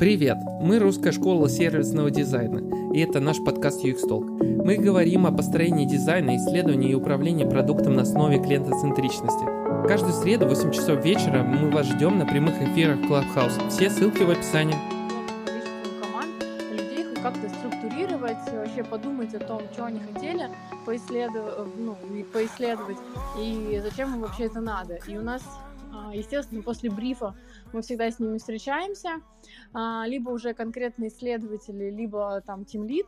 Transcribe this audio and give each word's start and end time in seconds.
Привет! 0.00 0.38
Мы 0.62 0.78
русская 0.78 1.12
школа 1.12 1.50
сервисного 1.50 2.10
дизайна, 2.10 2.94
и 2.94 3.00
это 3.00 3.20
наш 3.20 3.36
подкаст 3.44 3.84
UX 3.84 3.98
Talk. 4.08 4.64
Мы 4.64 4.78
говорим 4.78 5.26
о 5.26 5.30
построении 5.30 5.84
дизайна, 5.84 6.38
исследовании 6.38 6.92
и 6.92 6.94
управлении 6.94 7.44
продуктом 7.44 7.96
на 7.96 8.02
основе 8.02 8.42
клиентоцентричности. 8.42 9.44
Каждую 9.86 10.14
среду 10.14 10.46
в 10.46 10.48
8 10.48 10.70
часов 10.70 11.04
вечера 11.04 11.42
мы 11.42 11.70
вас 11.70 11.86
ждем 11.86 12.18
на 12.18 12.24
прямых 12.24 12.54
эфирах 12.62 12.98
Clubhouse. 13.00 13.68
Все 13.68 13.90
ссылки 13.90 14.22
в 14.22 14.30
описании. 14.30 14.74
команд, 16.00 16.32
людей 16.72 17.04
как-то 17.22 17.50
структурировать, 17.50 18.38
вообще 18.54 18.82
подумать 18.82 19.34
о 19.34 19.40
том, 19.40 19.60
что 19.74 19.84
они 19.84 20.00
хотели, 20.00 20.48
поисследовать, 20.86 21.68
ну, 21.76 21.94
и 22.16 22.22
поисследовать, 22.22 22.96
и 23.38 23.78
зачем 23.82 24.14
им 24.14 24.22
вообще 24.22 24.44
это 24.44 24.62
надо. 24.62 24.94
И 25.06 25.18
у 25.18 25.22
нас 25.22 25.42
естественно, 26.14 26.62
после 26.62 26.90
брифа 26.90 27.34
мы 27.72 27.82
всегда 27.82 28.10
с 28.10 28.18
ними 28.18 28.38
встречаемся, 28.38 29.22
а, 29.72 30.04
либо 30.06 30.30
уже 30.30 30.54
конкретные 30.54 31.08
исследователи, 31.10 31.90
либо 31.90 32.40
там 32.46 32.64
тимлид, 32.64 33.06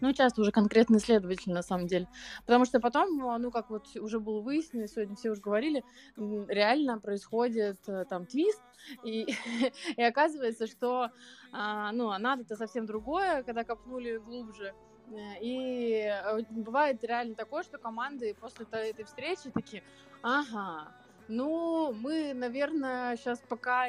ну, 0.00 0.12
часто 0.12 0.40
уже 0.42 0.52
конкретный 0.52 0.98
исследователь, 0.98 1.52
на 1.52 1.62
самом 1.62 1.86
деле. 1.86 2.08
Потому 2.46 2.64
что 2.64 2.80
потом, 2.80 3.18
ну, 3.40 3.50
как 3.50 3.70
вот 3.70 3.86
уже 3.96 4.20
было 4.20 4.40
выяснено, 4.40 4.86
сегодня 4.86 5.16
все 5.16 5.30
уже 5.30 5.40
говорили, 5.40 5.84
реально 6.16 6.98
происходит 7.00 7.78
э, 7.88 8.04
там 8.08 8.26
твист, 8.26 8.62
и, 9.04 9.26
и 9.96 10.02
оказывается, 10.02 10.66
что, 10.66 11.10
а, 11.52 11.92
ну, 11.92 12.10
а 12.10 12.18
надо-то 12.18 12.56
совсем 12.56 12.86
другое, 12.86 13.42
когда 13.42 13.64
копнули 13.64 14.18
глубже. 14.18 14.74
Э, 15.10 15.40
и 15.40 16.04
э, 16.04 16.42
бывает 16.50 17.02
реально 17.02 17.34
такое, 17.34 17.62
что 17.62 17.78
команды 17.78 18.34
после 18.40 18.66
этой 18.70 19.04
встречи 19.04 19.50
такие, 19.50 19.82
ага, 20.22 20.92
ну, 21.28 21.92
мы, 21.92 22.32
наверное, 22.34 23.16
сейчас 23.16 23.40
пока 23.48 23.88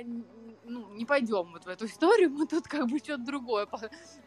ну, 0.65 0.93
не 0.93 1.05
пойдем 1.05 1.51
вот 1.53 1.65
в 1.65 1.67
эту 1.67 1.85
историю, 1.85 2.29
мы 2.29 2.45
тут 2.45 2.67
как 2.67 2.87
бы 2.87 2.99
что-то 2.99 3.23
другое 3.23 3.67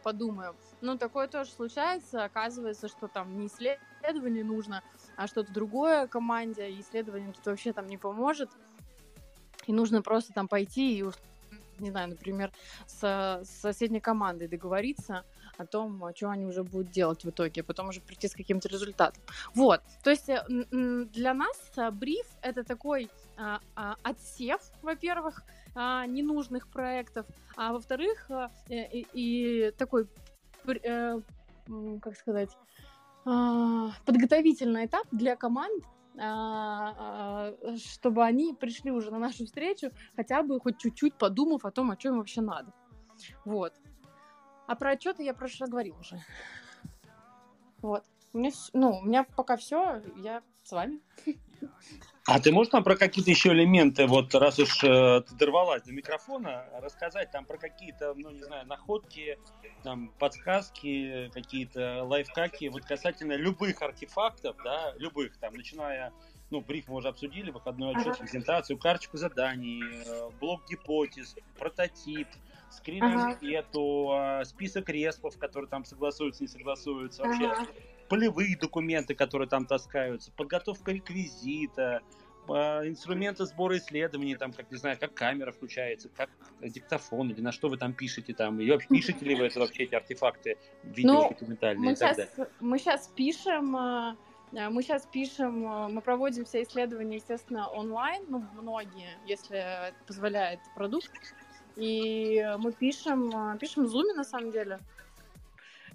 подумаем. 0.01 0.55
Но 0.81 0.97
такое 0.97 1.27
тоже 1.27 1.51
случается, 1.51 2.23
оказывается, 2.23 2.87
что 2.87 3.07
там 3.07 3.37
не 3.37 3.47
исследование 3.47 4.43
нужно, 4.43 4.83
а 5.15 5.27
что-то 5.27 5.53
другое 5.53 6.07
команде, 6.07 6.69
и 6.69 6.81
исследование 6.81 7.31
тут 7.31 7.45
вообще 7.45 7.71
там 7.71 7.87
не 7.87 7.97
поможет. 7.97 8.49
И 9.67 9.73
нужно 9.73 10.01
просто 10.01 10.33
там 10.33 10.47
пойти 10.47 10.99
и 10.99 11.05
не 11.79 11.91
знаю, 11.91 12.09
например, 12.09 12.51
с, 12.85 13.41
с 13.43 13.49
соседней 13.49 13.99
командой 13.99 14.47
договориться 14.47 15.23
о 15.57 15.65
том, 15.65 16.03
что 16.15 16.29
они 16.29 16.45
уже 16.45 16.63
будут 16.63 16.91
делать 16.91 17.23
в 17.23 17.29
итоге, 17.29 17.61
а 17.61 17.63
потом 17.63 17.89
уже 17.89 18.01
прийти 18.01 18.27
с 18.27 18.33
каким-то 18.33 18.67
результатом. 18.69 19.23
Вот, 19.55 19.81
то 20.03 20.09
есть 20.09 20.29
э, 20.29 20.43
для 20.49 21.33
нас 21.33 21.57
э, 21.75 21.91
бриф— 21.91 22.25
это 22.41 22.63
такой 22.63 23.09
а, 23.37 23.59
а, 23.75 23.95
отсев, 24.03 24.61
во-первых, 24.81 25.43
а, 25.75 26.05
ненужных 26.05 26.67
проектов, 26.67 27.25
а 27.55 27.73
во-вторых, 27.73 28.29
и, 28.69 29.07
и 29.13 29.71
такой, 29.77 30.07
как 30.65 32.15
сказать, 32.15 32.49
подготовительный 33.23 34.85
этап 34.85 35.07
для 35.11 35.35
команд, 35.35 35.83
чтобы 37.79 38.23
они 38.23 38.53
пришли 38.53 38.91
уже 38.91 39.11
на 39.11 39.17
нашу 39.17 39.45
встречу, 39.45 39.91
хотя 40.15 40.43
бы 40.43 40.59
хоть 40.59 40.77
чуть-чуть 40.77 41.15
подумав 41.15 41.65
о 41.65 41.71
том, 41.71 41.89
о 41.89 41.95
чем 41.95 42.13
им 42.13 42.17
вообще 42.19 42.41
надо. 42.41 42.71
Вот. 43.45 43.73
А 44.67 44.75
про 44.75 44.91
отчеты 44.91 45.23
я 45.23 45.33
в 45.33 45.37
прошлый 45.37 45.61
раз 45.61 45.69
говорила 45.69 45.99
уже. 45.99 46.19
Вот. 47.81 48.03
У 48.31 48.39
меня, 48.39 48.51
ну, 48.73 48.99
у 48.99 49.01
меня 49.03 49.25
пока 49.35 49.57
все, 49.57 50.01
я 50.17 50.41
с 50.63 50.71
вами. 50.71 51.01
А 52.25 52.39
ты 52.39 52.53
можешь 52.53 52.71
нам 52.71 52.85
про 52.85 52.95
какие-то 52.95 53.29
еще 53.29 53.49
элементы, 53.49 54.07
вот 54.07 54.33
раз 54.33 54.57
уж 54.57 54.81
э, 54.81 55.21
ты 55.27 55.35
дорвалась 55.35 55.83
до 55.83 55.91
микрофона, 55.91 56.65
рассказать 56.81 57.31
там 57.31 57.43
про 57.43 57.57
какие-то, 57.57 58.13
ну 58.15 58.31
не 58.31 58.43
знаю, 58.43 58.65
находки, 58.65 59.37
там 59.83 60.07
подсказки, 60.19 61.29
какие-то 61.33 62.03
лайфхаки, 62.05 62.69
вот 62.69 62.85
касательно 62.85 63.33
любых 63.33 63.81
артефактов, 63.81 64.55
да, 64.63 64.93
любых, 64.97 65.37
там, 65.37 65.53
начиная, 65.53 66.13
ну, 66.49 66.61
бриф 66.61 66.87
мы 66.87 66.95
уже 66.95 67.09
обсудили, 67.09 67.51
выходной 67.51 67.93
отчет, 67.93 68.17
презентацию, 68.17 68.77
карточку 68.77 69.17
заданий, 69.17 69.83
э, 69.83 70.29
блок 70.39 70.61
гипотез, 70.69 71.35
прототип, 71.59 72.29
скрин 72.73 73.03
анкету, 73.03 74.11
ага. 74.11 74.45
список 74.45 74.89
респов, 74.89 75.37
которые 75.37 75.69
там 75.69 75.85
согласуются, 75.85 76.43
не 76.43 76.47
согласуются, 76.47 77.23
вообще 77.23 77.47
ага. 77.47 77.67
полевые 78.09 78.57
документы, 78.57 79.15
которые 79.15 79.47
там 79.47 79.65
таскаются, 79.65 80.31
подготовка 80.31 80.91
реквизита, 80.91 82.01
а, 82.49 82.85
инструменты 82.87 83.45
сбора 83.45 83.77
исследований, 83.77 84.35
там, 84.35 84.51
как 84.51 84.69
не 84.69 84.77
знаю, 84.77 84.97
как 84.99 85.13
камера 85.13 85.51
включается, 85.51 86.09
как 86.09 86.29
диктофон, 86.61 87.29
или 87.29 87.41
на 87.41 87.51
что 87.51 87.69
вы 87.69 87.77
там 87.77 87.93
пишете, 87.93 88.33
там, 88.33 88.59
и 88.59 88.69
вообще 88.69 88.87
пишете 88.89 89.25
ли 89.25 89.35
вы 89.35 89.45
это 89.45 89.59
вообще 89.59 89.83
эти 89.83 89.95
артефакты 89.95 90.57
видеодокументальные 90.83 91.85
ну, 91.85 91.91
и 91.91 91.95
так 91.95 92.15
сейчас, 92.15 92.35
далее? 92.35 92.51
Мы 92.59 92.79
сейчас 92.79 93.07
пишем, 93.15 93.75
а, 93.75 94.17
а, 94.55 94.69
мы 94.69 94.83
сейчас 94.83 95.07
пишем, 95.11 95.59
мы 95.93 96.01
проводим 96.01 96.45
все 96.45 96.63
исследования, 96.63 97.17
естественно, 97.17 97.69
онлайн, 97.69 98.25
ну, 98.27 98.45
многие, 98.55 99.17
если 99.25 99.93
позволяет 100.05 100.59
продукт. 100.75 101.11
И 101.75 102.45
мы 102.59 102.71
пишем, 102.71 103.57
пишем 103.59 103.85
в 103.85 103.95
Zoom 103.95 104.13
на 104.15 104.23
самом 104.23 104.51
деле. 104.51 104.79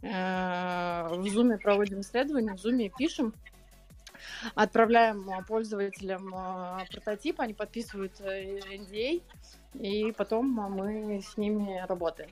Э, 0.02 1.08
в 1.10 1.24
Zoom 1.24 1.58
проводим 1.58 2.00
исследования, 2.00 2.54
в 2.54 2.64
Zoom 2.64 2.90
пишем, 2.96 3.34
отправляем 4.54 5.44
пользователям 5.46 6.32
э, 6.34 6.86
прототип, 6.92 7.40
они 7.40 7.54
подписывают 7.54 8.20
NDA, 8.20 9.22
э, 9.74 9.78
и 9.78 10.12
потом 10.12 10.50
мы 10.50 11.20
с 11.20 11.36
ними 11.36 11.84
работаем. 11.86 12.30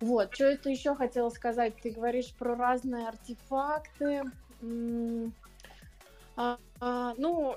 Вот, 0.00 0.34
что 0.34 0.46
это 0.46 0.70
еще 0.70 0.94
хотела 0.94 1.28
сказать? 1.28 1.74
Ты 1.82 1.90
говоришь 1.90 2.32
про 2.32 2.56
разные 2.56 3.06
артефакты. 3.06 4.24
А, 6.36 6.58
а, 6.80 7.14
ну, 7.18 7.54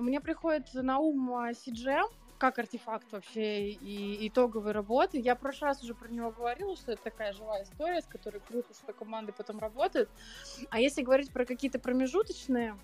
мне 0.00 0.20
приходит 0.20 0.74
на 0.74 0.98
ум 0.98 1.30
CGM, 1.30 2.06
как 2.38 2.58
артефакт 2.58 3.10
вообще 3.12 3.70
и 3.70 4.28
итоговой 4.28 4.72
работы. 4.72 5.18
Я 5.18 5.34
в 5.34 5.40
прошлый 5.40 5.70
раз 5.70 5.82
уже 5.82 5.94
про 5.94 6.08
него 6.08 6.30
говорила, 6.30 6.76
что 6.76 6.92
это 6.92 7.02
такая 7.02 7.32
живая 7.32 7.62
история, 7.64 8.00
с 8.00 8.06
которой 8.06 8.40
круто, 8.40 8.74
что 8.74 8.92
команды 8.92 9.32
потом 9.32 9.58
работают. 9.58 10.10
А 10.70 10.80
если 10.80 11.02
говорить 11.02 11.32
про 11.32 11.44
какие-то 11.44 11.78
промежуточные, 11.78 12.76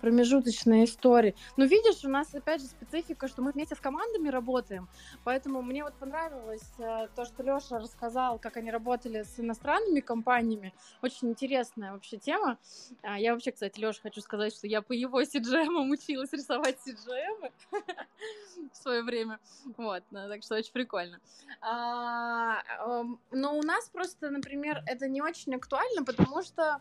промежуточные 0.00 0.84
истории. 0.84 1.34
Ну, 1.56 1.66
видишь, 1.66 2.04
у 2.04 2.08
нас 2.08 2.34
опять 2.34 2.60
же 2.60 2.66
специфика, 2.66 3.28
что 3.28 3.42
мы 3.42 3.52
вместе 3.52 3.74
с 3.74 3.80
командами 3.80 4.28
работаем, 4.28 4.88
поэтому 5.24 5.62
мне 5.62 5.84
вот 5.84 5.94
понравилось 5.94 6.72
э, 6.78 7.08
то, 7.14 7.24
что 7.24 7.42
Леша 7.42 7.78
рассказал, 7.78 8.38
как 8.38 8.56
они 8.56 8.70
работали 8.70 9.22
с 9.22 9.38
иностранными 9.38 10.00
компаниями. 10.00 10.72
Очень 11.02 11.30
интересная 11.30 11.92
вообще 11.92 12.16
тема. 12.16 12.58
А, 13.02 13.18
я 13.18 13.32
вообще, 13.32 13.52
кстати, 13.52 13.78
Леша, 13.80 14.00
хочу 14.02 14.20
сказать, 14.20 14.54
что 14.54 14.66
я 14.66 14.82
по 14.82 14.92
его 14.92 15.22
CGM 15.22 15.90
училась 15.90 16.32
рисовать 16.32 16.76
CGM 16.86 17.50
в 18.72 18.76
свое 18.76 19.02
время. 19.02 19.38
Вот, 19.76 20.02
ну, 20.10 20.28
так 20.28 20.42
что 20.42 20.56
очень 20.56 20.72
прикольно. 20.72 21.20
А, 21.60 22.62
эм, 22.86 23.20
но 23.30 23.56
у 23.56 23.62
нас 23.62 23.88
просто, 23.88 24.30
например, 24.30 24.82
это 24.86 25.08
не 25.08 25.22
очень 25.22 25.54
актуально, 25.54 26.04
потому 26.04 26.42
что 26.42 26.80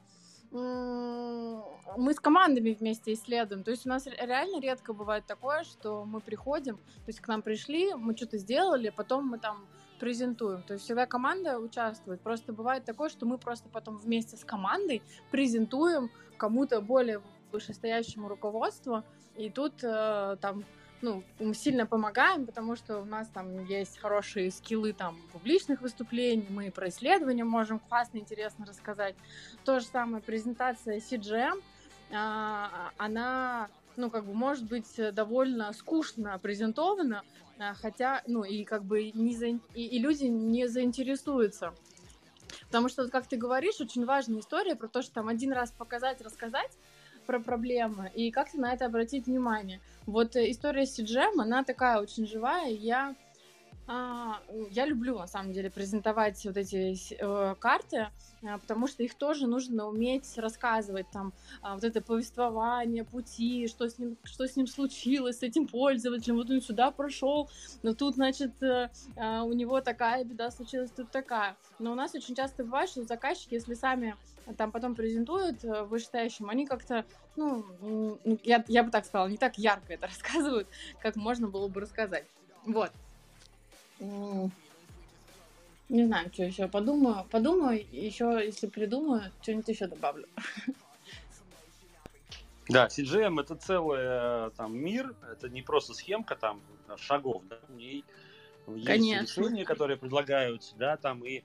мы 0.51 2.13
с 2.13 2.19
командами 2.19 2.75
вместе 2.79 3.13
исследуем. 3.13 3.63
То 3.63 3.71
есть 3.71 3.85
у 3.85 3.89
нас 3.89 4.05
реально 4.07 4.59
редко 4.61 4.93
бывает 4.93 5.25
такое, 5.25 5.63
что 5.63 6.05
мы 6.05 6.19
приходим, 6.21 6.77
то 6.77 7.07
есть 7.07 7.19
к 7.19 7.27
нам 7.27 7.41
пришли, 7.41 7.93
мы 7.93 8.15
что-то 8.15 8.37
сделали, 8.37 8.89
потом 8.95 9.27
мы 9.27 9.39
там 9.39 9.65
презентуем. 9.99 10.61
То 10.63 10.73
есть 10.73 10.85
всегда 10.85 11.05
команда 11.05 11.59
участвует. 11.59 12.21
Просто 12.21 12.53
бывает 12.53 12.85
такое, 12.85 13.09
что 13.09 13.25
мы 13.25 13.37
просто 13.37 13.67
потом 13.69 13.97
вместе 13.97 14.37
с 14.37 14.43
командой 14.43 15.01
презентуем 15.31 16.11
кому-то 16.37 16.81
более 16.81 17.21
вышестоящему 17.51 18.27
руководству, 18.27 19.03
и 19.35 19.49
тут 19.49 19.83
э, 19.83 20.37
там 20.41 20.65
ну, 21.01 21.23
сильно 21.53 21.85
помогаем, 21.85 22.45
потому 22.45 22.75
что 22.75 22.99
у 22.99 23.05
нас 23.05 23.27
там 23.27 23.65
есть 23.65 23.97
хорошие 23.99 24.51
скиллы 24.51 24.93
там 24.93 25.17
публичных 25.31 25.81
выступлений, 25.81 26.47
мы 26.49 26.71
про 26.71 26.89
исследования 26.89 27.43
можем 27.43 27.79
классно, 27.79 28.17
интересно 28.17 28.65
рассказать. 28.65 29.15
То 29.63 29.79
же 29.79 29.85
самое 29.85 30.23
презентация 30.23 30.99
CGM, 30.99 31.61
а, 32.11 32.91
она, 32.97 33.69
ну, 33.95 34.09
как 34.09 34.25
бы, 34.25 34.33
может 34.33 34.65
быть 34.65 34.99
довольно 35.13 35.71
скучно 35.73 36.39
презентована, 36.39 37.23
а, 37.59 37.73
хотя, 37.73 38.23
ну, 38.27 38.43
и 38.43 38.63
как 38.63 38.83
бы 38.83 39.11
не 39.11 39.35
за... 39.35 39.47
и, 39.47 39.59
и 39.73 39.99
люди 39.99 40.25
не 40.25 40.67
заинтересуются. 40.67 41.73
Потому 42.67 42.89
что, 42.89 43.07
как 43.09 43.27
ты 43.27 43.37
говоришь, 43.37 43.79
очень 43.79 44.05
важная 44.05 44.39
история 44.39 44.75
про 44.75 44.87
то, 44.87 45.01
что 45.01 45.13
там 45.15 45.27
один 45.27 45.53
раз 45.53 45.71
показать, 45.71 46.21
рассказать, 46.21 46.71
про 47.27 47.39
проблемы 47.39 48.09
и 48.15 48.31
как-то 48.31 48.59
на 48.59 48.73
это 48.73 48.85
обратить 48.85 49.27
внимание. 49.27 49.79
Вот 50.07 50.35
э, 50.35 50.49
история 50.49 50.87
с 50.87 50.97
CGM, 50.97 51.39
она 51.39 51.63
такая 51.63 51.99
очень 51.99 52.25
живая. 52.25 52.71
Я 52.71 53.15
А, 53.89 54.41
я 54.71 54.85
люблю, 54.85 55.17
на 55.17 55.27
самом 55.27 55.53
деле, 55.53 55.69
презентовать 55.69 56.43
вот 56.43 56.57
эти 56.57 56.97
э, 57.17 57.55
карты, 57.55 58.09
э, 58.41 58.57
потому 58.57 58.85
что 58.87 59.01
их 59.01 59.15
тоже 59.15 59.47
нужно 59.47 59.87
уметь 59.87 60.37
рассказывать, 60.37 61.09
там, 61.09 61.31
э, 61.63 61.73
вот 61.73 61.85
это 61.85 62.01
повествование 62.01 63.05
пути, 63.05 63.69
что 63.69 63.89
с 63.89 63.97
ним, 63.97 64.17
что 64.25 64.45
с 64.45 64.57
ним 64.57 64.67
случилось, 64.67 65.39
с 65.39 65.43
этим 65.43 65.67
пользователем, 65.67 66.35
вот 66.35 66.49
он 66.49 66.61
сюда 66.61 66.91
прошел, 66.91 67.49
но 67.81 67.93
тут, 67.93 68.15
значит, 68.15 68.61
э, 68.61 68.89
э, 69.15 69.39
у 69.39 69.53
него 69.53 69.79
такая 69.79 70.25
беда 70.25 70.51
случилась, 70.51 70.91
тут 70.91 71.09
такая. 71.11 71.55
Но 71.79 71.93
у 71.93 71.95
нас 71.95 72.13
очень 72.13 72.35
часто 72.35 72.65
бывает, 72.65 72.89
что 72.89 73.03
заказчики, 73.03 73.53
если 73.53 73.73
сами 73.73 74.17
там 74.57 74.73
потом 74.73 74.95
презентуют 74.95 75.63
э, 75.63 75.83
вышестоящим, 75.83 76.49
они 76.49 76.65
как-то, 76.65 77.05
ну, 77.37 78.19
я, 78.43 78.65
я 78.67 78.83
бы 78.83 78.91
так 78.91 79.05
сказала, 79.05 79.29
не 79.29 79.37
так 79.37 79.57
ярко 79.57 79.93
это 79.93 80.07
рассказывают, 80.07 80.67
как 81.01 81.15
можно 81.15 81.47
было 81.47 81.69
бы 81.69 81.79
рассказать. 81.79 82.25
Вот. 82.65 82.91
Не 83.99 84.51
знаю, 86.05 86.29
что 86.33 86.43
еще 86.43 86.67
подумаю. 86.67 87.25
Подумаю, 87.31 87.85
еще, 87.91 88.41
если 88.43 88.67
придумаю, 88.67 89.31
что-нибудь 89.41 89.69
еще 89.69 89.87
добавлю. 89.87 90.27
Да, 92.69 92.87
CGM 92.87 93.39
это 93.39 93.55
целый 93.55 94.51
там 94.57 94.77
мир, 94.77 95.15
это 95.31 95.47
не 95.47 95.61
просто 95.61 95.93
схемка 95.93 96.35
там 96.35 96.61
шагов, 96.97 97.43
да, 97.49 97.59
в 97.67 97.71
ней 97.71 98.03
есть 98.75 98.87
Конечно. 98.87 99.41
решения, 99.41 99.63
которые 99.63 99.95
предлагаются, 99.95 100.75
да, 100.75 100.97
там 100.97 101.23
и 101.25 101.43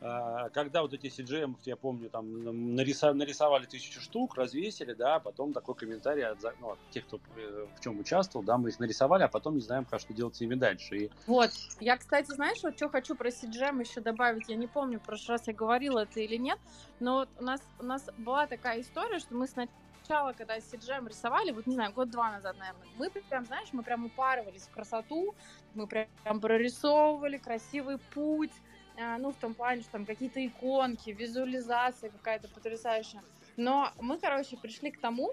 когда 0.00 0.80
вот 0.80 0.94
эти 0.94 1.06
CGM, 1.08 1.56
я 1.64 1.76
помню, 1.76 2.08
там 2.08 2.74
нарисовали, 2.74 3.66
тысячу 3.66 4.00
штук, 4.00 4.34
развесили, 4.34 4.94
да, 4.94 5.16
а 5.16 5.20
потом 5.20 5.52
такой 5.52 5.74
комментарий 5.74 6.24
от, 6.24 6.38
ну, 6.58 6.70
от 6.70 6.78
тех, 6.90 7.04
кто 7.06 7.20
э, 7.36 7.66
в 7.76 7.80
чем 7.80 8.00
участвовал, 8.00 8.42
да, 8.44 8.56
мы 8.56 8.70
их 8.70 8.78
нарисовали, 8.78 9.24
а 9.24 9.28
потом 9.28 9.56
не 9.56 9.60
знаем, 9.60 9.84
как 9.84 10.00
что 10.00 10.14
делать 10.14 10.36
с 10.36 10.40
ними 10.40 10.54
дальше. 10.54 10.96
И... 10.96 11.10
Вот, 11.26 11.50
я, 11.80 11.98
кстати, 11.98 12.32
знаешь, 12.32 12.62
вот 12.62 12.76
что 12.76 12.88
хочу 12.88 13.14
про 13.14 13.28
CGM 13.28 13.80
еще 13.80 14.00
добавить, 14.00 14.48
я 14.48 14.56
не 14.56 14.66
помню, 14.66 14.98
в 15.00 15.02
прошлый 15.02 15.36
раз 15.36 15.46
я 15.46 15.52
говорила 15.52 16.00
это 16.00 16.20
или 16.20 16.36
нет, 16.36 16.58
но 16.98 17.16
вот 17.16 17.28
у 17.38 17.44
нас, 17.44 17.60
у 17.78 17.84
нас 17.84 18.08
была 18.16 18.46
такая 18.46 18.80
история, 18.80 19.18
что 19.18 19.34
мы 19.34 19.46
сначала 19.46 20.32
когда 20.32 20.56
CGM 20.56 21.08
рисовали, 21.08 21.52
вот 21.52 21.66
не 21.66 21.74
знаю, 21.74 21.92
год-два 21.92 22.32
назад, 22.32 22.56
наверное, 22.58 22.88
мы 22.96 23.10
прям, 23.10 23.44
знаешь, 23.44 23.68
мы 23.72 23.82
прям 23.82 24.06
упарывались 24.06 24.62
в 24.62 24.70
красоту, 24.70 25.34
мы 25.74 25.86
прям 25.86 26.40
прорисовывали 26.40 27.36
красивый 27.36 27.98
путь, 28.14 28.50
а, 28.50 28.69
ну, 29.18 29.32
в 29.32 29.36
том 29.36 29.54
плане, 29.54 29.82
что 29.82 29.92
там 29.92 30.06
какие-то 30.06 30.44
иконки, 30.44 31.10
визуализация 31.10 32.10
какая-то 32.10 32.48
потрясающая. 32.48 33.22
Но 33.56 33.92
мы, 34.00 34.18
короче, 34.18 34.56
пришли 34.56 34.90
к 34.90 35.00
тому, 35.00 35.32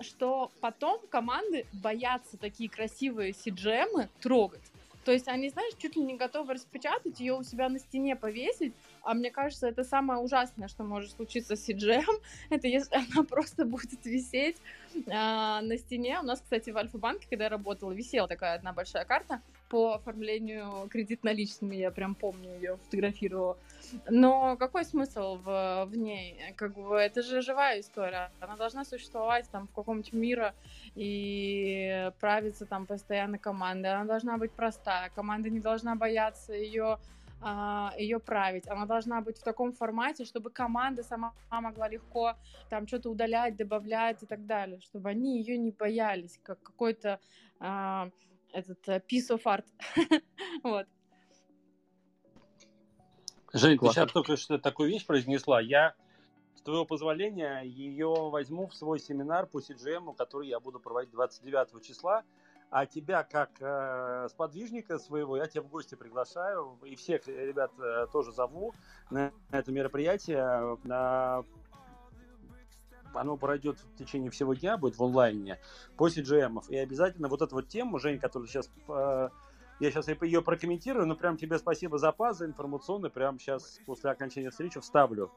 что 0.00 0.50
потом 0.60 1.00
команды 1.08 1.66
боятся 1.72 2.36
такие 2.36 2.68
красивые 2.68 3.32
CGM 3.32 4.08
трогать. 4.20 4.62
То 5.06 5.12
есть 5.12 5.28
они, 5.28 5.50
знаешь, 5.50 5.74
чуть 5.78 5.94
ли 5.94 6.02
не 6.02 6.16
готовы 6.16 6.54
распечатать 6.54 7.20
ее 7.20 7.34
у 7.34 7.44
себя 7.44 7.68
на 7.68 7.78
стене 7.78 8.16
повесить, 8.16 8.74
а 9.02 9.14
мне 9.14 9.30
кажется, 9.30 9.68
это 9.68 9.84
самое 9.84 10.18
ужасное, 10.18 10.66
что 10.66 10.82
может 10.82 11.12
случиться 11.12 11.54
с 11.54 11.68
CGM, 11.68 12.20
это 12.50 12.66
если 12.66 12.96
она 12.96 13.22
просто 13.22 13.64
будет 13.64 14.04
висеть 14.04 14.56
а, 15.08 15.60
на 15.62 15.78
стене. 15.78 16.18
У 16.18 16.24
нас, 16.24 16.40
кстати, 16.40 16.70
в 16.70 16.76
Альфа-банке, 16.76 17.28
когда 17.30 17.44
я 17.44 17.50
работала, 17.50 17.92
висела 17.92 18.26
такая 18.26 18.56
одна 18.56 18.72
большая 18.72 19.04
карта, 19.04 19.40
по 19.68 19.94
оформлению 19.94 20.88
кредит 20.88 21.24
наличными, 21.24 21.76
я 21.76 21.90
прям 21.90 22.14
помню 22.14 22.54
ее, 22.54 22.76
фотографировала. 22.84 23.58
Но 24.08 24.56
какой 24.56 24.84
смысл 24.84 25.36
в, 25.36 25.86
в 25.86 25.96
ней? 25.96 26.40
Как 26.56 26.74
бы 26.74 26.96
это 26.96 27.22
же 27.22 27.42
живая 27.42 27.80
история. 27.80 28.30
Она 28.40 28.56
должна 28.56 28.84
существовать 28.84 29.48
там 29.50 29.68
в 29.68 29.72
каком-нибудь 29.72 30.12
мире 30.12 30.54
и 30.94 32.10
правиться 32.20 32.66
там 32.66 32.86
постоянно 32.86 33.38
командой. 33.38 33.92
Она 33.92 34.04
должна 34.04 34.38
быть 34.38 34.52
простая. 34.52 35.10
Команда 35.10 35.50
не 35.50 35.60
должна 35.60 35.94
бояться 35.94 36.52
ее 36.52 36.98
а, 37.42 37.92
ее 37.98 38.18
править. 38.18 38.68
Она 38.68 38.86
должна 38.86 39.20
быть 39.20 39.38
в 39.38 39.42
таком 39.42 39.72
формате, 39.72 40.24
чтобы 40.24 40.50
команда 40.50 41.02
сама 41.02 41.32
могла 41.50 41.88
легко 41.88 42.34
там 42.70 42.86
что-то 42.86 43.10
удалять, 43.10 43.56
добавлять 43.56 44.22
и 44.22 44.26
так 44.26 44.46
далее, 44.46 44.80
чтобы 44.80 45.10
они 45.10 45.38
ее 45.38 45.58
не 45.58 45.70
боялись, 45.70 46.40
как 46.42 46.62
какой-то 46.62 47.20
а, 47.60 48.10
этот 48.56 48.88
uh, 48.88 49.02
piece 49.06 49.28
of 49.30 49.42
art. 49.44 49.64
вот. 50.62 50.86
Жень, 53.52 53.78
ты 53.78 53.86
сейчас 53.88 54.10
только 54.10 54.36
что 54.36 54.58
такую 54.58 54.90
вещь 54.90 55.06
произнесла. 55.06 55.60
Я, 55.60 55.94
с 56.54 56.62
твоего 56.62 56.84
позволения, 56.84 57.60
ее 57.62 58.08
возьму 58.30 58.66
в 58.66 58.74
свой 58.74 58.98
семинар 58.98 59.46
по 59.46 59.58
CGM, 59.58 60.14
который 60.16 60.48
я 60.48 60.58
буду 60.58 60.80
проводить 60.80 61.12
29 61.12 61.84
числа. 61.84 62.24
А 62.68 62.84
тебя, 62.84 63.22
как 63.22 63.50
э, 63.60 64.26
сподвижника 64.28 64.98
своего, 64.98 65.36
я 65.36 65.46
тебя 65.46 65.62
в 65.62 65.68
гости 65.68 65.94
приглашаю. 65.94 66.78
И 66.84 66.96
всех 66.96 67.26
ребят 67.28 67.70
э, 67.78 68.06
тоже 68.12 68.32
зову 68.32 68.74
на 69.10 69.32
это 69.52 69.70
мероприятие. 69.70 70.76
На 70.82 71.44
оно 73.16 73.36
пройдет 73.36 73.78
в 73.78 73.96
течение 73.96 74.30
всего 74.30 74.54
дня, 74.54 74.76
будет 74.76 74.98
в 74.98 75.04
онлайне, 75.04 75.58
по 75.96 76.08
CGM. 76.08 76.62
И 76.68 76.76
обязательно 76.76 77.28
вот 77.28 77.42
эту 77.42 77.54
вот 77.56 77.68
тему, 77.68 77.98
Жень, 77.98 78.18
которую 78.18 78.48
сейчас 78.48 78.70
э, 78.88 79.28
я 79.78 79.90
сейчас 79.90 80.08
ее 80.08 80.42
прокомментирую, 80.42 81.06
но 81.06 81.14
прям 81.14 81.36
тебе 81.36 81.58
спасибо 81.58 81.98
за 81.98 82.12
паз, 82.12 82.38
за 82.38 82.46
информационный, 82.46 83.10
прям 83.10 83.38
сейчас 83.38 83.78
после 83.84 84.10
окончания 84.10 84.50
встречи 84.50 84.80
вставлю 84.80 85.30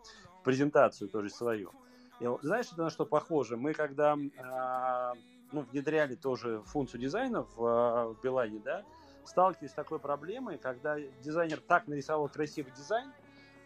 презентацию 0.43 1.09
тоже 1.09 1.29
свою. 1.29 1.71
И, 2.19 2.27
знаешь, 2.41 2.67
это 2.71 2.83
на 2.83 2.89
что 2.89 3.05
похоже? 3.05 3.57
Мы 3.57 3.73
когда 3.73 4.15
э, 4.15 5.19
ну, 5.51 5.61
внедряли 5.71 6.15
тоже 6.15 6.61
функцию 6.65 7.01
дизайна 7.01 7.43
в, 7.43 7.65
э, 7.65 8.13
в 8.13 8.21
Билайне, 8.21 8.59
да, 8.59 8.83
сталкивались 9.25 9.71
с 9.71 9.75
такой 9.75 9.99
проблемой, 9.99 10.57
когда 10.57 10.97
дизайнер 11.21 11.59
так 11.59 11.87
нарисовал 11.87 12.27
красивый 12.29 12.71
дизайн, 12.71 13.11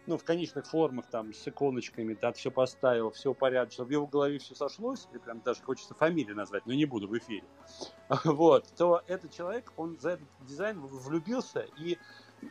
ну, 0.06 0.18
в 0.18 0.24
конечных 0.24 0.66
формах, 0.66 1.06
там, 1.10 1.32
с 1.32 1.46
иконочками, 1.48 2.14
так 2.14 2.36
все 2.36 2.50
поставил, 2.50 3.10
все 3.10 3.32
порядочно, 3.34 3.84
в 3.84 3.90
его 3.90 4.06
голове 4.06 4.38
все 4.38 4.54
сошлось, 4.54 5.08
или 5.10 5.18
прям 5.18 5.40
даже 5.40 5.62
хочется 5.62 5.94
фамилию 5.94 6.36
назвать, 6.36 6.66
но 6.66 6.74
не 6.74 6.84
буду 6.84 7.08
в 7.08 7.16
эфире, 7.16 7.44
вот, 8.24 8.66
то 8.76 9.02
этот 9.06 9.32
человек, 9.32 9.72
он 9.76 9.98
за 9.98 10.10
этот 10.10 10.26
дизайн 10.42 10.80
влюбился, 10.80 11.66
и 11.78 11.98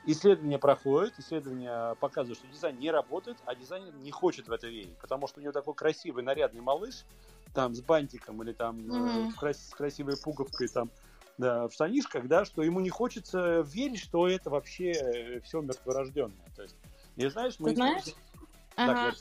исследование 0.05 0.57
проходит, 0.57 1.19
исследование 1.19 1.95
показывает, 1.99 2.39
что 2.39 2.47
дизайн 2.47 2.79
не 2.79 2.91
работает, 2.91 3.37
а 3.45 3.55
дизайнер 3.55 3.93
не 3.95 4.11
хочет 4.11 4.47
в 4.47 4.51
это 4.51 4.67
верить, 4.67 4.97
потому 4.97 5.27
что 5.27 5.39
у 5.39 5.43
него 5.43 5.53
такой 5.53 5.75
красивый, 5.75 6.23
нарядный 6.23 6.61
малыш, 6.61 7.05
там, 7.53 7.75
с 7.75 7.81
бантиком 7.81 8.41
или 8.41 8.53
там 8.53 8.77
mm-hmm. 8.79 9.33
крас- 9.39 9.69
с 9.69 9.75
красивой 9.75 10.17
пуговкой, 10.17 10.67
там, 10.69 10.89
да, 11.37 11.67
в 11.67 11.73
штанишках, 11.73 12.27
да, 12.27 12.45
что 12.45 12.63
ему 12.63 12.79
не 12.79 12.89
хочется 12.89 13.61
верить, 13.61 13.99
что 13.99 14.27
это 14.27 14.49
вообще 14.49 14.91
э, 14.91 15.39
все 15.41 15.61
мертворожденное. 15.61 16.51
То 16.55 16.63
есть 16.63 16.75
и 17.15 17.27
знаешь, 17.27 17.55
мы... 17.59 17.69
Ты 17.69 17.75
знаешь? 17.75 18.05
Ага. 18.75 19.13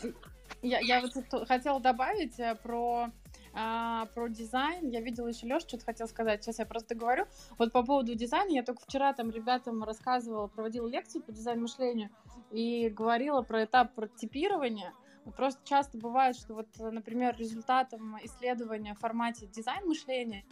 я, 0.62 0.80
я 0.80 1.02
вот 1.02 1.46
хотела 1.46 1.80
добавить 1.80 2.38
э, 2.38 2.54
про 2.62 3.10
а, 3.54 4.06
про 4.14 4.28
дизайн. 4.28 4.88
Я 4.88 5.00
видела 5.00 5.28
еще 5.28 5.46
Леша 5.46 5.60
что-то 5.60 5.84
хотел 5.84 6.08
сказать. 6.08 6.42
Сейчас 6.42 6.58
я 6.58 6.66
просто 6.66 6.94
говорю. 6.94 7.26
Вот 7.58 7.72
по 7.72 7.82
поводу 7.82 8.14
дизайна, 8.14 8.52
я 8.52 8.62
только 8.62 8.82
вчера 8.82 9.12
там 9.12 9.30
ребятам 9.30 9.84
рассказывала, 9.84 10.46
проводила 10.46 10.86
лекцию 10.88 11.22
по 11.22 11.32
дизайн 11.32 11.60
мышлению 11.60 12.10
и 12.50 12.88
говорила 12.88 13.43
про 13.43 13.64
этап 13.64 13.94
прототипирования. 13.94 14.94
Просто 15.36 15.60
часто 15.64 15.98
бывает, 15.98 16.36
что 16.36 16.55
вот, 16.55 16.67
например, 16.79 17.36
результатом 17.36 18.19
исследования 18.24 18.94
в 18.94 18.98
формате 18.98 19.46
дизайн 19.46 19.86
мышления 19.86 20.44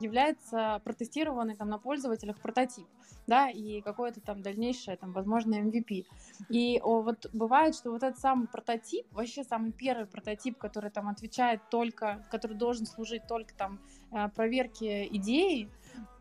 является 0.00 0.80
протестированный 0.84 1.56
там 1.56 1.68
на 1.68 1.78
пользователях 1.78 2.38
прототип, 2.40 2.86
да, 3.26 3.50
и 3.50 3.82
какое-то 3.82 4.20
там 4.20 4.40
дальнейшее, 4.40 4.96
там, 4.96 5.12
возможно, 5.12 5.56
MVP. 5.56 6.06
И 6.48 6.80
о, 6.82 7.02
вот 7.02 7.26
бывает, 7.34 7.74
что 7.74 7.90
вот 7.90 8.02
этот 8.02 8.18
самый 8.18 8.48
прототип, 8.48 9.06
вообще 9.12 9.44
самый 9.44 9.72
первый 9.72 10.06
прототип, 10.06 10.56
который 10.56 10.90
там 10.90 11.08
отвечает 11.08 11.60
только, 11.70 12.26
который 12.30 12.56
должен 12.56 12.86
служить 12.86 13.26
только 13.26 13.54
там 13.54 13.78
э, 14.10 14.28
проверке 14.30 15.06
идеи, 15.08 15.70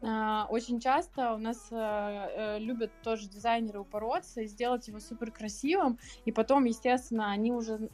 очень 0.02 0.80
часто 0.80 1.34
у 1.34 1.38
нас 1.38 1.68
э, 1.72 1.76
э, 1.76 2.60
любят 2.60 2.92
тоже 3.04 3.28
дизайнеры 3.28 3.80
упороться 3.80 4.42
и 4.42 4.48
сделать 4.48 4.88
его 4.88 5.00
супер 5.00 5.32
красивым, 5.32 5.98
и 6.26 6.32
потом, 6.32 6.66
естественно, 6.66 7.32
они 7.32 7.52
уже 7.52 7.90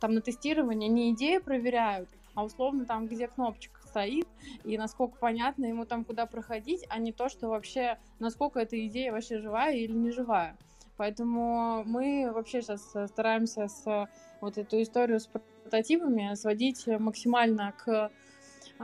там 0.00 0.14
на 0.14 0.20
тестирование 0.20 0.88
не 0.88 1.10
идею 1.12 1.42
проверяют, 1.42 2.08
а 2.34 2.44
условно 2.44 2.84
там, 2.84 3.06
где 3.06 3.28
кнопочка 3.28 3.80
стоит, 3.86 4.26
и 4.64 4.78
насколько 4.78 5.18
понятно 5.18 5.66
ему 5.66 5.84
там 5.84 6.04
куда 6.04 6.26
проходить, 6.26 6.84
а 6.88 6.98
не 6.98 7.12
то, 7.12 7.28
что 7.28 7.48
вообще, 7.48 7.98
насколько 8.18 8.60
эта 8.60 8.86
идея 8.86 9.12
вообще 9.12 9.38
живая 9.38 9.74
или 9.74 9.92
не 9.92 10.10
живая. 10.10 10.56
Поэтому 10.96 11.82
мы 11.84 12.30
вообще 12.32 12.62
сейчас 12.62 12.94
стараемся 13.10 13.68
с 13.68 14.08
вот 14.40 14.58
эту 14.58 14.80
историю 14.80 15.20
с 15.20 15.26
прототипами 15.26 16.34
сводить 16.34 16.86
максимально 16.86 17.72
к 17.72 18.10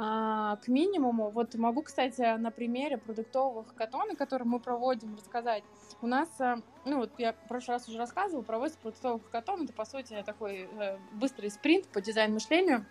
а, 0.00 0.57
к 0.59 0.69
минимуму. 0.69 1.31
Вот 1.31 1.57
могу, 1.57 1.83
кстати, 1.83 2.37
на 2.37 2.52
примере 2.52 2.99
продуктовых 2.99 3.75
катона, 3.75 4.14
которые 4.14 4.47
мы 4.47 4.61
проводим, 4.61 5.17
рассказать. 5.17 5.64
У 6.00 6.07
нас, 6.07 6.28
э, 6.38 6.62
ну 6.85 6.99
вот 6.99 7.11
я 7.19 7.33
в 7.33 7.49
прошлый 7.49 7.78
раз 7.78 7.88
уже 7.88 7.99
рассказывала, 7.99 8.45
проводится 8.45 8.78
продуктовых 8.78 9.28
катон. 9.28 9.64
Это, 9.64 9.73
по 9.73 9.85
сути, 9.85 10.23
такой 10.25 10.69
э, 10.71 10.99
быстрый 11.14 11.50
спринт 11.50 11.88
по 11.88 12.00
дизайн-мышлению 12.00 12.87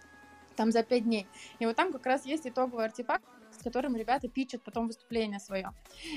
там 0.57 0.73
за 0.73 0.83
пять 0.83 1.05
дней. 1.05 1.27
И 1.59 1.65
вот 1.65 1.77
там 1.77 1.93
как 1.93 2.05
раз 2.05 2.25
есть 2.25 2.45
итоговый 2.45 2.83
артефакт 2.83 3.23
с 3.49 3.63
которым 3.63 3.95
ребята 3.95 4.27
пичат 4.27 4.61
потом 4.61 4.87
выступление 4.87 5.39
свое. 5.39 5.71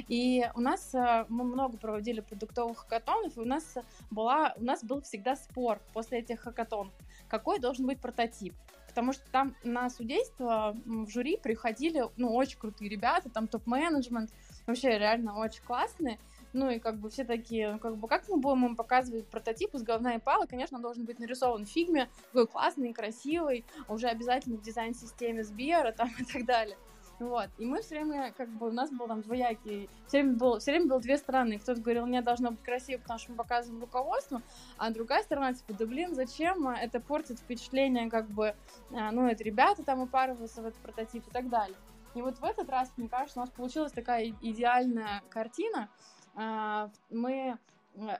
И 0.08 0.44
у 0.56 0.60
нас 0.60 0.92
э, 0.92 1.24
мы 1.28 1.44
много 1.44 1.78
проводили 1.78 2.20
продуктовых 2.20 2.78
хакатонов, 2.78 3.36
и 3.36 3.40
у 3.40 3.44
нас 3.44 3.78
была, 4.10 4.54
у 4.56 4.64
нас 4.64 4.82
был 4.82 5.00
всегда 5.02 5.36
спор 5.36 5.80
после 5.92 6.18
этих 6.18 6.40
хакатонов, 6.40 6.92
какой 7.28 7.60
должен 7.60 7.86
быть 7.86 8.00
прототип 8.00 8.54
потому 8.90 9.12
что 9.12 9.22
там 9.30 9.54
на 9.62 9.88
судейство 9.88 10.76
в 10.84 11.08
жюри 11.08 11.36
приходили, 11.36 12.04
ну, 12.16 12.34
очень 12.34 12.58
крутые 12.58 12.90
ребята, 12.90 13.30
там 13.30 13.46
топ-менеджмент, 13.46 14.30
вообще 14.66 14.98
реально 14.98 15.38
очень 15.38 15.62
классные, 15.62 16.18
ну 16.52 16.68
и 16.68 16.78
как 16.78 16.98
бы 16.98 17.08
все 17.08 17.24
такие, 17.24 17.72
ну 17.72 17.78
как 17.78 17.96
бы 17.96 18.08
как 18.08 18.28
мы 18.28 18.38
будем 18.38 18.66
им 18.66 18.76
показывать 18.76 19.28
прототип 19.28 19.74
из 19.74 19.82
говна 19.82 20.14
и 20.14 20.18
пала, 20.18 20.46
конечно, 20.46 20.76
он 20.76 20.82
должен 20.82 21.04
быть 21.04 21.18
нарисован 21.18 21.64
в 21.64 21.68
фигме, 21.68 22.10
такой 22.26 22.46
классный, 22.46 22.92
красивый, 22.92 23.64
уже 23.88 24.08
обязательно 24.08 24.56
в 24.56 24.62
дизайн-системе 24.62 25.44
Сбера 25.44 25.92
там 25.92 26.10
и 26.18 26.24
так 26.24 26.44
далее. 26.44 26.76
Вот. 27.20 27.50
И 27.58 27.66
мы 27.66 27.82
все 27.82 27.96
время, 27.96 28.32
как 28.34 28.48
бы, 28.48 28.68
у 28.68 28.72
нас 28.72 28.90
был 28.90 29.06
там 29.06 29.20
двоякий, 29.20 29.90
все 30.06 30.22
время, 30.22 30.36
был, 30.38 30.58
все 30.58 30.70
время 30.72 30.86
было 30.86 31.00
две 31.00 31.18
стороны. 31.18 31.58
Кто-то 31.58 31.80
говорил, 31.80 32.06
нет, 32.06 32.24
должно 32.24 32.50
быть 32.50 32.62
красиво, 32.62 32.98
потому 32.98 33.18
что 33.18 33.32
мы 33.32 33.36
показываем 33.36 33.82
руководство, 33.82 34.40
а 34.78 34.90
другая 34.90 35.22
сторона, 35.22 35.52
типа, 35.52 35.74
да 35.74 35.84
блин, 35.86 36.14
зачем? 36.14 36.66
Это 36.66 36.98
портит 36.98 37.38
впечатление, 37.38 38.08
как 38.08 38.26
бы, 38.28 38.54
а, 38.92 39.12
ну, 39.12 39.28
это 39.28 39.44
ребята 39.44 39.84
там 39.84 40.00
упарываются 40.00 40.62
в 40.62 40.66
этот 40.66 40.80
прототип 40.80 41.28
и 41.28 41.30
так 41.30 41.50
далее. 41.50 41.76
И 42.14 42.22
вот 42.22 42.38
в 42.38 42.44
этот 42.44 42.70
раз, 42.70 42.90
мне 42.96 43.08
кажется, 43.08 43.38
у 43.38 43.42
нас 43.42 43.50
получилась 43.50 43.92
такая 43.92 44.34
идеальная 44.40 45.22
картина, 45.28 45.90
а, 46.34 46.90
мы 47.10 47.58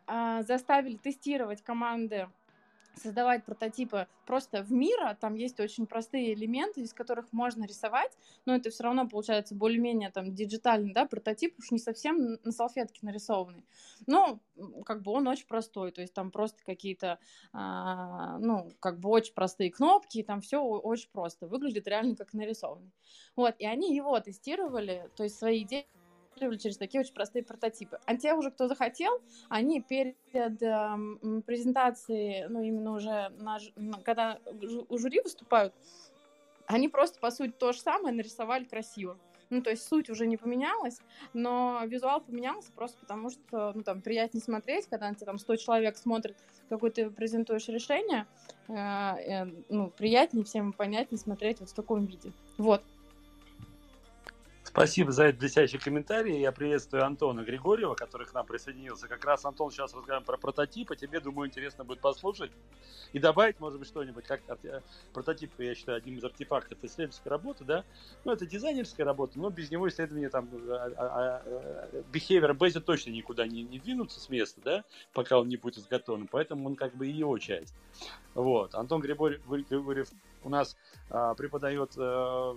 а, 0.07 0.43
заставили 0.43 0.97
тестировать 0.97 1.63
команды 1.63 2.29
создавать 2.97 3.45
прототипы 3.45 4.07
просто 4.27 4.63
в 4.63 4.73
мира, 4.73 5.17
там 5.21 5.35
есть 5.35 5.59
очень 5.61 5.87
простые 5.87 6.35
элементы, 6.35 6.83
из 6.83 6.93
которых 6.93 7.33
можно 7.33 7.65
рисовать, 7.65 8.17
но 8.45 8.55
это 8.55 8.71
все 8.71 8.85
равно 8.85 9.09
получается 9.09 9.55
более-менее 9.55 10.11
там 10.11 10.35
диджитальный, 10.35 10.93
да, 10.93 11.07
прототип, 11.07 11.59
уж 11.59 11.71
не 11.71 11.79
совсем 11.79 12.39
на 12.45 12.53
салфетке 12.53 13.01
нарисованный. 13.03 13.65
Но 14.07 14.41
как 14.85 15.03
бы 15.03 15.13
он 15.13 15.27
очень 15.29 15.47
простой, 15.47 15.93
то 15.93 16.01
есть 16.01 16.15
там 16.15 16.31
просто 16.31 16.63
какие-то, 16.65 17.19
а, 17.53 18.39
ну, 18.39 18.71
как 18.81 19.01
бы 19.01 19.11
очень 19.11 19.35
простые 19.35 19.71
кнопки, 19.71 20.23
там 20.23 20.41
все 20.41 20.63
очень 20.63 21.11
просто, 21.11 21.47
выглядит 21.47 21.87
реально 21.87 22.17
как 22.17 22.33
нарисованный. 22.33 22.93
Вот, 23.37 23.55
и 23.59 23.67
они 23.67 23.95
его 23.95 24.19
тестировали, 24.21 25.11
то 25.17 25.25
есть 25.25 25.39
свои 25.39 25.63
идеи 25.63 25.87
через 26.39 26.77
такие 26.77 27.01
очень 27.01 27.15
простые 27.15 27.43
прототипы. 27.43 27.99
А 28.07 28.17
те 28.17 28.35
уже, 28.35 28.51
кто 28.51 28.69
захотел, 28.69 29.21
они 29.49 29.81
перед 29.81 30.17
э, 30.33 30.97
презентацией, 31.47 32.49
ну, 32.49 32.63
именно 32.63 32.93
уже, 32.93 33.31
на, 33.39 33.59
когда 34.05 34.39
у 34.89 34.99
жюри 34.99 35.21
выступают, 35.21 35.75
они 36.67 36.89
просто, 36.89 37.19
по 37.19 37.31
сути, 37.31 37.53
то 37.53 37.73
же 37.73 37.81
самое 37.81 38.15
нарисовали 38.15 38.65
красиво. 38.65 39.19
Ну, 39.51 39.63
то 39.63 39.71
есть 39.71 39.87
суть 39.89 40.09
уже 40.09 40.29
не 40.29 40.37
поменялась, 40.37 41.01
но 41.33 41.83
визуал 41.85 42.21
поменялся 42.21 42.71
просто 42.71 42.99
потому, 43.01 43.31
что, 43.31 43.73
ну, 43.75 43.83
там, 43.83 44.01
приятнее 44.01 44.41
смотреть, 44.41 44.87
когда 44.87 45.09
на 45.09 45.17
тебя 45.17 45.27
там 45.27 45.39
100 45.39 45.57
человек 45.57 45.97
смотрит, 45.97 46.37
какое 46.69 46.93
ты 46.93 47.11
презентуешь 47.11 47.67
решение, 47.67 48.27
э, 48.69 48.75
э, 48.75 49.47
ну, 49.69 49.91
приятнее 49.91 50.45
всем 50.45 50.73
понятнее 50.73 51.19
смотреть 51.19 51.59
вот 51.59 51.71
в 51.71 51.75
таком 51.75 52.07
виде. 52.07 52.33
Вот. 52.59 52.85
Спасибо 54.71 55.11
за 55.11 55.25
этот 55.25 55.41
блестящий 55.41 55.79
комментарий. 55.79 56.41
Я 56.41 56.53
приветствую 56.53 57.05
Антона 57.05 57.41
Григорьева, 57.41 57.97
который 57.97 58.25
к 58.29 58.33
нам 58.33 58.47
присоединился. 58.47 59.09
Как 59.09 59.25
раз, 59.25 59.45
Антон, 59.45 59.73
сейчас 59.73 59.93
разговариваем 59.93 60.25
про 60.25 60.37
прототипы. 60.37 60.95
Тебе, 60.95 61.19
думаю, 61.19 61.49
интересно 61.49 61.83
будет 61.83 62.01
послушать 62.01 62.53
и 63.13 63.19
добавить, 63.19 63.59
может 63.59 63.81
быть, 63.81 63.89
что-нибудь. 63.89 64.25
Как 64.27 64.43
прототип, 65.13 65.51
я 65.59 65.75
считаю, 65.75 65.99
одним 65.99 66.19
из 66.19 66.25
артефактов 66.25 66.79
исследовательской 66.83 67.31
работы, 67.31 67.65
да. 67.65 67.85
Ну, 68.25 68.31
это 68.31 68.47
дизайнерская 68.47 69.05
работа, 69.05 69.41
но 69.41 69.51
без 69.51 69.73
него 69.73 69.89
исследования 69.89 70.29
там 70.29 70.49
а, 70.53 70.93
а, 70.97 71.43
а, 71.45 72.03
behavior 72.13 72.57
based 72.57 72.81
точно 72.81 73.11
никуда 73.11 73.49
не, 73.49 73.65
не 73.65 73.81
двинутся 73.81 74.21
с 74.21 74.29
места, 74.29 74.61
да, 74.65 74.85
пока 75.13 75.41
он 75.41 75.49
не 75.49 75.57
будет 75.57 75.79
изготовлен. 75.79 76.29
Поэтому 76.31 76.69
он 76.69 76.77
как 76.77 76.95
бы 76.95 77.09
и 77.09 77.11
его 77.11 77.37
часть. 77.39 77.75
Вот. 78.35 78.77
Антон 78.77 79.01
Григорьев 79.01 80.09
у 80.45 80.49
нас 80.49 80.77
а, 81.11 81.35
преподает 81.35 81.93
а, 81.97 82.57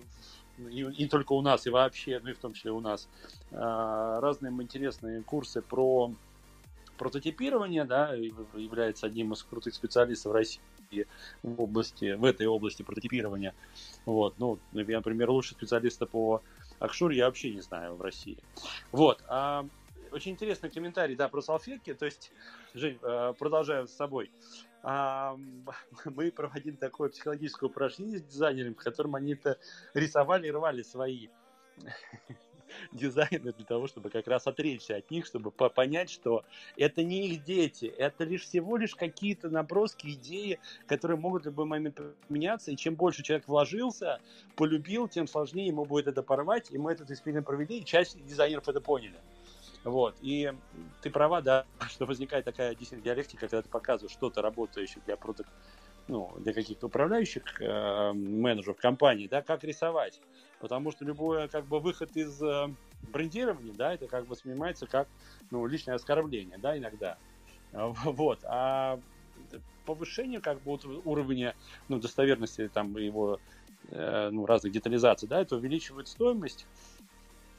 и, 0.58 0.82
и 0.82 1.08
только 1.08 1.34
у 1.34 1.42
нас, 1.42 1.66
и 1.68 1.70
вообще, 1.70 2.20
ну 2.24 2.30
и 2.30 2.34
в 2.34 2.40
том 2.40 2.54
числе 2.54 2.72
у 2.72 2.80
нас, 2.80 3.10
а, 3.52 4.20
разные 4.20 4.52
интересные 4.52 5.24
курсы 5.24 5.62
про 5.62 6.14
прототипирование, 6.98 7.86
да, 7.86 8.14
является 8.14 9.08
одним 9.08 9.34
из 9.34 9.44
крутых 9.44 9.74
специалистов 9.74 10.32
в 10.32 10.36
России 10.36 10.62
в 11.42 11.62
области, 11.62 12.14
в 12.14 12.24
этой 12.24 12.46
области 12.46 12.84
прототипирования. 12.84 13.56
Вот, 14.06 14.36
ну, 14.38 14.60
я, 14.74 14.98
например, 14.98 15.32
лучший 15.32 15.56
специалиста 15.56 16.06
по 16.06 16.42
Акшур 16.80 17.12
я 17.12 17.26
вообще 17.26 17.54
не 17.54 17.62
знаю 17.62 17.96
в 17.96 18.02
России. 18.02 18.38
Вот, 18.92 19.24
а, 19.28 19.66
очень 20.12 20.34
интересный 20.34 20.70
комментарий, 20.70 21.16
да, 21.16 21.28
про 21.30 21.42
салфетки, 21.42 21.94
то 21.94 22.06
есть, 22.06 22.32
Жень, 22.74 23.00
а, 23.02 23.34
продолжаю 23.34 23.88
с 23.88 23.92
собой. 23.92 24.30
Мы 26.06 26.32
проводили 26.32 26.76
такое 26.76 27.10
психологическое 27.10 27.68
упражнение 27.68 28.20
с 28.20 28.24
дизайнерами, 28.24 28.74
в 28.74 28.84
котором 28.84 29.16
они 29.16 29.34
это 29.34 29.58
рисовали 29.94 30.48
и 30.48 30.52
рвали 30.52 30.84
свои 30.84 31.30
дизайны 32.92 33.54
для 33.54 33.66
того, 33.66 33.88
чтобы 33.88 34.10
как 34.10 34.28
раз 34.28 34.46
отречься 34.46 34.98
от 34.98 35.10
них, 35.10 35.26
чтобы 35.26 35.52
понять, 35.52 36.10
что 36.10 36.44
это 36.76 37.02
не 37.02 37.30
их 37.30 37.46
дети, 37.46 37.86
это 37.86 38.26
лишь 38.26 38.44
всего 38.44 38.76
лишь 38.76 38.94
какие-то 38.94 39.50
наброски, 39.50 40.08
идеи, 40.12 40.60
которые 40.86 41.18
могут 41.18 41.44
в 41.44 41.46
любой 41.46 41.66
момент 41.66 42.02
поменяться, 42.28 42.72
и 42.72 42.76
чем 42.76 42.96
больше 42.96 43.24
человек 43.24 43.48
вложился, 43.48 44.20
полюбил, 44.58 45.08
тем 45.08 45.28
сложнее 45.28 45.68
ему 45.68 45.86
будет 45.86 46.08
это 46.08 46.24
порвать, 46.24 46.72
и 46.72 46.78
мы 46.78 46.92
этот 46.92 47.10
эксперимент 47.10 47.46
провели, 47.46 47.80
и 47.80 47.86
часть 47.86 48.22
дизайнеров 48.26 48.68
это 48.68 48.82
поняли. 48.82 49.16
Вот. 49.84 50.16
И 50.22 50.52
ты 51.02 51.10
права, 51.10 51.42
да, 51.42 51.66
что 51.90 52.06
возникает 52.06 52.46
такая 52.46 52.76
действительно 52.76 53.04
диалектика, 53.04 53.48
когда 53.48 53.62
ты 53.62 53.70
показываешь 53.70 54.14
что-то 54.14 54.42
работающее 54.42 55.04
для 55.06 55.18
продукт, 55.18 55.52
ну, 56.08 56.34
для 56.40 56.54
каких-то 56.54 56.88
управляющих 56.88 57.44
э, 57.62 58.12
менеджеров 58.14 58.78
компании, 58.78 59.28
да, 59.28 59.42
как 59.42 59.64
рисовать. 59.64 60.20
Потому 60.60 60.92
что 60.92 61.06
любой 61.06 61.48
как 61.50 61.66
бы 61.66 61.80
выход 61.80 62.16
из 62.16 62.42
э, 62.42 62.68
брендирования, 63.12 63.74
да, 63.74 63.94
это 63.94 64.08
как 64.08 64.24
бы 64.24 64.32
воспринимается 64.32 64.88
как, 64.88 65.08
ну, 65.52 65.66
личное 65.66 65.96
оскорбление, 65.96 66.58
да, 66.58 66.78
иногда. 66.78 67.18
Вот. 67.74 68.44
А 68.44 69.00
повышение 69.86 70.40
как 70.40 70.62
бы 70.62 70.78
уровня, 71.06 71.56
ну, 71.88 72.00
достоверности 72.00 72.70
там 72.70 72.96
его, 72.98 73.40
э, 73.90 74.30
ну, 74.32 74.46
разных 74.46 74.72
детализаций, 74.72 75.28
да, 75.28 75.42
это 75.42 75.56
увеличивает 75.56 76.08
стоимость 76.08 76.68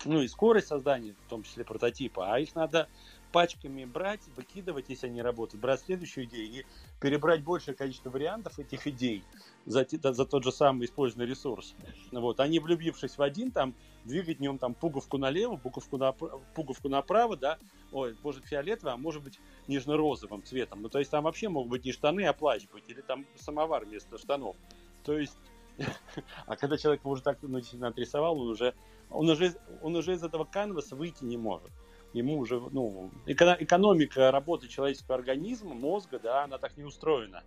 ну 0.04 0.20
и 0.20 0.28
скорость 0.28 0.68
создания, 0.68 1.14
в 1.26 1.28
том 1.28 1.42
числе 1.42 1.64
прототипа, 1.64 2.32
а 2.32 2.38
их 2.38 2.54
надо 2.54 2.88
пачками 3.34 3.84
брать, 3.84 4.20
выкидывать, 4.36 4.84
если 4.88 5.08
они 5.08 5.20
работают, 5.20 5.60
брать 5.60 5.80
следующую 5.80 6.26
идею 6.26 6.60
и 6.60 6.64
перебрать 7.00 7.42
большее 7.42 7.74
количество 7.74 8.08
вариантов 8.10 8.60
этих 8.60 8.86
идей 8.86 9.24
за, 9.66 9.84
за 9.90 10.24
тот 10.24 10.44
же 10.44 10.52
самый 10.52 10.84
использованный 10.86 11.28
ресурс. 11.28 11.74
Вот. 12.12 12.38
Они, 12.38 12.60
влюбившись 12.60 13.18
в 13.18 13.22
один, 13.22 13.50
там, 13.50 13.74
двигать 14.04 14.38
в 14.38 14.40
нем 14.40 14.58
там 14.58 14.74
пуговку 14.74 15.18
налево, 15.18 15.56
пуговку, 15.56 15.96
на, 15.96 16.12
пуговку 16.12 16.88
направо, 16.88 17.36
да, 17.36 17.58
ой, 17.90 18.16
может 18.22 18.44
фиолетовый, 18.44 18.94
а 18.94 18.96
может 18.96 19.24
быть 19.24 19.40
нежно-розовым 19.66 20.44
цветом. 20.44 20.82
Ну, 20.82 20.88
то 20.88 21.00
есть 21.00 21.10
там 21.10 21.24
вообще 21.24 21.48
могут 21.48 21.70
быть 21.70 21.84
не 21.84 21.90
штаны, 21.90 22.26
а 22.26 22.32
плащ 22.32 22.62
быть, 22.72 22.84
или 22.86 23.00
там 23.00 23.26
самовар 23.34 23.84
вместо 23.84 24.16
штанов. 24.16 24.54
То 25.02 25.18
есть, 25.18 25.36
а 26.46 26.54
когда 26.54 26.78
человек 26.78 27.04
уже 27.04 27.20
так 27.20 27.38
ну, 27.42 27.58
действительно 27.58 27.88
отрисовал, 27.88 28.40
он 28.40 28.46
уже 28.46 28.74
он 29.10 29.28
уже, 29.28 29.54
он 29.82 29.96
уже 29.96 30.14
из 30.14 30.22
этого 30.22 30.44
канваса 30.44 30.96
выйти 30.96 31.24
не 31.24 31.36
может. 31.36 31.70
Ему 32.12 32.38
уже, 32.38 32.60
ну, 32.70 33.10
экономика 33.26 34.30
работы 34.30 34.68
человеческого 34.68 35.16
организма, 35.16 35.74
мозга, 35.74 36.20
да, 36.20 36.44
она 36.44 36.58
так 36.58 36.76
не 36.76 36.84
устроена. 36.84 37.42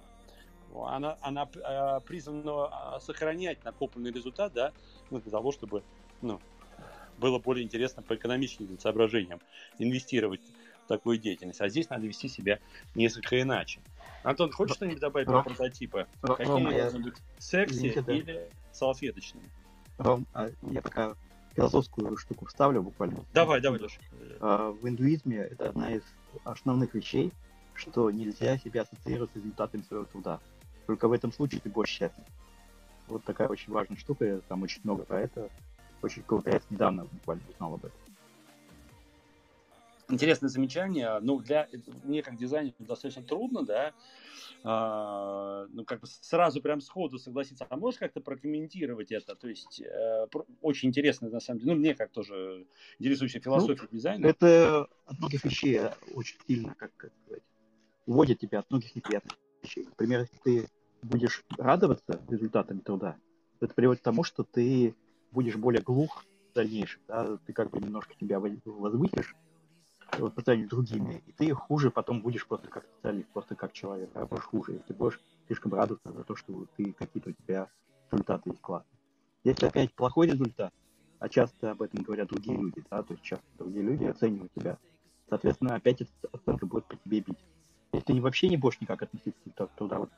Она, 0.75 1.17
она 1.21 1.47
э, 1.55 2.01
призвана 2.01 2.67
а, 2.67 2.99
сохранять 2.99 3.63
накопленный 3.63 4.11
результат, 4.11 4.51
да, 4.53 4.73
ну, 5.09 5.21
для 5.21 5.31
того, 5.31 5.53
чтобы, 5.53 5.83
ну, 6.21 6.41
было 7.17 7.39
более 7.39 7.63
интересно 7.63 8.03
по 8.03 8.15
экономическим 8.15 8.77
соображениям 8.77 9.39
инвестировать 9.79 10.41
в 10.83 10.87
такую 10.87 11.17
деятельность. 11.17 11.61
А 11.61 11.69
здесь 11.69 11.89
надо 11.89 12.05
вести 12.05 12.27
себя 12.27 12.59
несколько 12.93 13.41
иначе. 13.41 13.79
Антон, 14.23 14.51
хочешь 14.51 14.75
что-нибудь 14.75 14.99
добавить 14.99 15.27
про 15.27 15.43
прототипы? 15.43 16.07
Какие 16.21 16.77
должны 16.77 16.99
быть 16.99 17.15
секси 17.37 17.97
или 18.07 18.49
салфеточные? 18.73 19.45
Ром, 19.97 20.27
а 20.33 20.49
я 20.61 20.81
пока 20.81 21.15
философскую 21.57 22.15
штуку 22.17 22.45
вставлю 22.45 22.83
буквально. 22.83 23.25
Давай, 23.33 23.59
давай, 23.59 23.79
Леша. 23.79 23.99
А, 24.39 24.71
в 24.71 24.87
индуизме 24.87 25.37
это 25.37 25.69
одна 25.69 25.91
из 25.91 26.03
основных 26.43 26.93
вещей, 26.93 27.33
что 27.73 28.09
нельзя 28.11 28.57
себя 28.59 28.83
ассоциировать 28.83 29.31
с 29.31 29.35
результатами 29.35 29.81
своего 29.81 30.05
труда. 30.05 30.39
Только 30.85 31.07
в 31.07 31.11
этом 31.11 31.33
случае 31.33 31.59
ты 31.61 31.69
больше 31.69 31.93
счастлив. 31.93 32.25
Вот 33.07 33.23
такая 33.23 33.47
очень 33.47 33.73
важная 33.73 33.97
штука, 33.97 34.41
там 34.47 34.61
очень 34.61 34.81
много 34.83 35.03
про 35.03 35.21
это. 35.21 35.49
Очень 36.01 36.23
круто, 36.23 36.51
я 36.51 36.61
недавно 36.69 37.05
буквально 37.05 37.43
узнал 37.49 37.73
об 37.73 37.85
этом. 37.85 37.99
Интересное 40.09 40.49
замечание. 40.49 41.19
Ну, 41.21 41.39
для 41.39 41.67
мне 42.03 42.23
как 42.23 42.37
дизайнеру 42.37 42.75
достаточно 42.79 43.23
трудно, 43.23 43.63
да, 43.63 43.93
а, 44.63 45.65
ну, 45.69 45.83
как 45.85 46.01
бы 46.01 46.07
сразу 46.07 46.61
прям 46.61 46.81
сходу 46.81 47.19
согласиться. 47.19 47.65
А 47.69 47.77
можешь 47.77 47.99
как-то 47.99 48.21
прокомментировать 48.21 49.11
это? 49.11 49.35
То 49.35 49.47
есть, 49.47 49.81
э, 49.81 50.27
очень 50.61 50.89
интересно, 50.89 51.29
на 51.29 51.39
самом 51.39 51.59
деле, 51.59 51.73
ну, 51.73 51.79
мне 51.79 51.95
как 51.95 52.11
тоже 52.11 52.65
интересующая 52.99 53.41
философия 53.41 53.83
ну, 53.83 53.97
дизайна. 53.97 54.25
Это 54.27 54.87
от 55.05 55.19
многих 55.19 55.43
вещей 55.43 55.81
очень 56.13 56.37
сильно, 56.47 56.73
как, 56.75 56.91
как 56.97 57.11
сказать, 57.23 57.43
уводит 58.05 58.39
тебя 58.39 58.59
от 58.59 58.69
многих 58.71 58.95
неприятных 58.95 59.33
вещей. 59.61 59.85
Например, 59.85 60.21
если 60.21 60.37
ты 60.43 60.69
будешь 61.01 61.43
радоваться 61.57 62.21
результатам 62.29 62.79
труда, 62.79 63.17
это 63.59 63.73
приводит 63.73 64.01
к 64.01 64.05
тому, 64.05 64.23
что 64.23 64.43
ты 64.43 64.95
будешь 65.31 65.55
более 65.55 65.81
глух 65.81 66.25
в 66.51 66.55
дальнейшем, 66.55 67.01
да? 67.07 67.37
ты 67.45 67.53
как 67.53 67.69
бы 67.69 67.79
немножко 67.79 68.13
себя 68.19 68.39
возвысишь 68.39 69.35
по 70.11 70.41
сравнению 70.41 70.67
с 70.67 70.71
другими, 70.71 71.21
и 71.25 71.31
ты 71.31 71.53
хуже 71.53 71.91
потом 71.91 72.21
будешь 72.21 72.47
просто 72.47 72.69
как 72.69 72.85
специалист, 72.85 73.27
просто 73.29 73.55
как 73.55 73.73
человек, 73.73 74.09
а 74.13 74.25
будешь 74.25 74.43
хуже, 74.43 74.73
если 74.73 74.93
будешь 74.93 75.19
слишком 75.47 75.73
радоваться 75.73 76.11
за 76.11 76.23
то, 76.23 76.35
что 76.35 76.65
ты 76.75 76.93
какие-то 76.93 77.29
у 77.29 77.33
тебя 77.33 77.67
результаты 78.11 78.49
есть 78.49 78.61
классные. 78.61 78.99
Если 79.43 79.65
опять 79.65 79.93
плохой 79.93 80.27
результат, 80.27 80.73
а 81.19 81.29
часто 81.29 81.71
об 81.71 81.81
этом 81.81 82.03
говорят 82.03 82.29
другие 82.29 82.57
люди, 82.57 82.83
да, 82.89 83.03
то 83.03 83.13
есть 83.13 83.23
часто 83.23 83.45
другие 83.57 83.83
люди 83.83 84.05
оценивают 84.05 84.51
тебя, 84.53 84.77
соответственно, 85.29 85.75
опять 85.75 86.01
эта 86.01 86.11
оценка 86.31 86.65
будет 86.65 86.85
по 86.85 86.95
тебе 86.95 87.21
бить. 87.21 87.37
Если 87.93 88.13
ты 88.13 88.21
вообще 88.21 88.49
не 88.49 88.57
будешь 88.57 88.79
никак 88.81 89.01
относиться 89.01 89.39
к 89.55 89.67
туда, 89.75 89.99
вот, 89.99 90.09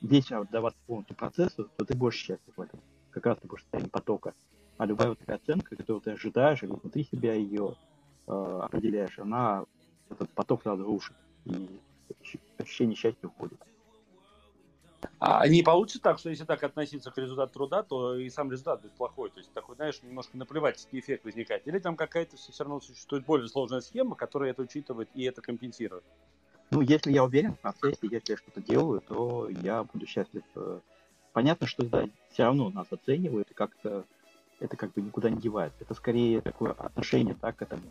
весь 0.00 0.30
отдаваться 0.32 0.78
полностью 0.86 1.16
процессу, 1.16 1.70
то 1.76 1.84
ты 1.84 1.96
будешь 1.96 2.16
счастлив 2.16 2.56
в 2.56 2.60
этом. 2.60 2.80
Как 3.10 3.26
раз 3.26 3.38
ты 3.38 3.46
будешь 3.46 3.60
в 3.60 3.64
состоянии 3.64 3.90
потока. 3.90 4.34
А 4.78 4.86
любая 4.86 5.10
вот 5.10 5.18
такая 5.18 5.36
оценка, 5.36 5.76
которую 5.76 6.00
ты 6.00 6.10
ожидаешь, 6.10 6.62
или 6.62 6.70
внутри 6.70 7.04
себя 7.04 7.34
ее 7.34 7.76
э, 8.26 8.60
определяешь, 8.62 9.18
она 9.18 9.64
этот 10.10 10.30
поток 10.30 10.62
сразу 10.62 10.84
рушит. 10.84 11.16
И 11.44 11.80
ощущение 12.58 12.96
счастья 12.96 13.26
уходит. 13.26 13.58
А 15.18 15.46
не 15.48 15.62
получится 15.62 16.00
так, 16.00 16.18
что 16.18 16.30
если 16.30 16.44
так 16.44 16.62
относиться 16.62 17.10
к 17.10 17.18
результату 17.18 17.52
труда, 17.52 17.82
то 17.82 18.16
и 18.16 18.28
сам 18.30 18.50
результат 18.50 18.82
будет 18.82 18.92
плохой. 18.92 19.30
То 19.30 19.38
есть 19.38 19.52
такой, 19.52 19.76
знаешь, 19.76 20.00
немножко 20.02 20.36
наплевательский 20.36 21.00
эффект 21.00 21.24
возникает. 21.24 21.66
Или 21.66 21.78
там 21.78 21.96
какая-то 21.96 22.36
все 22.36 22.52
равно 22.62 22.80
существует 22.80 23.24
более 23.24 23.48
сложная 23.48 23.80
схема, 23.80 24.14
которая 24.14 24.50
это 24.50 24.62
учитывает 24.62 25.08
и 25.14 25.24
это 25.24 25.40
компенсирует. 25.40 26.04
Ну, 26.70 26.80
если 26.80 27.12
я 27.12 27.24
уверен 27.24 27.52
в 27.54 27.60
процессе, 27.60 27.98
если 28.02 28.32
я 28.32 28.36
что-то 28.36 28.62
делаю, 28.62 29.00
то 29.00 29.48
я 29.48 29.84
буду 29.84 30.06
счастлив. 30.06 30.42
Э, 30.54 30.80
понятно, 31.32 31.66
что 31.66 31.84
да, 31.84 32.08
все 32.30 32.44
равно 32.44 32.70
нас 32.70 32.86
оценивают, 32.90 33.50
и 33.50 33.54
как-то 33.54 34.04
это 34.62 34.76
как 34.76 34.92
бы 34.92 35.02
никуда 35.02 35.30
не 35.30 35.40
девается. 35.40 35.78
Это 35.80 35.94
скорее 35.94 36.40
такое 36.40 36.72
отношение 36.72 37.36
да, 37.40 37.52
к 37.52 37.62
этому. 37.62 37.82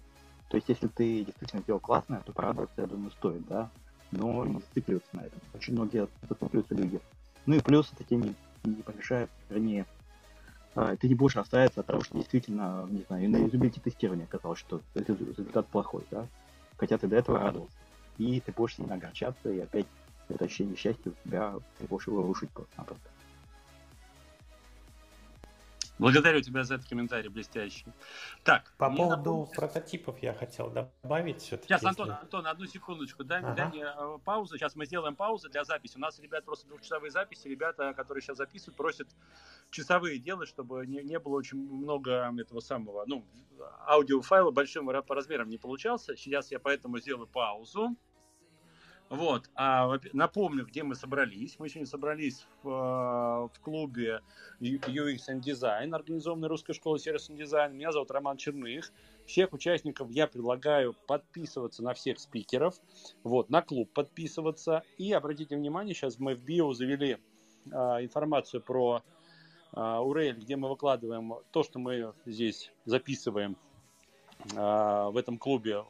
То 0.50 0.58
есть, 0.58 0.70
если 0.70 0.88
ты 0.88 1.24
действительно 1.24 1.62
сделал 1.62 1.80
классно, 1.80 2.22
то 2.26 2.34
порадоваться, 2.34 2.82
я 2.82 2.88
думаю, 2.88 3.12
стоит, 3.12 3.46
да. 3.48 3.70
Но 4.12 4.46
не 4.46 4.60
зацикливаться 4.60 5.10
на 5.14 5.22
этом. 5.22 5.40
Очень 5.54 5.74
многие 5.74 6.08
зацикливаются 6.28 6.76
люди. 6.76 7.00
Ну 7.46 7.56
и 7.56 7.62
плюс 7.62 7.90
это 7.94 8.04
тебе 8.04 8.18
не, 8.18 8.36
не 8.66 8.82
помешает, 8.82 9.30
вернее, 9.50 9.86
а, 10.76 10.96
ты 10.96 11.08
не 11.08 11.16
будешь 11.16 11.36
расстраиваться 11.36 11.80
от 11.82 11.88
того, 11.88 12.02
что 12.02 12.18
действительно, 12.18 12.86
не 12.90 13.04
знаю, 13.08 13.30
на 13.30 13.38
юзабилити 13.38 13.80
тестирования 13.80 14.26
оказалось, 14.26 14.60
что 14.60 14.82
результат 14.96 15.68
плохой, 15.68 16.04
да. 16.12 16.28
Хотя 16.78 16.98
ты 16.98 17.08
до 17.08 17.16
этого 17.16 17.40
радовался 17.40 17.78
и 18.22 18.40
ты 18.40 18.52
будешь 18.52 18.76
сильно 18.76 18.96
огорчаться, 18.96 19.50
и 19.52 19.60
опять 19.60 19.88
это 20.30 20.46
ощущение 20.46 20.76
счастья 20.76 21.12
у 21.12 21.28
тебя, 21.28 21.56
ты 21.78 21.88
будешь 21.88 22.08
его 22.08 22.22
рушить 22.22 22.50
просто-напросто. 22.52 23.10
Благодарю 26.02 26.42
тебя 26.42 26.64
за 26.64 26.76
этот 26.76 26.88
комментарий 26.88 27.30
блестящий. 27.30 27.86
Так, 28.44 28.74
по 28.78 28.90
поводу 28.90 29.18
напомню... 29.18 29.56
прототипов 29.56 30.18
я 30.24 30.34
хотел 30.34 30.72
добавить 30.72 31.42
все-таки. 31.42 31.68
Сейчас, 31.68 31.84
Антон, 31.84 32.10
если... 32.10 32.22
Антон, 32.24 32.48
одну 32.48 32.66
секундочку, 32.66 33.24
дай, 33.24 33.40
ага. 33.40 33.54
дай 33.54 33.68
мне 33.68 33.84
э, 33.84 34.18
паузу. 34.26 34.58
Сейчас 34.58 34.76
мы 34.76 34.88
сделаем 34.88 35.16
паузу 35.16 35.48
для 35.50 35.64
записи. 35.64 35.98
У 35.98 36.00
нас, 36.00 36.20
ребят, 36.20 36.44
просто 36.44 36.68
двухчасовые 36.68 37.12
записи. 37.12 37.48
Ребята, 37.48 37.94
которые 37.94 38.24
сейчас 38.24 38.38
записывают, 38.38 38.78
просят 38.78 39.10
часовые 39.70 40.18
делать, 40.18 40.50
чтобы 40.50 40.88
не, 40.88 41.04
не 41.04 41.20
было 41.20 41.36
очень 41.36 41.60
много 41.60 42.34
этого 42.36 42.62
самого, 42.62 43.04
ну, 43.06 43.24
аудиофайла 43.88 44.50
большим 44.50 44.88
по 45.04 45.16
размерам 45.16 45.50
не 45.50 45.58
получался. 45.58 46.16
Сейчас 46.16 46.50
я 46.50 46.60
поэтому 46.60 46.98
сделаю 47.00 47.28
паузу. 47.28 47.96
Вот, 49.12 49.50
а 49.56 49.92
напомню, 50.14 50.66
где 50.66 50.84
мы 50.84 50.96
собрались. 50.96 51.60
Мы 51.60 51.68
сегодня 51.68 51.86
собрались 51.86 52.48
в, 52.64 52.70
э, 52.70 53.50
в 53.54 53.60
клубе 53.62 54.22
UX 54.62 55.18
and 55.30 55.42
Design, 55.42 55.94
организованной 55.94 56.48
Русской 56.48 56.72
школой 56.72 56.98
сервисного 56.98 57.38
дизайна. 57.38 57.74
Меня 57.74 57.92
зовут 57.92 58.10
Роман 58.10 58.38
Черных. 58.38 58.90
Всех 59.26 59.52
участников 59.52 60.10
я 60.12 60.28
предлагаю 60.28 60.96
подписываться 61.08 61.84
на 61.84 61.94
всех 61.94 62.22
спикеров, 62.22 62.76
вот, 63.26 63.50
на 63.50 63.62
клуб 63.62 63.92
подписываться. 63.92 64.82
И 64.98 65.12
обратите 65.12 65.58
внимание, 65.58 65.94
сейчас 65.94 66.18
мы 66.18 66.34
в 66.34 66.46
био 66.46 66.72
завели 66.72 67.18
а, 67.70 68.02
информацию 68.02 68.62
про 68.62 69.04
а, 69.74 70.02
URL, 70.02 70.36
где 70.36 70.56
мы 70.56 70.70
выкладываем 70.70 71.34
то, 71.52 71.64
что 71.64 71.80
мы 71.80 72.14
здесь 72.26 72.72
записываем 72.86 73.58
а, 74.56 75.10
в 75.10 75.18
этом 75.18 75.38
клубе 75.38 75.84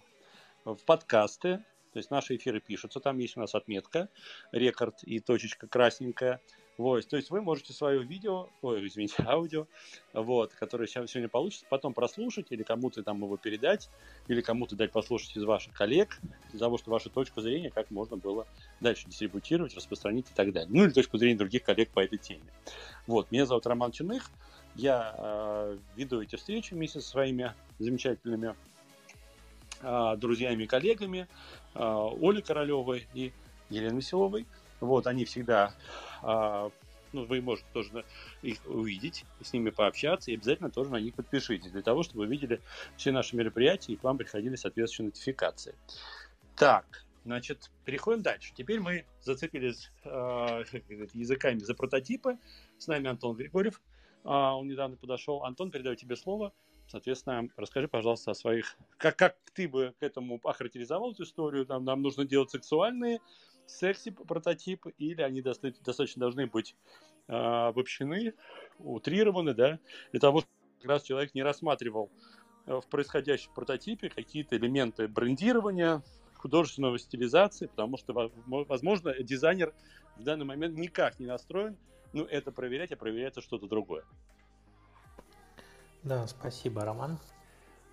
в 0.66 0.78
подкасты, 0.86 1.64
то 1.92 1.98
есть 1.98 2.12
наши 2.12 2.36
эфиры 2.36 2.60
пишутся, 2.60 3.00
там 3.00 3.18
есть 3.18 3.38
у 3.38 3.40
нас 3.40 3.56
отметка, 3.56 4.10
рекорд 4.52 5.04
и 5.04 5.20
точечка 5.20 5.68
красненькая. 5.68 6.42
Вот, 6.78 7.06
то 7.08 7.18
есть 7.18 7.30
вы 7.30 7.42
можете 7.42 7.74
свое 7.74 8.02
видео, 8.02 8.48
ой, 8.62 8.88
извините, 8.88 9.16
аудио, 9.28 9.68
вот, 10.14 10.54
которое 10.54 10.88
сегодня 10.88 11.28
получится, 11.28 11.66
потом 11.70 11.94
прослушать 11.94 12.48
или 12.50 12.64
кому-то 12.64 13.04
там 13.04 13.18
его 13.18 13.38
передать, 13.38 13.90
или 14.28 14.42
кому-то 14.42 14.76
дать 14.76 14.92
послушать 14.92 15.36
из 15.36 15.44
ваших 15.44 15.74
коллег, 15.74 16.18
для 16.52 16.60
того, 16.60 16.78
чтобы 16.78 16.94
вашу 16.94 17.10
точку 17.10 17.42
зрения 17.42 17.70
как 17.70 17.92
можно 17.92 18.18
было 18.18 18.48
дальше 18.80 19.08
дистрибутировать, 19.08 19.76
распространить 19.76 20.32
и 20.32 20.34
так 20.34 20.54
далее. 20.54 20.70
Ну 20.74 20.86
или 20.86 20.92
точку 20.92 21.18
зрения 21.18 21.38
других 21.38 21.64
коллег 21.64 21.90
по 21.90 22.00
этой 22.00 22.18
теме. 22.18 22.42
Вот, 23.06 23.32
меня 23.32 23.46
зовут 23.46 23.68
Роман 23.68 23.92
Черных, 23.92 24.32
я 24.76 25.14
э, 25.18 25.78
веду 25.96 26.22
эти 26.22 26.36
встречи 26.36 26.74
вместе 26.74 27.02
со 27.02 27.10
своими 27.10 27.54
замечательными 27.80 28.56
э, 29.82 30.16
друзьями 30.18 30.64
и 30.64 30.68
коллегами. 30.68 31.28
А, 31.74 32.10
Оли 32.22 32.42
Королевой 32.42 33.08
и 33.14 33.32
Елены 33.70 33.98
Веселовой. 33.98 34.46
Вот, 34.80 35.08
они 35.08 35.26
всегда, 35.26 35.74
а, 36.24 36.72
ну, 37.14 37.26
вы 37.26 37.42
можете 37.42 37.68
тоже 37.74 38.06
их 38.42 38.58
увидеть, 38.66 39.26
с 39.42 39.54
ними 39.54 39.70
пообщаться, 39.70 40.32
и 40.32 40.36
обязательно 40.36 40.72
тоже 40.72 40.90
на 40.90 41.00
них 41.00 41.14
подпишитесь, 41.14 41.72
для 41.72 41.82
того, 41.82 42.04
чтобы 42.04 42.22
вы 42.22 42.28
видели 42.28 42.62
все 42.98 43.12
наши 43.12 43.36
мероприятия, 43.36 43.94
и 43.94 43.96
к 43.96 44.04
вам 44.04 44.18
приходили 44.18 44.56
соответствующие 44.56 45.06
нотификации. 45.08 45.76
Так, 46.56 47.06
значит, 47.26 47.70
переходим 47.86 48.22
дальше. 48.22 48.54
Теперь 48.56 48.80
мы 48.80 49.06
зацепились 49.22 49.92
э, 50.04 50.64
языками 51.14 51.60
за 51.60 51.76
прототипы. 51.76 52.38
С 52.78 52.88
нами 52.88 53.08
Антон 53.08 53.36
Григорьев, 53.36 53.82
э, 54.24 54.30
он 54.30 54.68
недавно 54.68 54.96
подошел. 54.96 55.44
Антон, 55.44 55.72
передаю 55.72 55.96
тебе 55.96 56.16
слово. 56.16 56.54
Соответственно, 56.92 57.48
расскажи, 57.56 57.88
пожалуйста, 57.88 58.32
о 58.32 58.36
своих... 58.36 58.76
Как, 58.98 59.16
как 59.16 59.38
ты 59.54 59.70
бы 59.70 59.96
к 59.98 60.04
этому 60.04 60.42
охарактеризовал 60.44 61.14
эту 61.14 61.24
историю? 61.24 61.66
Нам, 61.70 61.86
нам 61.86 62.02
нужно 62.02 62.26
делать 62.26 62.52
сексуальные 62.52 63.22
секси-прототипы 63.66 64.94
или 64.98 65.22
они 65.22 65.42
достаточно, 65.42 66.20
должны 66.20 66.48
быть 66.48 66.76
э, 67.30 67.34
обобщены, 67.34 68.34
утрированы, 68.78 69.54
да, 69.54 69.80
для 70.12 70.20
того, 70.20 70.42
чтобы 70.42 70.54
как 70.82 70.90
раз 70.90 71.04
человек 71.04 71.34
не 71.34 71.44
рассматривал 71.44 72.12
э, 72.66 72.74
в 72.74 72.86
происходящем 72.90 73.54
прототипе 73.54 74.10
какие-то 74.10 74.58
элементы 74.58 75.08
брендирования, 75.08 76.04
художественного 76.36 77.00
стилизации, 77.00 77.68
потому 77.68 77.98
что, 77.98 78.32
возможно, 78.48 79.14
дизайнер 79.24 79.74
в 80.18 80.24
данный 80.24 80.44
момент 80.44 80.76
никак 80.76 81.20
не 81.20 81.28
настроен, 81.28 81.78
ну, 82.12 82.26
это 82.26 82.52
проверять, 82.52 82.92
а 82.92 82.98
проверяется 82.98 83.40
что-то 83.40 83.68
другое. 83.68 84.04
Да, 86.04 86.26
спасибо, 86.26 86.84
Роман. 86.84 87.20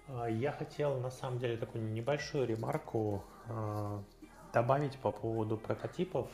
А, 0.09 0.31
я 0.31 0.51
хотел 0.53 0.99
на 0.99 1.11
самом 1.11 1.39
деле 1.39 1.59
такую 1.59 1.85
небольшую 1.93 2.47
ремарку 2.47 3.23
а, 3.47 4.03
добавить 4.51 4.99
по 4.99 5.13
поводу 5.13 5.59
прототипов. 5.59 6.31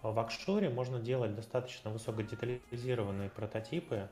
В 0.00 0.18
Акшуре 0.18 0.70
можно 0.70 0.98
делать 0.98 1.34
достаточно 1.34 1.90
высокодетализированные 1.90 3.28
прототипы. 3.28 4.08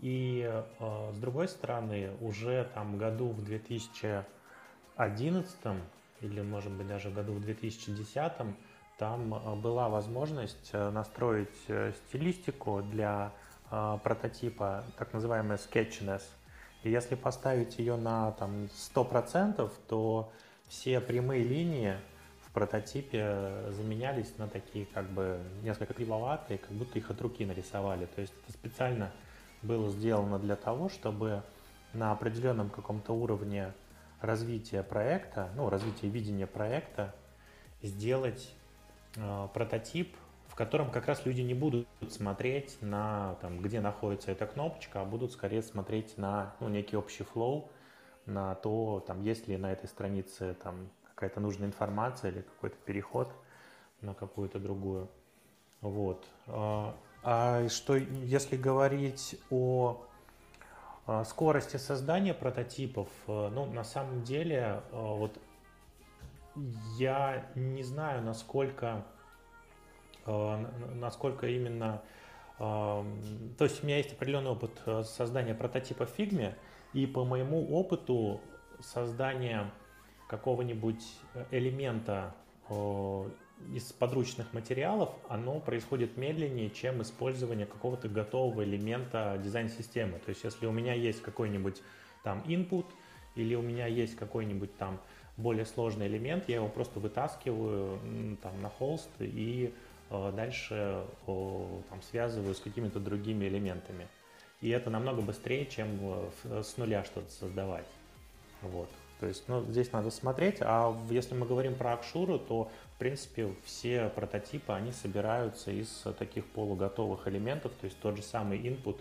И 0.00 0.46
а, 0.78 1.12
с 1.14 1.18
другой 1.18 1.48
стороны, 1.48 2.14
уже 2.20 2.70
там 2.74 2.98
году 2.98 3.30
в 3.30 3.42
2011 3.42 5.56
или, 6.20 6.42
может 6.42 6.72
быть, 6.72 6.88
даже 6.88 7.10
году 7.10 7.32
в 7.32 7.40
2010 7.40 8.32
там 8.98 9.62
была 9.62 9.88
возможность 9.88 10.68
э, 10.72 10.90
настроить 10.90 11.64
э, 11.66 11.92
стилистику 11.92 12.82
для 12.82 13.32
прототипа, 14.02 14.84
так 14.98 15.12
называемая 15.12 15.58
sketchiness. 15.58 16.22
И 16.82 16.90
если 16.90 17.14
поставить 17.14 17.78
ее 17.78 17.96
на 17.96 18.32
там, 18.32 18.68
100%, 18.94 19.70
то 19.88 20.32
все 20.68 21.00
прямые 21.00 21.42
линии 21.42 21.96
в 22.46 22.52
прототипе 22.52 23.70
заменялись 23.70 24.36
на 24.36 24.48
такие 24.48 24.86
как 24.86 25.06
бы 25.06 25.40
несколько 25.62 25.94
кривоватые, 25.94 26.58
как 26.58 26.72
будто 26.72 26.98
их 26.98 27.10
от 27.10 27.20
руки 27.22 27.46
нарисовали. 27.46 28.06
То 28.06 28.20
есть 28.20 28.34
это 28.42 28.52
специально 28.52 29.12
было 29.62 29.88
сделано 29.90 30.38
для 30.38 30.56
того, 30.56 30.88
чтобы 30.88 31.42
на 31.94 32.12
определенном 32.12 32.68
каком-то 32.68 33.12
уровне 33.12 33.72
развития 34.20 34.82
проекта, 34.82 35.50
ну, 35.56 35.68
развития 35.68 36.08
видения 36.08 36.46
проекта, 36.46 37.14
сделать 37.82 38.52
э, 39.16 39.48
прототип, 39.52 40.16
в 40.52 40.54
котором 40.54 40.90
как 40.90 41.06
раз 41.06 41.24
люди 41.24 41.40
не 41.40 41.54
будут 41.54 41.88
смотреть 42.10 42.76
на, 42.82 43.36
там, 43.40 43.62
где 43.62 43.80
находится 43.80 44.32
эта 44.32 44.46
кнопочка, 44.46 45.00
а 45.00 45.04
будут 45.06 45.32
скорее 45.32 45.62
смотреть 45.62 46.18
на 46.18 46.54
ну, 46.60 46.68
некий 46.68 46.94
общий 46.94 47.24
флоу, 47.24 47.70
на 48.26 48.54
то, 48.56 49.02
там, 49.06 49.22
есть 49.22 49.48
ли 49.48 49.56
на 49.56 49.72
этой 49.72 49.88
странице 49.88 50.54
там, 50.62 50.90
какая-то 51.14 51.40
нужная 51.40 51.68
информация 51.68 52.32
или 52.32 52.42
какой-то 52.42 52.76
переход 52.84 53.32
на 54.02 54.12
какую-то 54.12 54.58
другую. 54.58 55.08
Вот. 55.80 56.26
А, 56.46 56.94
а 57.22 57.66
что, 57.70 57.96
если 57.96 58.58
говорить 58.58 59.40
о 59.48 60.04
а, 61.06 61.24
скорости 61.24 61.78
создания 61.78 62.34
прототипов, 62.34 63.08
э, 63.26 63.48
ну, 63.48 63.64
на 63.72 63.84
самом 63.84 64.22
деле, 64.22 64.82
э, 64.82 64.82
вот 64.92 65.38
я 66.98 67.46
не 67.54 67.82
знаю, 67.82 68.22
насколько, 68.22 69.06
насколько 70.26 71.46
именно, 71.46 72.02
то 72.58 73.04
есть 73.60 73.82
у 73.82 73.86
меня 73.86 73.96
есть 73.98 74.12
определенный 74.12 74.50
опыт 74.50 74.80
создания 75.04 75.54
прототипа 75.54 76.06
в 76.06 76.18
Figma, 76.18 76.54
и 76.92 77.06
по 77.06 77.24
моему 77.24 77.74
опыту 77.74 78.40
создания 78.80 79.70
какого-нибудь 80.28 81.02
элемента 81.50 82.34
из 83.72 83.92
подручных 83.92 84.52
материалов, 84.52 85.10
оно 85.28 85.60
происходит 85.60 86.16
медленнее, 86.16 86.70
чем 86.70 87.00
использование 87.02 87.66
какого-то 87.66 88.08
готового 88.08 88.64
элемента 88.64 89.38
дизайн-системы. 89.42 90.18
То 90.18 90.30
есть 90.30 90.42
если 90.44 90.66
у 90.66 90.72
меня 90.72 90.94
есть 90.94 91.22
какой-нибудь 91.22 91.80
там 92.24 92.42
input 92.46 92.86
или 93.36 93.54
у 93.54 93.62
меня 93.62 93.86
есть 93.86 94.16
какой-нибудь 94.16 94.76
там 94.76 95.00
более 95.36 95.64
сложный 95.64 96.08
элемент, 96.08 96.48
я 96.48 96.56
его 96.56 96.68
просто 96.68 96.98
вытаскиваю 97.00 97.98
там 98.42 98.60
на 98.60 98.68
холст 98.68 99.10
и 99.20 99.72
э, 99.72 99.91
дальше 100.34 101.04
э, 101.26 101.80
там 101.88 102.02
связываю 102.02 102.54
с 102.54 102.60
какими-то 102.60 103.00
другими 103.00 103.46
элементами. 103.46 104.08
И 104.60 104.68
это 104.68 104.90
намного 104.90 105.22
быстрее, 105.22 105.66
чем 105.66 105.98
э, 106.44 106.62
с 106.62 106.76
нуля 106.76 107.04
что-то 107.04 107.30
создавать. 107.30 107.86
Вот. 108.62 108.88
То 109.20 109.26
есть, 109.26 109.44
ну, 109.48 109.62
здесь 109.64 109.92
надо 109.92 110.10
смотреть. 110.10 110.58
А 110.60 110.96
если 111.08 111.34
мы 111.34 111.46
говорим 111.46 111.74
про 111.74 111.92
Акшуру, 111.94 112.38
то 112.38 112.70
принципе, 113.02 113.52
все 113.64 114.08
прототипы, 114.10 114.72
они 114.72 114.92
собираются 114.92 115.72
из 115.72 116.04
таких 116.20 116.46
полуготовых 116.46 117.26
элементов, 117.26 117.72
то 117.80 117.86
есть 117.86 117.98
тот 117.98 118.16
же 118.16 118.22
самый 118.22 118.60
input 118.60 118.96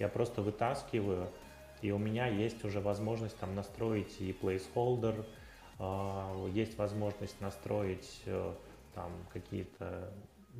я 0.00 0.08
просто 0.08 0.42
вытаскиваю, 0.42 1.28
и 1.80 1.92
у 1.92 1.98
меня 1.98 2.26
есть 2.26 2.64
уже 2.64 2.80
возможность 2.80 3.38
там 3.38 3.54
настроить 3.54 4.20
и 4.20 4.32
placeholder, 4.32 5.24
есть 6.52 6.76
возможность 6.76 7.40
настроить 7.40 8.22
э, 8.26 8.54
там 8.92 9.12
какие-то 9.32 10.12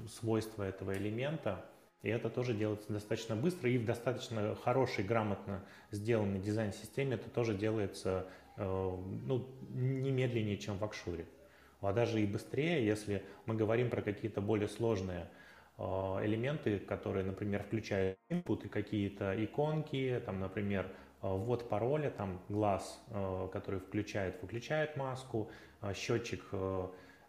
свойства 0.09 0.63
этого 0.65 0.93
элемента, 0.93 1.65
и 2.05 2.11
это 2.11 2.29
тоже 2.29 2.53
делается 2.53 2.93
достаточно 2.93 3.35
быстро 3.35 3.71
и 3.71 3.79
в 3.79 3.87
достаточно 3.87 4.55
хорошей, 4.57 5.05
грамотно 5.05 5.65
сделанной 5.91 6.39
дизайн-системе 6.39 7.15
это 7.15 7.31
тоже 7.31 7.55
делается 7.55 8.27
э, 8.57 8.63
ну, 8.63 9.49
не 9.71 10.11
медленнее, 10.11 10.59
чем 10.59 10.77
в 10.77 10.85
Акшуре. 10.85 11.25
А 11.81 11.93
даже 11.93 12.21
и 12.21 12.27
быстрее, 12.27 12.85
если 12.85 13.25
мы 13.47 13.55
говорим 13.55 13.89
про 13.89 14.03
какие-то 14.03 14.43
более 14.43 14.69
сложные 14.69 15.31
э, 15.79 15.83
элементы, 15.83 16.79
которые, 16.79 17.25
например, 17.25 17.63
включают 17.63 18.19
input 18.31 18.67
и 18.67 18.69
какие-то 18.69 19.43
иконки, 19.43 20.23
там, 20.27 20.41
например, 20.41 20.87
э, 21.23 21.27
ввод 21.27 21.71
пароля, 21.71 22.11
там 22.11 22.39
глаз, 22.51 23.03
который 23.51 23.81
включает, 23.81 24.43
выключает 24.43 24.99
маску, 24.99 25.51
счетчик 25.95 26.45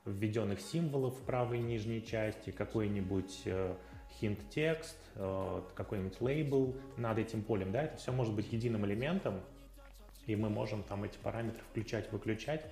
введенных 0.05 0.61
символов 0.61 1.15
в 1.15 1.23
правой 1.23 1.59
нижней 1.59 2.05
части, 2.05 2.51
какой-нибудь 2.51 3.43
hint 4.21 4.39
текст, 4.49 4.97
какой-нибудь 5.75 6.21
лейбл 6.21 6.75
над 6.97 7.17
этим 7.17 7.41
полем, 7.41 7.71
да, 7.71 7.83
это 7.83 7.97
все 7.97 8.11
может 8.11 8.33
быть 8.33 8.51
единым 8.53 8.85
элементом, 8.85 9.41
и 10.25 10.35
мы 10.35 10.49
можем 10.49 10.83
там 10.83 11.03
эти 11.03 11.17
параметры 11.17 11.61
включать, 11.69 12.11
выключать, 12.11 12.65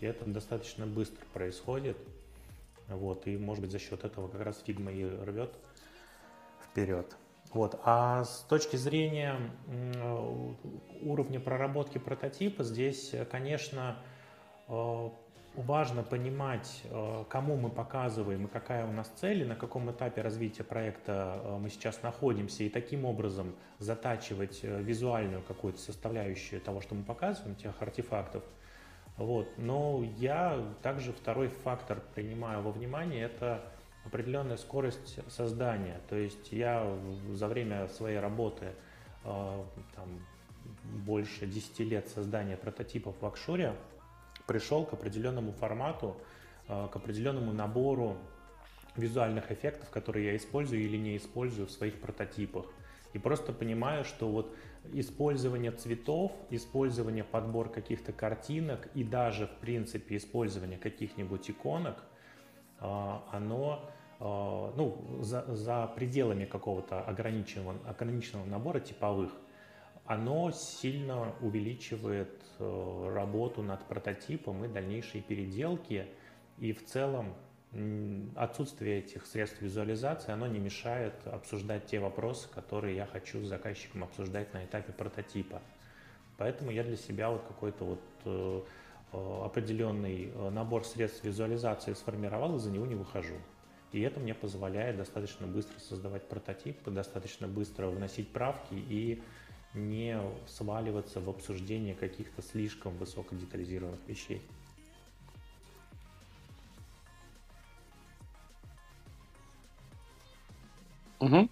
и 0.00 0.06
это 0.06 0.24
достаточно 0.26 0.86
быстро 0.86 1.24
происходит. 1.32 1.96
Вот, 2.88 3.26
и 3.26 3.36
может 3.36 3.62
быть 3.62 3.72
за 3.72 3.80
счет 3.80 4.04
этого 4.04 4.28
как 4.28 4.42
раз 4.42 4.62
фигма 4.64 4.92
и 4.92 5.04
рвет 5.04 5.52
вперед. 6.62 7.16
Вот. 7.52 7.80
А 7.84 8.22
с 8.24 8.42
точки 8.48 8.76
зрения 8.76 9.40
уровня 11.02 11.40
проработки 11.40 11.98
прототипа, 11.98 12.62
здесь, 12.62 13.12
конечно, 13.30 13.96
э, 14.68 15.10
важно 15.56 16.02
понимать, 16.02 16.82
э, 16.84 17.24
кому 17.28 17.56
мы 17.56 17.70
показываем 17.70 18.46
и 18.46 18.48
какая 18.48 18.86
у 18.86 18.92
нас 18.92 19.08
цель, 19.16 19.42
и 19.42 19.44
на 19.44 19.56
каком 19.56 19.90
этапе 19.90 20.22
развития 20.22 20.64
проекта 20.64 21.40
э, 21.42 21.58
мы 21.58 21.70
сейчас 21.70 22.02
находимся, 22.02 22.64
и 22.64 22.68
таким 22.68 23.04
образом 23.04 23.54
затачивать 23.78 24.62
визуальную 24.62 25.42
какую-то 25.42 25.80
составляющую 25.80 26.60
того, 26.60 26.80
что 26.80 26.94
мы 26.94 27.04
показываем, 27.04 27.56
тех 27.56 27.80
артефактов– 27.80 28.44
вот. 29.16 29.48
Но 29.56 30.04
я 30.18 30.62
также 30.82 31.12
второй 31.12 31.48
фактор 31.48 32.02
принимаю 32.14 32.62
во 32.62 32.70
внимание, 32.70 33.24
это 33.24 33.62
определенная 34.04 34.56
скорость 34.56 35.18
создания. 35.30 36.00
То 36.08 36.16
есть 36.16 36.52
я 36.52 36.86
за 37.32 37.48
время 37.48 37.88
своей 37.88 38.18
работы, 38.18 38.72
э, 39.24 39.64
там, 39.94 40.26
больше 40.84 41.46
10 41.46 41.80
лет 41.80 42.08
создания 42.08 42.56
прототипов 42.56 43.14
в 43.20 43.26
Акшуре, 43.26 43.74
пришел 44.46 44.84
к 44.84 44.92
определенному 44.92 45.52
формату, 45.52 46.16
э, 46.68 46.88
к 46.90 46.96
определенному 46.96 47.52
набору 47.52 48.16
визуальных 48.96 49.52
эффектов, 49.52 49.90
которые 49.90 50.26
я 50.26 50.36
использую 50.36 50.82
или 50.82 50.96
не 50.96 51.16
использую 51.16 51.66
в 51.66 51.70
своих 51.70 52.00
прототипах. 52.00 52.66
И 53.12 53.18
просто 53.18 53.52
понимаю, 53.52 54.04
что 54.04 54.28
вот 54.28 54.54
использование 54.92 55.72
цветов, 55.72 56.32
использование 56.50 57.24
подбор 57.24 57.70
каких-то 57.70 58.12
картинок 58.12 58.88
и 58.94 59.04
даже, 59.04 59.46
в 59.46 59.56
принципе, 59.60 60.16
использование 60.16 60.78
каких-нибудь 60.78 61.50
иконок, 61.50 62.02
а, 62.78 63.24
оно 63.32 63.90
а, 64.18 64.72
ну, 64.76 65.18
за, 65.20 65.44
за 65.54 65.86
пределами 65.94 66.44
какого-то 66.44 67.00
ограниченного, 67.00 67.76
ограниченного 67.86 68.46
набора 68.46 68.80
типовых, 68.80 69.32
оно 70.06 70.52
сильно 70.52 71.34
увеличивает 71.40 72.30
э, 72.58 73.12
работу 73.14 73.62
над 73.62 73.84
прототипом 73.84 74.64
и 74.64 74.68
дальнейшие 74.68 75.22
переделки. 75.22 76.06
И 76.58 76.72
в 76.72 76.84
целом 76.86 77.34
отсутствие 78.36 79.00
этих 79.00 79.26
средств 79.26 79.60
визуализации, 79.60 80.32
оно 80.32 80.46
не 80.46 80.58
мешает 80.58 81.14
обсуждать 81.26 81.86
те 81.86 81.98
вопросы, 81.98 82.48
которые 82.48 82.96
я 82.96 83.06
хочу 83.06 83.42
с 83.42 83.48
заказчиком 83.48 84.04
обсуждать 84.04 84.54
на 84.54 84.64
этапе 84.64 84.92
прототипа. 84.92 85.60
Поэтому 86.38 86.70
я 86.70 86.84
для 86.84 86.96
себя 86.96 87.30
вот 87.30 87.42
какой-то 87.42 87.84
вот 87.84 88.00
э, 88.24 88.62
э 89.12 89.42
определенный 89.44 90.32
набор 90.50 90.84
средств 90.84 91.24
визуализации 91.24 91.92
сформировал 91.94 92.56
и 92.56 92.58
за 92.58 92.70
него 92.70 92.86
не 92.86 92.94
выхожу. 92.94 93.36
И 93.92 94.00
это 94.00 94.20
мне 94.20 94.34
позволяет 94.34 94.96
достаточно 94.96 95.46
быстро 95.46 95.78
создавать 95.80 96.28
прототип, 96.28 96.82
достаточно 96.84 97.48
быстро 97.48 97.86
вносить 97.88 98.28
правки 98.28 98.74
и 98.74 99.22
не 99.76 100.20
сваливаться 100.46 101.20
в 101.20 101.28
обсуждение 101.28 101.94
каких-то 101.94 102.42
слишком 102.42 102.96
высокодетализированных 102.96 104.00
вещей. 104.06 104.42
Угу. 111.18 111.48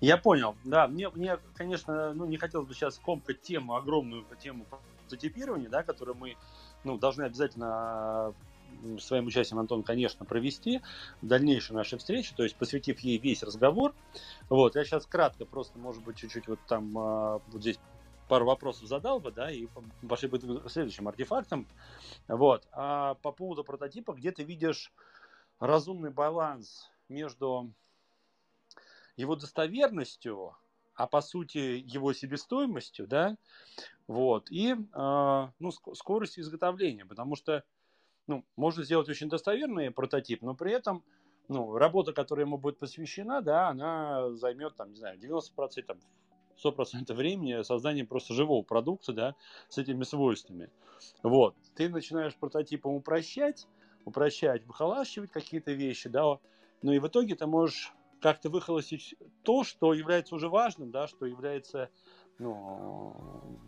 Я 0.00 0.16
понял, 0.16 0.54
да. 0.64 0.86
Мне, 0.86 1.08
мне, 1.10 1.38
конечно, 1.54 2.12
ну, 2.14 2.26
не 2.26 2.36
хотелось 2.36 2.68
бы 2.68 2.74
сейчас 2.74 2.98
комкать 2.98 3.42
тему, 3.42 3.74
огромную 3.74 4.24
тему 4.40 4.66
прототипирования, 5.08 5.68
да, 5.68 5.82
которую 5.82 6.16
мы 6.16 6.36
ну, 6.84 6.98
должны 6.98 7.22
обязательно 7.22 8.34
своим 8.98 9.26
участием, 9.26 9.58
Антон, 9.58 9.82
конечно, 9.82 10.24
провести 10.24 10.80
в 11.22 11.26
дальнейшей 11.26 11.74
нашей 11.74 11.98
встрече, 11.98 12.34
то 12.36 12.42
есть 12.42 12.56
посвятив 12.56 13.00
ей 13.00 13.18
весь 13.18 13.42
разговор. 13.42 13.94
Вот, 14.48 14.76
я 14.76 14.84
сейчас 14.84 15.06
кратко, 15.06 15.44
просто, 15.44 15.78
может 15.78 16.02
быть, 16.02 16.16
чуть-чуть 16.16 16.48
вот 16.48 16.60
там 16.66 16.96
а, 16.98 17.40
вот 17.48 17.60
здесь 17.60 17.78
пару 18.28 18.46
вопросов 18.46 18.86
задал 18.86 19.20
бы, 19.20 19.32
да, 19.32 19.50
и 19.50 19.66
пошли 20.08 20.28
бы 20.28 20.38
к 20.38 20.70
следующим 20.70 21.08
артефактам. 21.08 21.66
Вот. 22.28 22.66
А 22.72 23.14
по 23.14 23.32
поводу 23.32 23.64
прототипа, 23.64 24.12
где 24.12 24.30
ты 24.30 24.44
видишь 24.44 24.92
разумный 25.58 26.10
баланс 26.10 26.90
между 27.08 27.72
его 29.16 29.34
достоверностью, 29.34 30.54
а 30.94 31.06
по 31.06 31.20
сути 31.20 31.58
его 31.58 32.12
себестоимостью, 32.12 33.06
да, 33.06 33.36
вот, 34.06 34.50
и, 34.50 34.72
э, 34.72 35.48
ну, 35.58 35.70
скоростью 35.70 36.42
изготовления, 36.42 37.04
потому 37.04 37.36
что, 37.36 37.64
ну, 38.28 38.44
можно 38.56 38.84
сделать 38.84 39.08
очень 39.08 39.28
достоверный 39.28 39.90
прототип, 39.90 40.42
но 40.42 40.54
при 40.54 40.72
этом, 40.72 41.02
ну, 41.48 41.76
работа, 41.76 42.12
которая 42.12 42.46
ему 42.46 42.58
будет 42.58 42.78
посвящена, 42.78 43.40
да, 43.40 43.68
она 43.68 44.30
займет, 44.34 44.76
там, 44.76 44.90
не 44.90 44.96
знаю, 44.96 45.18
90%, 45.18 45.82
там, 45.82 45.98
100% 46.62 47.12
времени 47.14 47.62
созданием 47.62 48.06
просто 48.06 48.34
живого 48.34 48.62
продукта, 48.62 49.12
да, 49.12 49.34
с 49.68 49.78
этими 49.78 50.04
свойствами. 50.04 50.70
Вот. 51.22 51.56
Ты 51.74 51.88
начинаешь 51.88 52.36
прототипом 52.36 52.94
упрощать, 52.94 53.66
упрощать, 54.04 54.66
выхолащивать 54.66 55.30
какие-то 55.30 55.72
вещи, 55.72 56.08
да, 56.08 56.38
ну 56.82 56.92
и 56.92 56.98
в 56.98 57.08
итоге 57.08 57.34
ты 57.34 57.46
можешь 57.46 57.92
как-то 58.20 58.50
выхолостить 58.50 59.14
то, 59.42 59.64
что 59.64 59.94
является 59.94 60.34
уже 60.34 60.48
важным, 60.48 60.90
да, 60.90 61.06
что 61.06 61.24
является 61.24 61.88
ну, 62.38 63.58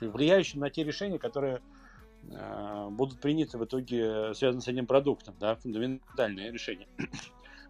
влияющим 0.00 0.60
на 0.60 0.70
те 0.70 0.84
решения, 0.84 1.18
которые 1.18 1.62
будут 2.90 3.20
приняты 3.20 3.58
в 3.58 3.64
итоге 3.64 4.34
связаны 4.34 4.60
с 4.60 4.68
этим 4.68 4.86
продуктом, 4.86 5.34
да, 5.38 5.54
фундаментальные 5.56 6.52
решения. 6.52 6.88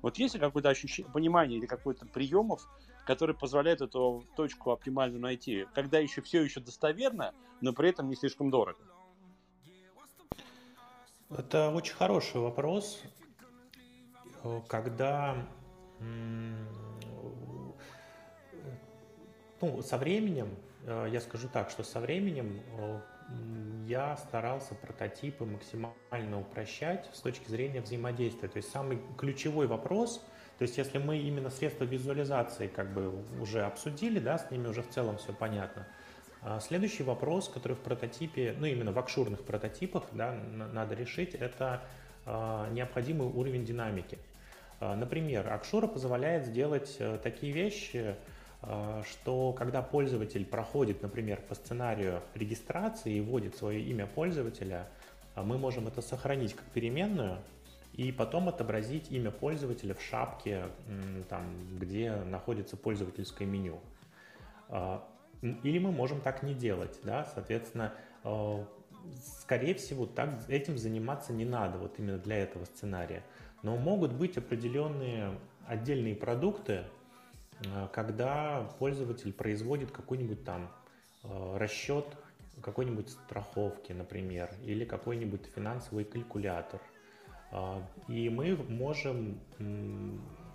Вот 0.03 0.19
есть 0.19 0.35
ли 0.35 0.41
какое-то 0.41 0.69
ощущение, 0.69 1.11
понимание 1.11 1.59
или 1.59 1.67
какой-то 1.67 2.07
приемов, 2.07 2.69
который 3.07 3.35
позволяет 3.35 3.81
эту 3.81 4.25
точку 4.37 4.71
оптимально 4.71 5.19
найти, 5.19 5.67
когда 5.75 5.99
еще 5.99 6.21
все 6.21 6.43
еще 6.43 6.61
достоверно, 6.61 7.33
но 7.61 7.73
при 7.73 7.89
этом 7.89 8.09
не 8.09 8.15
слишком 8.15 8.51
дорого? 8.51 8.79
Это 11.31 11.71
очень 11.71 11.95
хороший 11.95 12.41
вопрос. 12.41 13.03
Когда 14.69 15.35
ну, 19.61 19.83
со 19.83 19.99
временем, 19.99 20.55
э, 20.85 21.09
я 21.11 21.21
скажу 21.21 21.49
так, 21.49 21.71
что 21.71 21.83
со 21.83 22.01
временем 22.01 22.61
э, 22.79 23.01
я 23.87 24.17
старался 24.17 24.75
прототипы 24.75 25.45
максимально 25.45 26.41
упрощать 26.41 27.09
с 27.13 27.21
точки 27.21 27.49
зрения 27.49 27.81
взаимодействия. 27.81 28.49
То 28.49 28.57
есть 28.59 28.71
самый 28.71 29.01
ключевой 29.17 29.67
вопрос, 29.67 30.25
то 30.59 30.63
есть 30.63 30.79
если 30.79 30.99
мы 30.99 31.19
именно 31.19 31.51
средства 31.51 31.85
визуализации 31.85 32.67
как 32.67 32.93
бы 32.93 33.23
уже 33.41 33.63
обсудили, 33.63 34.19
да, 34.19 34.39
с 34.39 34.51
ними 34.51 34.69
уже 34.69 34.83
в 34.83 34.89
целом 34.89 35.19
все 35.19 35.33
понятно. 35.33 35.87
А 36.43 36.61
следующий 36.61 37.03
вопрос, 37.03 37.49
который 37.49 37.75
в 37.75 37.81
прототипе, 37.81 38.55
ну 38.59 38.67
именно 38.67 38.93
в 38.93 38.99
акшурных 38.99 39.45
прототипах, 39.45 40.05
да, 40.13 40.33
надо 40.33 40.95
решить, 40.95 41.35
это 41.35 41.83
а, 42.25 42.69
необходимый 42.71 43.29
уровень 43.29 43.65
динамики. 43.65 44.19
А, 44.81 44.95
например, 44.95 45.51
Акшура 45.53 45.87
позволяет 45.87 46.45
сделать 46.45 46.97
э, 46.99 47.19
такие 47.23 47.53
вещи, 47.53 48.15
что 48.63 49.53
когда 49.53 49.83
пользователь 49.83 50.45
проходит, 50.45 51.03
например, 51.03 51.41
по 51.49 51.55
сценарию 51.55 52.23
регистрации 52.35 53.15
и 53.15 53.21
вводит 53.21 53.57
свое 53.57 53.81
имя 53.81 54.07
пользователя, 54.07 54.89
а, 55.35 55.43
мы 55.43 55.59
можем 55.59 55.87
это 55.87 56.01
сохранить 56.03 56.55
как 56.55 56.65
переменную 56.67 57.39
и 57.93 58.13
потом 58.13 58.49
отобразить 58.49 59.11
имя 59.11 59.31
пользователя 59.31 59.95
в 59.95 60.03
шапке, 60.03 60.65
там, 61.29 61.45
где 61.79 62.15
находится 62.15 62.77
пользовательское 62.77 63.49
меню. 63.49 63.81
Или 65.41 65.79
мы 65.79 65.93
можем 65.93 66.21
так 66.21 66.43
не 66.43 66.53
делать, 66.53 66.99
да, 67.05 67.25
соответственно, 67.25 67.95
скорее 69.41 69.75
всего, 69.75 70.07
так 70.07 70.31
этим 70.49 70.77
заниматься 70.77 71.33
не 71.33 71.45
надо, 71.45 71.79
вот 71.79 71.99
именно 71.99 72.19
для 72.19 72.37
этого 72.39 72.65
сценария. 72.65 73.23
Но 73.63 73.77
могут 73.77 74.13
быть 74.13 74.37
определенные 74.37 75.39
отдельные 75.67 76.15
продукты, 76.15 76.73
э, 76.73 76.85
когда 77.93 78.69
пользователь 78.79 79.33
производит 79.33 79.91
какой-нибудь 79.91 80.45
там 80.45 80.71
э, 81.25 81.57
расчет 81.57 82.07
какой-нибудь 82.61 83.11
страховки, 83.11 83.93
например, 83.93 84.51
или 84.65 84.85
какой-нибудь 84.85 85.47
финансовый 85.55 86.05
калькулятор. 86.05 86.81
Э, 87.53 87.81
и 88.09 88.29
мы 88.29 88.57
можем 88.57 89.41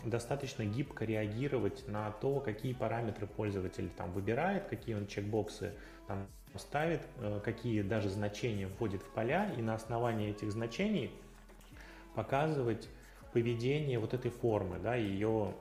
достаточно 0.03 0.63
гибко 0.63 1.05
реагировать 1.05 1.87
на 1.87 2.11
то, 2.11 2.39
какие 2.39 2.73
параметры 2.73 3.27
пользователь 3.27 3.89
там 3.89 4.11
выбирает, 4.11 4.65
какие 4.65 4.95
он 4.95 5.07
чекбоксы 5.07 5.73
там 6.07 6.27
ставит, 6.55 7.01
какие 7.43 7.81
даже 7.81 8.09
значения 8.09 8.67
вводит 8.67 9.03
в 9.03 9.09
поля, 9.11 9.53
и 9.57 9.61
на 9.61 9.75
основании 9.75 10.31
этих 10.31 10.51
значений 10.51 11.11
показывать 12.15 12.89
поведение 13.33 13.99
вот 13.99 14.13
этой 14.13 14.31
формы, 14.31 14.79
да, 14.79 14.95
ее 14.95 15.53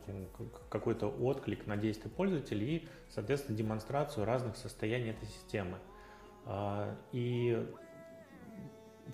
какой-то 0.69 1.09
отклик 1.09 1.67
на 1.67 1.77
действие 1.77 2.11
пользователя 2.11 2.65
и, 2.65 2.89
соответственно, 3.09 3.57
демонстрацию 3.57 4.25
разных 4.25 4.57
состояний 4.57 5.11
этой 5.11 5.27
системы. 5.29 5.79
А, 6.47 6.97
и 7.13 7.67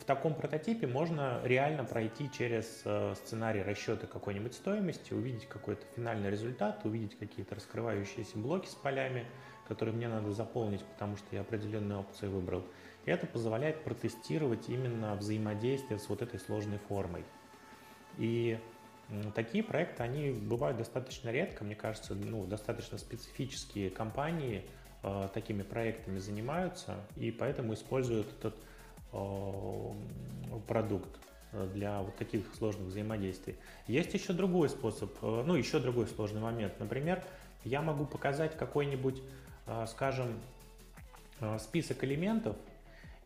в 0.00 0.04
таком 0.04 0.34
прототипе 0.34 0.86
можно 0.86 1.40
реально 1.44 1.84
пройти 1.84 2.30
через 2.30 2.82
э, 2.84 3.14
сценарий 3.16 3.62
расчета 3.62 4.06
какой-нибудь 4.06 4.54
стоимости, 4.54 5.14
увидеть 5.14 5.46
какой-то 5.46 5.86
финальный 5.94 6.30
результат, 6.30 6.84
увидеть 6.84 7.18
какие-то 7.18 7.54
раскрывающиеся 7.54 8.36
блоки 8.38 8.66
с 8.68 8.74
полями, 8.74 9.26
которые 9.68 9.94
мне 9.94 10.08
надо 10.08 10.32
заполнить, 10.32 10.84
потому 10.84 11.16
что 11.16 11.26
я 11.32 11.40
определенные 11.40 11.98
опции 11.98 12.26
выбрал. 12.26 12.62
И 13.06 13.10
это 13.10 13.26
позволяет 13.26 13.84
протестировать 13.84 14.68
именно 14.68 15.14
взаимодействие 15.14 15.98
с 15.98 16.08
вот 16.08 16.22
этой 16.22 16.40
сложной 16.40 16.78
формой. 16.78 17.24
И 18.18 18.58
такие 19.34 19.62
проекты, 19.62 20.02
они 20.02 20.30
бывают 20.30 20.78
достаточно 20.78 21.30
редко, 21.30 21.64
мне 21.64 21.74
кажется, 21.74 22.14
ну, 22.14 22.44
достаточно 22.46 22.98
специфические 22.98 23.90
компании 23.90 24.64
э, 25.02 25.28
такими 25.32 25.62
проектами 25.62 26.18
занимаются, 26.18 26.96
и 27.14 27.30
поэтому 27.30 27.74
используют 27.74 28.26
этот 28.38 28.56
э, 29.12 29.92
продукт 30.66 31.10
для 31.74 32.02
вот 32.02 32.16
таких 32.16 32.42
сложных 32.56 32.88
взаимодействий. 32.88 33.56
Есть 33.86 34.12
еще 34.14 34.32
другой 34.32 34.68
способ, 34.68 35.12
э, 35.22 35.42
ну, 35.46 35.54
еще 35.54 35.78
другой 35.78 36.06
сложный 36.06 36.40
момент. 36.40 36.78
Например, 36.78 37.22
я 37.64 37.82
могу 37.82 38.04
показать 38.04 38.56
какой-нибудь, 38.56 39.22
э, 39.66 39.86
скажем, 39.88 40.40
э, 41.40 41.58
список 41.58 42.04
элементов, 42.04 42.56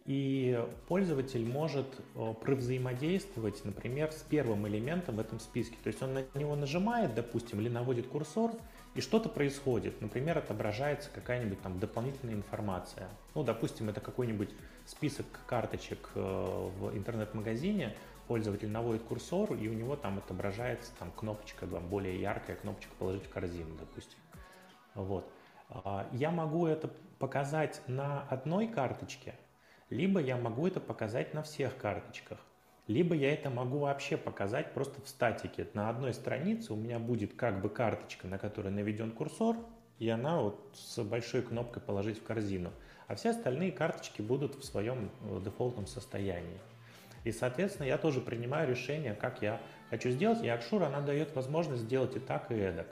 и 0.06 0.66
пользователь 0.88 1.44
может 1.46 1.86
э, 2.14 2.34
провзаимодействовать, 2.40 3.64
например, 3.64 4.12
с 4.12 4.22
первым 4.22 4.66
элементом 4.66 5.16
в 5.16 5.20
этом 5.20 5.38
списке. 5.40 5.76
То 5.82 5.88
есть 5.88 6.02
он 6.02 6.14
на 6.14 6.24
него 6.34 6.56
нажимает, 6.56 7.14
допустим, 7.14 7.60
или 7.60 7.68
наводит 7.68 8.06
курсор, 8.06 8.52
и 8.94 9.00
что-то 9.00 9.28
происходит. 9.28 10.00
Например, 10.00 10.38
отображается 10.38 11.10
какая-нибудь 11.14 11.60
там 11.60 11.78
дополнительная 11.78 12.34
информация. 12.34 13.08
Ну, 13.34 13.44
допустим, 13.44 13.88
это 13.88 14.00
какой-нибудь 14.00 14.50
список 14.84 15.26
карточек 15.46 16.10
э, 16.14 16.20
в 16.20 16.96
интернет-магазине, 16.96 17.94
пользователь 18.26 18.68
наводит 18.68 19.02
курсор, 19.02 19.54
и 19.54 19.68
у 19.68 19.72
него 19.72 19.96
там 19.96 20.18
отображается 20.18 20.92
там 20.98 21.10
кнопочка, 21.12 21.66
там, 21.66 21.88
более 21.88 22.20
яркая 22.20 22.56
кнопочка 22.56 22.92
«Положить 22.98 23.24
в 23.24 23.28
корзину», 23.28 23.76
допустим. 23.78 24.18
Вот. 24.94 25.30
А, 25.68 26.08
я 26.12 26.30
могу 26.30 26.66
это 26.66 26.90
показать 27.18 27.82
на 27.86 28.22
одной 28.22 28.66
карточке, 28.66 29.34
либо 29.90 30.20
я 30.20 30.37
могу 30.37 30.66
это 30.66 30.81
показать 30.81 31.35
на 31.35 31.42
всех 31.42 31.76
карточках, 31.76 32.38
либо 32.87 33.14
я 33.14 33.33
это 33.33 33.50
могу 33.50 33.79
вообще 33.79 34.16
показать 34.16 34.72
просто 34.72 35.00
в 35.03 35.09
статике. 35.09 35.68
На 35.74 35.90
одной 35.90 36.14
странице 36.14 36.72
у 36.72 36.76
меня 36.76 36.98
будет 36.98 37.35
как 37.35 37.61
бы 37.61 37.68
карточка, 37.68 38.26
на 38.26 38.38
которой 38.38 38.72
наведен 38.72 39.12
курсор, 39.12 39.57
и 39.98 40.09
она 40.09 40.40
вот 40.40 40.74
с 40.74 41.03
большой 41.05 41.42
кнопкой 41.42 41.83
«Положить 41.83 42.18
в 42.18 42.22
корзину», 42.22 42.70
а 43.07 43.16
все 43.16 43.31
остальные 43.31 43.72
карточки 43.72 44.22
будут 44.22 44.55
в 44.55 44.64
своем 44.64 45.11
э, 45.22 45.40
дефолтном 45.44 45.87
состоянии. 45.87 46.59
И, 47.24 47.33
соответственно, 47.33 47.87
я 47.87 47.98
тоже 47.98 48.20
принимаю 48.20 48.68
решение, 48.68 49.14
как 49.14 49.42
я 49.42 49.61
хочу 49.90 50.11
сделать, 50.11 50.42
и 50.42 50.48
Акшура, 50.48 50.87
она 50.87 51.00
дает 51.00 51.35
возможность 51.35 51.83
сделать 51.83 52.16
и 52.16 52.18
так, 52.18 52.50
и 52.50 52.55
эдак. 52.55 52.87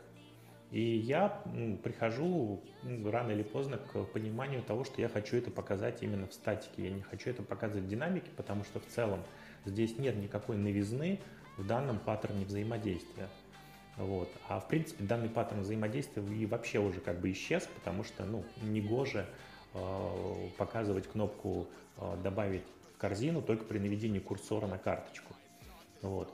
И 0.70 0.80
я 0.80 1.42
прихожу 1.82 2.62
рано 2.82 3.30
или 3.30 3.42
поздно 3.42 3.78
к 3.78 4.04
пониманию 4.04 4.62
того, 4.62 4.84
что 4.84 5.00
я 5.00 5.08
хочу 5.08 5.36
это 5.36 5.50
показать 5.50 6.02
именно 6.02 6.26
в 6.26 6.34
статике. 6.34 6.84
Я 6.84 6.90
не 6.90 7.00
хочу 7.00 7.30
это 7.30 7.42
показывать 7.42 7.84
в 7.84 7.88
динамике, 7.88 8.30
потому 8.36 8.64
что 8.64 8.78
в 8.78 8.86
целом 8.86 9.20
здесь 9.64 9.98
нет 9.98 10.16
никакой 10.16 10.58
новизны 10.58 11.20
в 11.56 11.66
данном 11.66 11.98
паттерне 11.98 12.44
взаимодействия. 12.44 13.28
Вот. 13.96 14.30
А 14.48 14.60
в 14.60 14.68
принципе 14.68 15.04
данный 15.04 15.28
паттерн 15.28 15.62
взаимодействия 15.62 16.22
и 16.22 16.46
вообще 16.46 16.78
уже 16.78 17.00
как 17.00 17.18
бы 17.20 17.32
исчез, 17.32 17.68
потому 17.74 18.04
что 18.04 18.24
ну, 18.24 18.44
не 18.62 18.80
гоже 18.80 19.26
э, 19.74 20.48
показывать 20.56 21.08
кнопку 21.08 21.66
э, 21.96 22.16
«Добавить 22.22 22.62
в 22.94 22.98
корзину» 22.98 23.42
только 23.42 23.64
при 23.64 23.78
наведении 23.78 24.20
курсора 24.20 24.66
на 24.66 24.78
карточку. 24.78 25.34
Вот. 26.02 26.32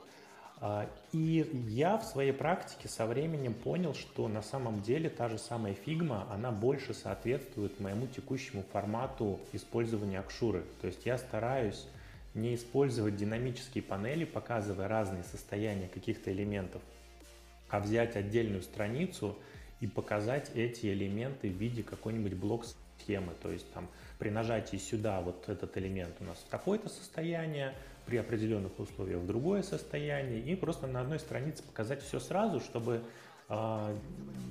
А, 0.61 0.89
и 1.11 1.49
я 1.67 1.97
в 1.97 2.05
своей 2.05 2.31
практике 2.31 2.87
со 2.87 3.05
временем 3.05 3.53
понял, 3.53 3.93
что 3.93 4.27
на 4.27 4.41
самом 4.41 4.81
деле 4.81 5.09
та 5.09 5.27
же 5.27 5.37
самая 5.37 5.73
фигма, 5.73 6.27
она 6.31 6.51
больше 6.51 6.93
соответствует 6.93 7.79
моему 7.79 8.07
текущему 8.07 8.63
формату 8.71 9.39
использования 9.51 10.19
акшуры. 10.19 10.63
То 10.81 10.87
есть 10.87 11.05
я 11.05 11.17
стараюсь 11.17 11.85
не 12.33 12.55
использовать 12.55 13.15
динамические 13.15 13.83
панели, 13.83 14.25
показывая 14.25 14.87
разные 14.87 15.23
состояния 15.23 15.87
каких-то 15.87 16.31
элементов, 16.31 16.81
а 17.69 17.79
взять 17.79 18.15
отдельную 18.15 18.61
страницу 18.61 19.37
и 19.79 19.87
показать 19.87 20.51
эти 20.55 20.87
элементы 20.87 21.49
в 21.49 21.53
виде 21.53 21.83
какой-нибудь 21.83 22.33
блок 22.33 22.65
схемы. 22.99 23.33
То 23.41 23.51
есть 23.51 23.71
там 23.73 23.87
при 24.19 24.29
нажатии 24.29 24.77
сюда 24.77 25.21
вот 25.21 25.49
этот 25.49 25.77
элемент 25.77 26.15
у 26.19 26.23
нас 26.23 26.37
в 26.37 26.49
такое-то 26.49 26.89
состояние, 26.89 27.73
при 28.05 28.17
определенных 28.17 28.79
условиях 28.79 29.21
в 29.21 29.25
другое 29.25 29.63
состояние 29.63 30.39
и 30.39 30.55
просто 30.55 30.87
на 30.87 31.01
одной 31.01 31.19
странице 31.19 31.63
показать 31.63 32.01
все 32.03 32.19
сразу, 32.19 32.59
чтобы 32.59 33.01
э, 33.49 33.97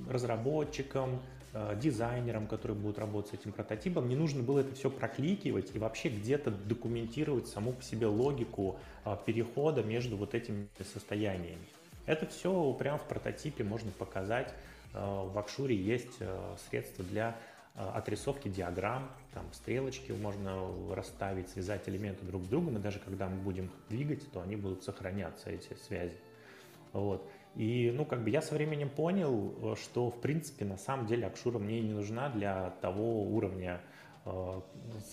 разработчикам, 0.09 1.21
э, 1.53 1.77
дизайнерам, 1.81 2.47
которые 2.47 2.77
будут 2.77 2.99
работать 2.99 3.31
с 3.31 3.33
этим 3.35 3.51
прототипом, 3.51 4.09
не 4.09 4.15
нужно 4.15 4.43
было 4.43 4.59
это 4.59 4.75
все 4.75 4.89
прокликивать 4.89 5.75
и 5.75 5.79
вообще 5.79 6.09
где-то 6.09 6.51
документировать 6.51 7.47
саму 7.47 7.73
по 7.73 7.83
себе 7.83 8.07
логику 8.07 8.77
э, 9.05 9.15
перехода 9.25 9.83
между 9.83 10.17
вот 10.17 10.35
этими 10.35 10.67
состояниями. 10.93 11.65
Это 12.05 12.27
все 12.27 12.73
прямо 12.73 12.97
в 12.97 13.07
прототипе 13.07 13.63
можно 13.63 13.89
показать. 13.91 14.53
В 14.93 15.37
Акшуре 15.37 15.75
есть 15.75 16.19
средства 16.69 17.03
для 17.03 17.35
отрисовки 17.73 18.47
диаграмм, 18.47 19.09
там 19.35 19.51
стрелочки 19.51 20.13
можно 20.13 20.65
расставить, 20.95 21.49
связать 21.49 21.87
элементы 21.87 22.25
друг 22.25 22.45
с 22.45 22.47
другом, 22.47 22.77
и 22.77 22.79
даже 22.79 22.99
когда 22.99 23.27
мы 23.27 23.35
будем 23.41 23.69
двигать, 23.89 24.31
то 24.31 24.41
они 24.41 24.55
будут 24.55 24.83
сохраняться, 24.83 25.49
эти 25.49 25.73
связи. 25.73 26.17
Вот. 26.93 27.29
И, 27.55 27.91
ну, 27.93 28.05
как 28.05 28.23
бы 28.23 28.29
я 28.29 28.41
со 28.41 28.55
временем 28.55 28.89
понял, 28.89 29.53
э, 29.61 29.75
что, 29.75 30.09
в 30.09 30.21
принципе, 30.21 30.63
на 30.63 30.77
самом 30.77 31.05
деле 31.05 31.27
Акшура 31.27 31.59
мне 31.59 31.81
не 31.81 31.93
нужна 31.93 32.29
для 32.29 32.71
того 32.81 33.23
уровня 33.23 33.81
э, 34.25 34.61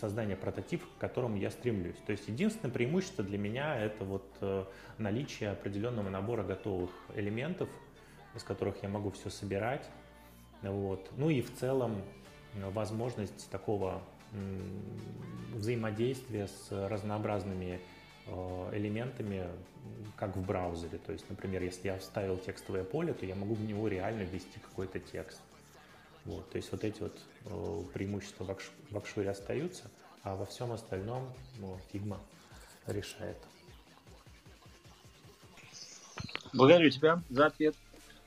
создания 0.00 0.36
прототипов, 0.36 0.88
к 0.96 1.00
которому 1.00 1.36
я 1.36 1.50
стремлюсь. 1.50 1.96
То 2.06 2.12
есть 2.12 2.28
единственное 2.28 2.72
преимущество 2.72 3.24
для 3.24 3.38
меня 3.38 3.76
это 3.76 4.04
вот 4.04 4.26
э, 4.40 4.64
наличие 4.98 5.50
определенного 5.50 6.08
набора 6.08 6.44
готовых 6.44 6.90
элементов, 7.16 7.68
из 8.36 8.44
которых 8.44 8.82
я 8.84 8.88
могу 8.88 9.10
все 9.10 9.30
собирать. 9.30 9.90
Вот. 10.62 11.10
Ну 11.16 11.30
и 11.30 11.42
в 11.42 11.52
целом 11.56 12.02
возможность 12.54 13.50
такого 13.50 14.02
взаимодействия 15.54 16.48
с 16.48 16.88
разнообразными 16.88 17.80
элементами 18.72 19.46
как 20.16 20.36
в 20.36 20.46
браузере. 20.46 20.98
То 20.98 21.12
есть, 21.12 21.28
например, 21.28 21.62
если 21.62 21.88
я 21.88 21.98
вставил 21.98 22.38
текстовое 22.38 22.84
поле, 22.84 23.12
то 23.12 23.26
я 23.26 23.34
могу 23.34 23.54
в 23.54 23.62
него 23.62 23.88
реально 23.88 24.22
ввести 24.22 24.60
какой-то 24.60 25.00
текст. 25.00 25.40
Вот, 26.24 26.48
то 26.50 26.56
есть 26.56 26.70
вот 26.70 26.84
эти 26.84 27.00
вот 27.00 27.18
э, 27.46 27.82
преимущества 27.92 28.56
в 28.90 28.96
Акшуре 28.96 29.30
остаются, 29.30 29.90
а 30.22 30.36
во 30.36 30.46
всем 30.46 30.70
остальном 30.70 31.28
ну, 31.58 31.76
Figma 31.92 32.18
решает. 32.86 33.36
Благодарю 36.52 36.90
тебя 36.90 37.20
за 37.28 37.46
ответ. 37.46 37.74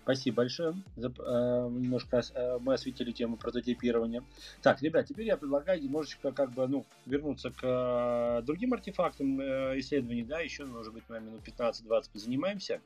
Спасибо 0.05 0.35
большое. 0.35 0.75
За, 0.97 1.07
э, 1.07 1.67
немножко 1.71 2.21
э, 2.35 2.59
мы 2.61 2.75
осветили 2.75 3.11
тему 3.11 3.37
прототипирования. 3.37 4.23
Так, 4.61 4.79
ребят, 4.83 5.07
теперь 5.07 5.25
я 5.25 5.35
предлагаю 5.35 5.81
немножечко 5.81 6.31
как 6.31 6.51
бы, 6.51 6.67
ну, 6.67 6.85
вернуться 7.07 7.49
к 7.49 7.63
э, 7.63 8.43
другим 8.43 8.73
артефактам 8.73 9.39
э, 9.39 9.79
исследований, 9.79 10.21
да, 10.21 10.41
еще, 10.41 10.65
может 10.65 10.93
быть, 10.93 11.05
мы 11.09 11.19
минут 11.21 11.41
15-20 11.43 12.03
позанимаемся. 12.13 12.81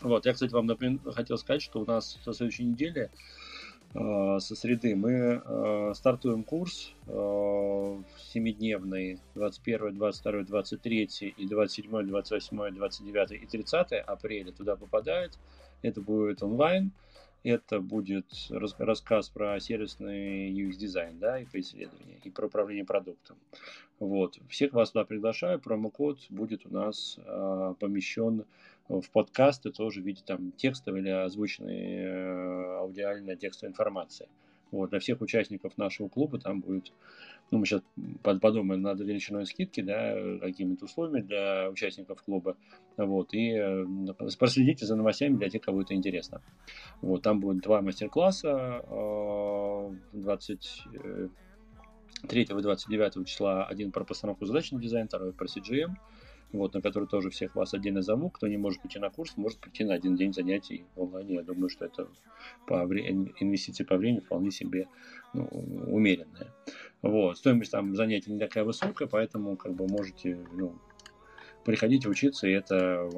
Вот, 0.00 0.26
я, 0.26 0.32
кстати, 0.32 0.50
вам 0.52 0.66
например, 0.66 0.98
хотел 1.12 1.38
сказать, 1.38 1.62
что 1.62 1.80
у 1.80 1.86
нас 1.86 2.18
со 2.24 2.32
следующей 2.32 2.64
недели 2.64 3.10
э, 3.94 4.38
со 4.40 4.56
среды 4.56 4.96
мы 4.96 5.40
э, 5.40 5.92
стартуем 5.94 6.42
курс 6.42 6.90
э, 7.06 8.02
семидневный 8.32 9.20
21, 9.36 9.94
22, 9.94 10.42
23 10.42 11.04
и 11.36 11.46
27, 11.46 12.08
28, 12.08 12.74
29 12.74 13.30
и 13.30 13.46
30 13.46 13.92
апреля 13.92 14.50
туда 14.50 14.74
попадает. 14.74 15.38
Это 15.84 16.00
будет 16.00 16.42
онлайн, 16.42 16.92
это 17.42 17.78
будет 17.78 18.24
рассказ 18.50 19.28
про 19.28 19.60
сервисный 19.60 20.50
UX-дизайн, 20.50 21.18
да, 21.18 21.40
и 21.40 21.44
по 21.44 21.60
исследованию, 21.60 22.18
и 22.24 22.30
про 22.30 22.46
управление 22.46 22.86
продуктом. 22.86 23.36
Вот. 23.98 24.38
Всех 24.48 24.72
вас 24.72 24.92
туда 24.92 25.04
приглашаю. 25.04 25.60
Промокод 25.60 26.18
будет 26.30 26.64
у 26.64 26.70
нас 26.70 27.18
э, 27.18 27.74
помещен 27.78 28.46
в 28.88 29.10
подкасты 29.10 29.72
тоже 29.72 30.00
в 30.00 30.06
виде 30.06 30.22
там 30.24 30.52
текстовой 30.52 31.00
или 31.00 31.10
озвученной 31.10 31.96
э, 31.96 32.78
аудиальной 32.78 33.36
текстовой 33.36 33.72
информации. 33.72 34.26
Вот, 34.74 34.90
для 34.90 34.98
всех 34.98 35.20
участников 35.20 35.78
нашего 35.78 36.08
клуба 36.08 36.40
там 36.40 36.60
будет, 36.60 36.92
ну, 37.52 37.58
мы 37.58 37.66
сейчас 37.66 37.82
подумаем 38.22 38.82
над 38.82 38.98
величиной 38.98 39.46
скидки, 39.46 39.80
да, 39.80 40.16
какими-то 40.40 40.86
условиями 40.86 41.24
для 41.24 41.70
участников 41.70 42.24
клуба, 42.24 42.56
вот, 42.96 43.32
и 43.34 43.52
э, 43.52 43.86
проследите 44.36 44.84
за 44.84 44.96
новостями 44.96 45.36
для 45.36 45.48
тех, 45.48 45.62
кого 45.62 45.82
это 45.82 45.94
интересно. 45.94 46.42
Вот, 47.02 47.22
там 47.22 47.38
будет 47.38 47.62
два 47.62 47.82
мастер-класса, 47.82 48.82
23 50.12 52.42
и 52.42 52.46
29 52.46 53.28
числа, 53.28 53.66
один 53.66 53.92
про 53.92 54.04
постановку 54.04 54.44
задач 54.44 54.72
на 54.72 54.80
дизайн, 54.80 55.06
второй 55.06 55.32
про 55.32 55.46
CGM, 55.46 55.92
вот, 56.54 56.74
на 56.74 56.80
который 56.80 57.08
тоже 57.08 57.30
всех 57.30 57.54
вас 57.54 57.74
отдельно 57.74 58.00
зову. 58.02 58.30
Кто 58.30 58.46
не 58.46 58.56
может 58.56 58.80
прийти 58.80 58.98
на 58.98 59.10
курс, 59.10 59.36
может 59.36 59.58
прийти 59.58 59.84
на 59.84 59.94
один 59.94 60.16
день 60.16 60.32
занятий 60.32 60.86
в 60.94 61.02
онлайне. 61.02 61.34
Я 61.34 61.42
думаю, 61.42 61.68
что 61.68 61.84
это 61.84 62.08
по 62.66 62.84
вре- 62.86 63.10
инвестиции 63.10 63.84
по 63.84 63.96
времени 63.96 64.20
вполне 64.20 64.50
себе 64.50 64.88
ну, 65.32 65.46
умеренная. 65.46 66.54
Вот. 67.02 67.38
Стоимость 67.38 67.72
там 67.72 67.94
занятий 67.94 68.32
не 68.32 68.38
такая 68.38 68.64
высокая, 68.64 69.08
поэтому 69.08 69.56
как 69.56 69.74
бы 69.74 69.86
можете 69.88 70.46
ну, 70.52 70.78
приходить 71.64 72.06
учиться 72.06 72.46
и 72.46 72.52
это 72.52 73.08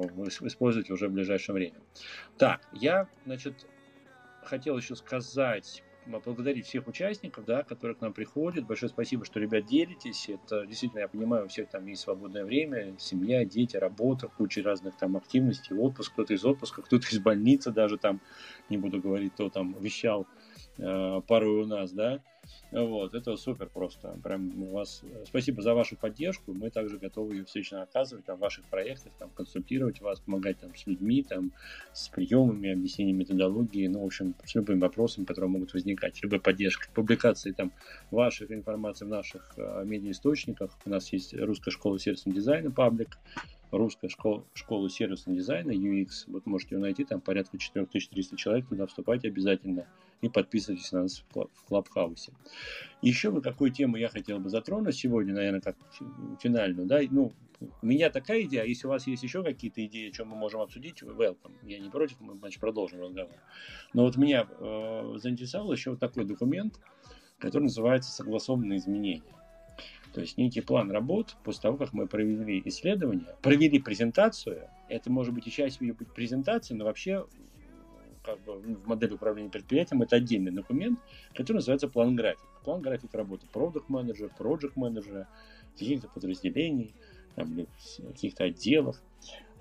использовать 0.41 0.89
уже 0.89 1.07
в 1.07 1.11
ближайшее 1.11 1.53
время. 1.53 1.79
Так, 2.37 2.61
я, 2.73 3.07
значит, 3.25 3.67
хотел 4.43 4.77
еще 4.77 4.95
сказать 4.95 5.83
поблагодарить 6.11 6.65
всех 6.65 6.87
участников, 6.87 7.45
да, 7.45 7.63
которые 7.63 7.95
к 7.95 8.01
нам 8.01 8.13
приходят. 8.13 8.65
Большое 8.65 8.89
спасибо, 8.89 9.25
что, 9.25 9.39
ребят, 9.39 9.65
делитесь. 9.65 10.29
Это 10.29 10.65
действительно, 10.65 11.01
я 11.01 11.07
понимаю, 11.07 11.45
у 11.45 11.47
всех 11.47 11.69
там 11.69 11.85
есть 11.85 12.01
свободное 12.01 12.45
время, 12.45 12.95
семья, 12.97 13.45
дети, 13.45 13.77
работа, 13.77 14.27
куча 14.27 14.63
разных 14.63 14.97
там 14.97 15.17
активностей, 15.17 15.75
отпуск, 15.75 16.13
кто-то 16.13 16.33
из 16.33 16.43
отпуска, 16.45 16.81
кто-то 16.81 17.07
из 17.07 17.19
больницы 17.19 17.71
даже 17.71 17.97
там, 17.97 18.21
не 18.69 18.77
буду 18.77 19.01
говорить, 19.01 19.33
кто 19.33 19.49
там 19.49 19.75
вещал 19.79 20.27
порой 20.77 21.63
у 21.63 21.65
нас, 21.65 21.91
да. 21.91 22.21
Вот, 22.71 23.13
это 23.13 23.35
супер 23.37 23.69
просто. 23.69 24.17
Прям 24.23 24.61
у 24.61 24.71
вас 24.71 25.01
спасибо 25.25 25.61
за 25.61 25.73
вашу 25.73 25.95
поддержку. 25.95 26.53
Мы 26.53 26.69
также 26.69 26.97
готовы 26.97 27.35
ее 27.35 27.45
встречно 27.45 27.81
оказывать 27.81 28.25
там, 28.25 28.37
в 28.37 28.41
ваших 28.41 28.65
проектах, 28.65 29.13
там, 29.17 29.29
консультировать 29.29 30.01
вас, 30.01 30.19
помогать 30.19 30.59
там, 30.59 30.75
с 30.75 30.85
людьми, 30.85 31.23
там, 31.23 31.51
с 31.93 32.09
приемами, 32.09 32.71
объяснением 32.71 33.17
методологии, 33.17 33.87
ну, 33.87 34.01
в 34.03 34.05
общем, 34.05 34.35
с 34.45 34.55
любыми 34.55 34.79
вопросами, 34.79 35.25
которые 35.25 35.49
могут 35.49 35.73
возникать, 35.73 36.21
любой 36.21 36.39
поддержкой, 36.39 36.89
публикации 36.93 37.51
там, 37.51 37.71
ваших 38.11 38.51
информаций 38.51 39.07
в 39.07 39.09
наших 39.09 39.53
э, 39.57 39.83
медиаисточниках. 39.85 40.71
У 40.85 40.89
нас 40.89 41.11
есть 41.13 41.33
русская 41.33 41.71
школа 41.71 41.99
сервисного 41.99 42.35
дизайна, 42.35 42.71
паблик, 42.71 43.17
русская 43.71 44.09
школа, 44.09 44.43
школа 44.53 44.89
сервисного 44.89 45.37
дизайна, 45.37 45.71
UX. 45.71 46.25
Вот 46.27 46.45
можете 46.45 46.75
ее 46.75 46.81
найти, 46.81 47.05
там 47.05 47.21
порядка 47.21 47.57
4300 47.57 48.35
человек, 48.35 48.67
туда 48.67 48.85
вступайте 48.87 49.29
обязательно 49.29 49.87
и 50.21 50.29
подписывайтесь 50.29 50.91
на 50.91 51.03
нас 51.03 51.23
в 51.33 51.63
Клабхаусе. 51.67 52.33
Еще 53.01 53.31
бы 53.31 53.41
какую 53.41 53.71
тему 53.71 53.97
я 53.97 54.09
хотел 54.09 54.39
бы 54.39 54.49
затронуть 54.49 54.95
сегодня, 54.95 55.33
наверное, 55.33 55.61
как 55.61 55.77
финальную, 56.41 56.87
да, 56.87 57.01
ну, 57.09 57.33
у 57.59 57.85
меня 57.85 58.09
такая 58.09 58.43
идея, 58.43 58.63
если 58.63 58.87
у 58.87 58.89
вас 58.89 59.07
есть 59.07 59.23
еще 59.23 59.43
какие-то 59.43 59.83
идеи, 59.85 60.09
о 60.09 60.11
чем 60.11 60.29
мы 60.29 60.35
можем 60.35 60.61
обсудить, 60.61 61.01
welcome, 61.01 61.55
я 61.63 61.79
не 61.79 61.89
против, 61.89 62.19
мы, 62.19 62.35
значит, 62.37 62.59
продолжим 62.59 63.01
разговор. 63.01 63.33
Но 63.93 64.03
вот 64.03 64.15
меня 64.17 64.47
э, 64.47 65.13
заинтересовал 65.17 65.71
еще 65.71 65.91
вот 65.91 65.99
такой 65.99 66.25
документ, 66.25 66.79
который 67.39 67.63
называется 67.63 68.11
«Согласованные 68.11 68.77
изменения». 68.77 69.23
То 70.13 70.21
есть 70.21 70.37
некий 70.37 70.61
план 70.61 70.89
работ 70.91 71.35
после 71.43 71.61
того, 71.61 71.77
как 71.77 71.93
мы 71.93 72.07
провели 72.07 72.61
исследование, 72.65 73.35
провели 73.41 73.77
презентацию. 73.77 74.67
Это 74.89 75.11
может 75.11 75.33
быть 75.33 75.45
и 75.45 75.51
часть 75.51 75.79
ее 75.79 75.93
презентации, 75.93 76.73
но 76.73 76.85
вообще 76.85 77.27
как 78.27 78.43
бы 78.43 78.57
в 78.59 78.87
модели 78.87 79.13
управления 79.13 79.49
предприятием 79.49 80.01
это 80.01 80.17
отдельный 80.17 80.51
документ, 80.51 80.99
который 81.33 81.57
называется 81.57 81.87
план 81.87 82.15
график. 82.15 82.45
План 82.65 82.81
график 82.81 83.13
работы 83.13 83.47
продукт 83.47 83.87
менеджера, 83.87 84.29
проект 84.37 84.75
менеджера, 84.75 85.29
каких-то 85.73 86.09
подразделений, 86.09 86.93
каких-то 87.35 88.43
отделов 88.43 89.01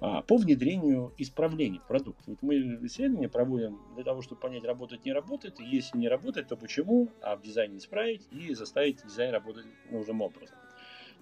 а, 0.00 0.22
по 0.22 0.36
внедрению 0.36 1.14
исправлений 1.16 1.78
в 1.78 1.86
продукт. 1.86 2.18
Мы 2.42 2.56
исследования 2.86 3.28
проводим 3.28 3.78
для 3.94 4.02
того, 4.02 4.20
чтобы 4.22 4.40
понять, 4.40 4.64
работает, 4.64 5.04
не 5.04 5.12
работает, 5.12 5.60
и 5.60 5.64
если 5.64 5.96
не 5.96 6.08
работает, 6.08 6.48
то 6.48 6.56
почему, 6.56 7.08
а 7.22 7.36
в 7.36 7.42
дизайне 7.42 7.78
исправить 7.78 8.26
и 8.32 8.52
заставить 8.54 9.04
дизайн 9.04 9.32
работать 9.32 9.66
нужным 9.90 10.22
образом. 10.22 10.56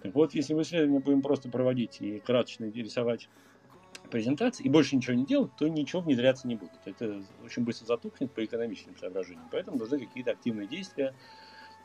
Так 0.01 0.15
вот, 0.15 0.33
если 0.33 0.55
мы 0.55 0.63
исследования 0.63 0.99
будем 0.99 1.21
просто 1.21 1.49
проводить 1.49 2.01
и 2.01 2.19
краточно 2.19 2.65
рисовать 2.65 3.29
презентации 4.09 4.63
и 4.63 4.69
больше 4.69 4.95
ничего 4.95 5.15
не 5.15 5.25
делать, 5.25 5.51
то 5.57 5.67
ничего 5.67 6.01
внедряться 6.01 6.47
не 6.47 6.55
будет. 6.55 6.79
Это 6.85 7.21
очень 7.43 7.63
быстро 7.63 7.85
затухнет 7.85 8.31
по 8.31 8.43
экономическим 8.43 8.97
соображениям. 8.97 9.47
Поэтому 9.51 9.77
нужны 9.77 9.99
какие-то 9.99 10.31
активные 10.31 10.67
действия 10.67 11.13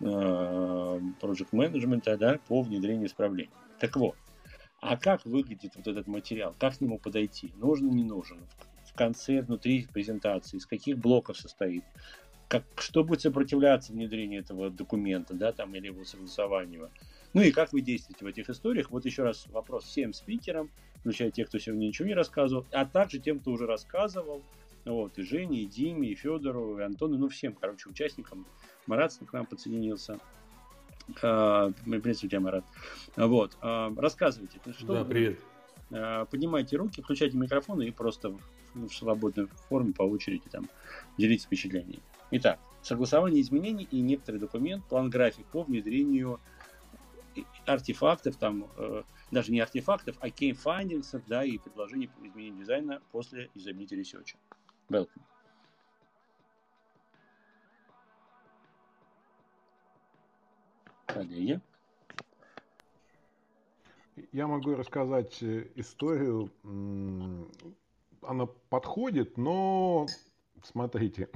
project 0.00 1.48
менеджмента 1.52 2.16
да, 2.16 2.38
по 2.48 2.62
внедрению 2.62 3.06
исправлений. 3.06 3.50
Так 3.78 3.96
вот, 3.96 4.16
а 4.80 4.96
как 4.96 5.26
выглядит 5.26 5.76
вот 5.76 5.86
этот 5.86 6.06
материал? 6.06 6.54
Как 6.58 6.78
к 6.78 6.80
нему 6.80 6.98
подойти? 6.98 7.52
Нужен, 7.56 7.90
не 7.90 8.04
нужен? 8.04 8.38
В 8.86 8.94
конце, 8.94 9.42
внутри 9.42 9.86
презентации, 9.92 10.56
из 10.56 10.66
каких 10.66 10.98
блоков 10.98 11.36
состоит? 11.36 11.84
Как, 12.48 12.64
что 12.78 13.04
будет 13.04 13.20
сопротивляться 13.20 13.92
внедрению 13.92 14.40
этого 14.40 14.70
документа, 14.70 15.34
да, 15.34 15.52
там, 15.52 15.74
или 15.74 15.86
его 15.86 16.04
согласованию? 16.04 16.90
Ну 17.32 17.42
и 17.42 17.52
как 17.52 17.72
вы 17.72 17.80
действуете 17.80 18.24
в 18.24 18.28
этих 18.28 18.48
историях? 18.50 18.90
Вот 18.90 19.04
еще 19.04 19.22
раз 19.22 19.46
вопрос 19.48 19.84
всем 19.84 20.12
спикерам, 20.12 20.70
включая 21.00 21.30
тех, 21.30 21.48
кто 21.48 21.58
сегодня 21.58 21.86
ничего 21.86 22.08
не 22.08 22.14
рассказывал, 22.14 22.66
а 22.72 22.84
также 22.84 23.18
тем, 23.18 23.40
кто 23.40 23.50
уже 23.50 23.66
рассказывал, 23.66 24.42
Вот, 24.84 25.18
и 25.18 25.22
Жене, 25.22 25.62
и 25.62 25.66
Диме, 25.66 26.08
и 26.08 26.14
Федору, 26.14 26.78
и 26.78 26.82
Антону, 26.82 27.18
ну 27.18 27.28
всем, 27.28 27.54
короче, 27.54 27.88
участникам. 27.88 28.46
Марат 28.86 29.12
к 29.24 29.32
нам 29.32 29.46
подсоединился. 29.46 30.18
А, 31.22 31.72
приветствую 31.84 32.30
тебя, 32.30 32.40
Марат. 32.40 32.64
Вот, 33.16 33.56
а, 33.60 33.92
рассказывайте. 33.96 34.60
Что 34.78 34.94
да, 34.94 35.04
привет. 35.04 35.40
А, 35.92 36.24
поднимайте 36.26 36.76
руки, 36.76 37.02
включайте 37.02 37.36
микрофоны 37.36 37.88
и 37.88 37.90
просто 37.90 38.30
в, 38.30 38.40
в 38.74 38.90
свободной 38.90 39.46
форме 39.68 39.92
по 39.92 40.02
очереди 40.02 40.48
там 40.50 40.68
делитесь 41.18 41.44
впечатлениями. 41.44 42.02
Итак, 42.30 42.60
согласование 42.82 43.42
изменений 43.42 43.88
и 43.90 44.00
некоторый 44.00 44.38
документ, 44.38 44.84
план-график 44.86 45.46
по 45.46 45.64
внедрению 45.64 46.40
артефактов, 47.66 48.36
там, 48.36 48.70
э, 48.76 49.02
даже 49.30 49.52
не 49.52 49.60
артефактов, 49.60 50.16
а 50.20 50.28
findings, 50.28 51.22
да, 51.26 51.44
и 51.44 51.58
предложений 51.58 52.08
по 52.08 52.26
изменению 52.26 52.58
дизайна 52.60 53.02
после 53.12 53.50
usability 53.54 53.98
research. 54.00 54.36
Welcome. 54.88 55.22
Коллеги. 61.06 61.60
Я 64.32 64.46
могу 64.46 64.74
рассказать 64.74 65.42
э, 65.42 65.68
историю. 65.74 66.50
Она 68.22 68.46
подходит, 68.68 69.36
но 69.36 70.06
смотрите, 70.62 71.28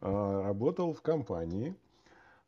а, 0.00 0.42
работал 0.46 0.94
в 0.94 1.02
компании. 1.02 1.74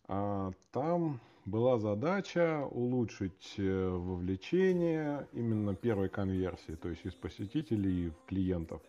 А, 0.06 0.52
там 0.72 1.20
была 1.48 1.78
задача 1.78 2.66
улучшить 2.70 3.54
э, 3.56 3.88
вовлечение 3.88 5.26
именно 5.32 5.74
первой 5.74 6.08
конверсии, 6.08 6.72
то 6.72 6.88
есть 6.88 7.04
из 7.04 7.14
посетителей 7.14 8.10
в 8.10 8.28
клиентов. 8.28 8.82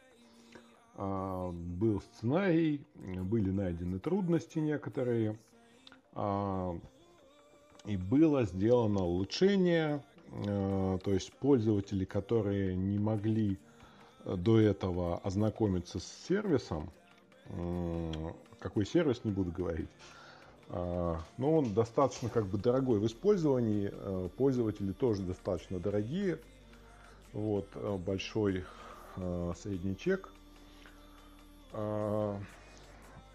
А, 0.95 1.51
был 1.51 2.01
сценарий, 2.01 2.85
были 2.95 3.49
найдены 3.51 3.99
трудности 3.99 4.59
некоторые, 4.59 5.37
и 7.85 7.95
было 7.95 8.43
сделано 8.43 9.05
улучшение, 9.05 10.03
э, 10.27 10.99
то 11.03 11.13
есть 11.13 11.31
пользователи, 11.33 12.03
которые 12.03 12.75
не 12.75 12.99
могли 12.99 13.57
э, 14.25 14.35
до 14.35 14.59
этого 14.59 15.19
ознакомиться 15.19 15.99
с 15.99 16.25
сервисом, 16.27 16.91
какой 18.59 18.85
сервис 18.85 19.23
не 19.23 19.31
буду 19.31 19.51
говорить, 19.51 19.89
а, 19.89 20.18
но 20.69 21.17
он 21.37 21.73
достаточно 21.73 22.29
как 22.29 22.45
бы 22.45 22.59
дорогой 22.59 22.99
в 22.99 23.05
использовании, 23.07 23.91
э, 23.91 24.29
пользователи 24.37 24.91
тоже 24.91 25.23
достаточно 25.23 25.79
дорогие, 25.79 26.39
вот 27.33 27.67
большой 28.05 28.63
средний 29.15 29.97
чек, 29.97 30.29
а, 31.73 32.39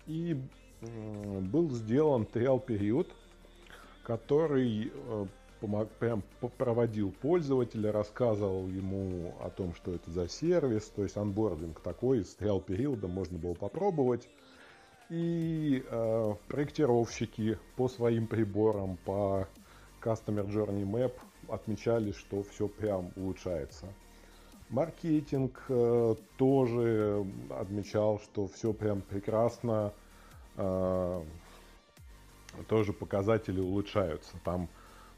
и 0.07 0.41
был 0.81 1.71
сделан 1.71 2.25
триал 2.25 2.61
период– 2.61 3.09
который 4.05 4.93
помог, 5.61 5.89
прям 5.93 6.23
проводил 6.59 7.11
пользователя, 7.11 7.91
рассказывал 7.91 8.69
ему 8.69 9.35
о 9.41 9.51
том, 9.51 9.75
что 9.75 9.93
это 9.93 10.11
за 10.11 10.29
сервис, 10.29 10.85
то 10.95 11.03
есть 11.03 11.17
анбординг 11.17 11.81
такой, 11.81 12.25
с 12.25 12.35
триал 12.35 12.61
периодом 12.61 13.11
можно 13.11 13.39
было 13.39 13.55
попробовать. 13.55 14.29
И 15.15 15.85
э, 15.89 16.35
проектировщики 16.49 17.57
по 17.77 17.89
своим 17.89 18.27
приборам, 18.27 18.97
по 19.05 19.47
Customer 20.03 20.45
Journey 20.45 20.83
Map 20.83 21.13
отмечали, 21.47 22.11
что 22.11 22.43
все 22.43 22.67
прям 22.67 23.13
улучшается. 23.15 23.87
Маркетинг 24.71 25.63
э, 25.69 26.17
тоже 26.37 27.25
отмечал, 27.49 28.19
что 28.19 28.49
все 28.49 28.73
прям 28.73 29.03
прекрасно. 29.03 29.93
Э, 30.57 31.23
тоже 32.67 32.93
показатели 32.93 33.61
улучшаются. 33.61 34.33
Там 34.45 34.69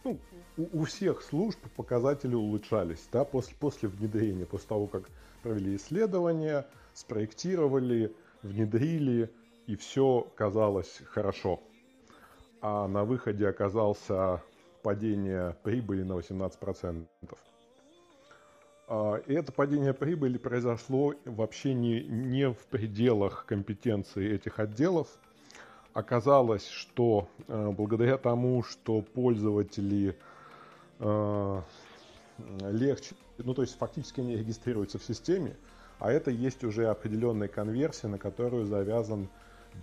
ну, 0.04 0.18
у, 0.58 0.80
у 0.80 0.84
всех 0.84 1.22
служб 1.22 1.58
показатели 1.74 2.34
улучшались 2.34 3.08
да, 3.10 3.24
после, 3.24 3.56
после 3.58 3.88
внедрения, 3.88 4.44
после 4.44 4.68
того, 4.68 4.88
как 4.88 5.08
провели 5.42 5.76
исследования, 5.76 6.66
спроектировали, 6.92 8.14
внедрили, 8.42 9.30
и 9.66 9.76
все 9.76 10.26
казалось 10.36 11.02
хорошо. 11.06 11.60
А 12.60 12.88
на 12.88 13.04
выходе 13.04 13.48
оказался 13.48 14.42
падение 14.82 15.56
прибыли 15.62 16.02
на 16.02 16.12
18%. 16.14 17.06
А, 18.88 19.16
и 19.26 19.34
это 19.34 19.52
падение 19.52 19.92
прибыли 19.92 20.38
произошло 20.38 21.14
вообще 21.24 21.74
не, 21.74 22.02
не 22.04 22.50
в 22.50 22.66
пределах 22.66 23.44
компетенции 23.46 24.32
этих 24.32 24.60
отделов, 24.60 25.08
оказалось, 25.92 26.68
что 26.68 27.28
э, 27.48 27.70
благодаря 27.76 28.16
тому, 28.18 28.62
что 28.62 29.00
пользователи 29.00 30.16
э, 31.00 31.62
легче, 32.60 33.16
ну 33.38 33.54
то 33.54 33.62
есть 33.62 33.76
фактически 33.76 34.20
они 34.20 34.36
регистрируются 34.36 34.98
в 34.98 35.04
системе, 35.04 35.56
а 35.98 36.12
это 36.12 36.30
есть 36.30 36.62
уже 36.62 36.86
определенная 36.86 37.48
конверсия, 37.48 38.08
на 38.08 38.18
которую 38.18 38.66
завязан 38.66 39.28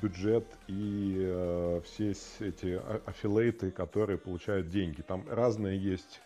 бюджет 0.02 0.46
и 0.68 1.18
э, 1.20 1.82
все 1.86 2.12
эти 2.40 2.80
а, 2.82 3.02
аффилейты, 3.06 3.72
которые 3.72 4.18
получают 4.18 4.70
деньги. 4.70 5.02
Там 5.02 5.26
разные 5.30 5.78
есть 5.78 6.22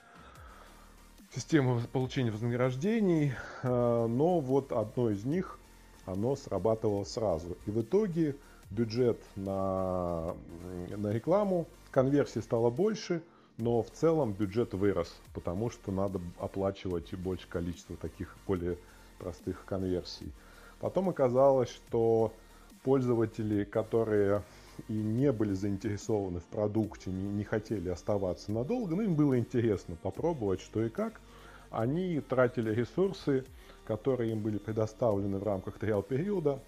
системы 1.34 1.82
получения 1.92 2.32
вознаграждений, 2.32 3.34
э, 3.64 4.08
но 4.08 4.40
вот 4.40 4.72
одно 4.72 5.10
из 5.10 5.24
них, 5.26 5.60
оно 6.06 6.36
срабатывало 6.36 7.04
сразу. 7.04 7.58
И 7.66 7.72
в 7.72 7.82
итоге 7.82 8.36
бюджет 8.70 9.20
на, 9.36 10.36
на 10.90 11.12
рекламу, 11.12 11.68
конверсии 11.92 12.40
стало 12.40 12.70
больше, 12.70 13.24
но 13.58 13.82
в 13.82 13.90
целом 13.90 14.34
бюджет 14.34 14.74
вырос, 14.74 15.16
потому 15.34 15.70
что 15.70 15.92
надо 15.92 16.22
оплачивать 16.38 17.14
больше 17.16 17.48
количество 17.48 17.98
таких 17.98 18.36
более 18.46 18.78
простых 19.18 19.66
конверсий. 19.66 20.32
Потом 20.80 21.10
оказалось, 21.10 21.70
что 21.70 22.34
пользователи, 22.88 23.66
которые 23.66 24.44
и 24.88 24.94
не 24.94 25.34
были 25.34 25.52
заинтересованы 25.52 26.40
в 26.40 26.46
продукте, 26.46 27.12
не, 27.12 27.28
не 27.28 27.44
хотели 27.44 27.90
оставаться 27.90 28.50
надолго, 28.54 28.96
но 28.96 29.02
им 29.02 29.14
было 29.14 29.38
интересно 29.38 29.98
попробовать, 30.02 30.62
что 30.62 30.82
и 30.82 30.88
как, 30.88 31.20
они 31.70 32.22
тратили 32.22 32.74
ресурсы, 32.74 33.44
которые 33.86 34.32
им 34.32 34.40
были 34.40 34.58
предоставлены 34.58 35.38
в 35.38 35.44
рамках 35.44 35.78
триал 35.80 36.02
периода, 36.02 36.62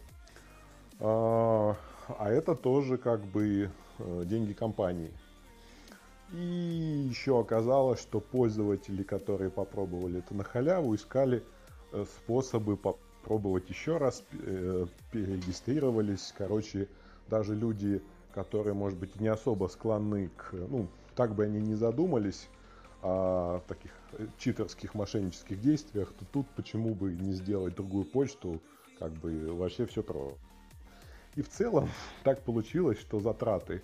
а, 0.99 1.77
а 2.09 2.29
это 2.29 2.53
тоже 2.53 2.97
как 2.97 3.21
бы 3.21 3.71
э, 3.99 4.23
деньги 4.25 4.51
компании. 4.51 5.13
И 6.33 7.07
еще 7.09 7.39
оказалось, 7.39 8.01
что 8.01 8.19
пользователи, 8.19 9.03
которые 9.03 9.51
попробовали 9.51 10.19
это 10.19 10.35
на 10.35 10.43
халяву, 10.43 10.95
искали 10.95 11.43
э, 11.93 12.03
способы 12.17 12.75
попробовать 12.75 13.08
еще 13.69 13.97
раз, 13.97 14.23
э, 14.31 14.85
перерегистрировались. 15.11 16.33
Короче, 16.37 16.87
даже 17.27 17.55
люди, 17.55 18.01
которые, 18.33 18.73
может 18.73 18.97
быть, 18.97 19.19
не 19.19 19.27
особо 19.27 19.67
склонны 19.67 20.29
к, 20.35 20.53
ну, 20.53 20.87
так 21.15 21.35
бы 21.35 21.45
они 21.45 21.59
не 21.59 21.75
задумались 21.75 22.47
о 23.01 23.61
таких 23.67 23.91
читерских, 24.37 24.93
мошеннических 24.93 25.61
действиях, 25.61 26.11
то 26.13 26.25
тут 26.25 26.47
почему 26.55 26.93
бы 26.93 27.13
не 27.13 27.33
сделать 27.33 27.75
другую 27.75 28.05
почту, 28.05 28.61
как 28.97 29.13
бы 29.13 29.53
вообще 29.53 29.85
все 29.85 30.03
просто. 30.03 30.37
И 31.35 31.41
в 31.41 31.49
целом 31.49 31.89
так 32.23 32.41
получилось, 32.41 32.99
что 32.99 33.19
затраты 33.19 33.81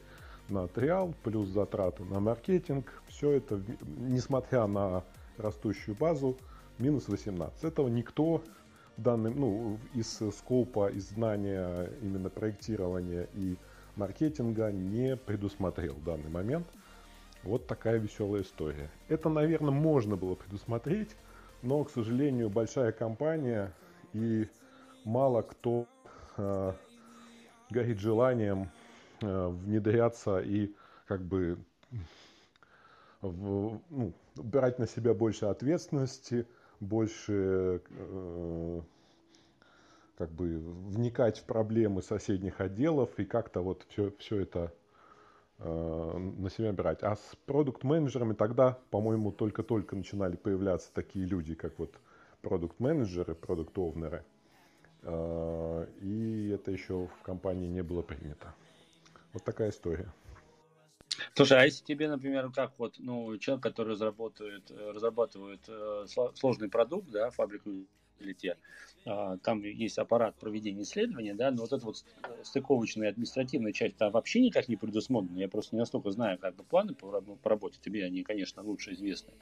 на 0.50 0.68
триал 0.68 1.14
плюс 1.24 1.50
затраты 1.50 2.04
на 2.04 2.20
маркетинг, 2.20 3.02
все 3.08 3.32
это, 3.32 3.62
несмотря 3.98 4.68
на 4.68 5.04
растущую 5.38 5.96
базу, 5.96 6.38
минус 6.78 7.08
18. 7.08 7.64
Этого 7.64 7.88
никто 7.88 8.43
данным, 8.98 9.39
ну, 9.39 9.80
из 9.93 10.20
скопа, 10.38 10.89
из 10.89 11.10
знания 11.10 11.89
именно 12.02 12.30
проектирования 12.30 13.28
и 13.34 13.58
маркетинга 13.96 14.72
не 14.72 15.16
предусмотрел 15.16 15.96
данный 15.96 16.30
момент. 16.30 16.68
Вот 17.43 17.68
такая 17.68 17.98
веселая 17.98 18.41
история. 18.41 18.89
Это, 19.08 19.30
наверное, 19.30 19.72
можно 19.72 20.16
было 20.16 20.36
предусмотреть, 20.36 21.16
но, 21.62 21.84
к 21.84 21.91
сожалению, 21.91 22.50
большая 22.50 22.91
компания 22.91 23.72
и 24.14 24.48
мало 25.04 25.43
кто 25.43 25.86
э, 26.38 26.74
горит 27.70 28.00
желанием 28.00 28.72
э, 29.22 29.48
внедряться 29.48 30.39
и 30.39 30.74
как 31.08 31.22
бы 31.22 31.58
в, 33.22 33.80
ну, 33.89 34.14
брать 34.36 34.80
на 34.80 34.88
себя 34.88 35.14
больше 35.14 35.46
ответственности, 35.46 36.48
больше 36.80 37.82
э, 37.89 38.82
как 40.17 40.32
бы 40.32 40.59
вникать 40.59 41.39
в 41.39 41.43
проблемы 41.43 42.01
соседних 42.01 42.61
отделов 42.61 43.17
и 43.19 43.26
как-то 43.26 43.61
вот 43.61 43.86
все, 43.89 44.11
все 44.19 44.41
это 44.41 44.73
э, 45.59 46.17
на 46.17 46.49
себя 46.49 46.73
брать. 46.73 47.03
А 47.03 47.15
с 47.15 47.36
продукт-менеджерами 47.45 48.34
тогда, 48.34 48.78
по-моему, 48.91 49.32
только-только 49.32 49.95
начинали 49.95 50.36
появляться 50.36 50.93
такие 50.93 51.26
люди, 51.26 51.55
как 51.55 51.78
вот 51.80 51.95
продукт-менеджеры, 52.41 53.36
продукт-овнеры– 53.36 54.23
А, 55.05 55.88
и 56.01 56.49
это 56.49 56.71
еще 56.71 57.07
в 57.07 57.21
компании 57.23 57.67
не 57.67 57.84
было 57.84 58.01
принято. 58.01 58.53
Вот 59.34 59.43
такая 59.43 59.69
история. 59.69 60.11
Слушай, 61.34 61.59
а 61.59 61.66
если 61.66 61.84
тебе, 61.84 62.09
например, 62.09 62.51
как 62.51 62.78
вот, 62.78 62.95
ну, 62.97 63.38
человек, 63.38 63.63
который 63.63 63.93
разрабатывает, 63.93 64.70
разрабатывает 64.72 65.61
э, 65.68 66.05
сложный 66.36 66.70
продукт, 66.70 67.09
да, 67.09 67.30
фабрику 67.32 67.88
лите, 68.20 68.57
а, 69.05 69.38
там 69.38 69.61
есть 69.61 69.97
аппарат 69.97 70.36
проведения 70.38 70.82
исследования, 70.82 71.36
да, 71.36 71.51
но 71.51 71.61
вот 71.61 71.74
эта 71.74 71.86
вот 71.86 72.03
стыковочная 72.43 73.09
административная 73.09 73.72
часть 73.72 73.97
там 73.97 74.11
вообще 74.11 74.41
никак 74.41 74.68
не 74.68 74.78
предусмотрена. 74.78 75.38
Я 75.38 75.47
просто 75.47 75.76
не 75.76 75.80
настолько 75.80 76.11
знаю, 76.11 76.39
как 76.39 76.55
бы 76.55 76.63
планы 76.63 76.95
по, 76.95 77.22
по 77.22 77.49
работе, 77.49 77.78
тебе 77.82 78.05
они, 78.05 78.24
конечно, 78.24 78.63
лучше 78.63 78.93
известны. 78.93 79.34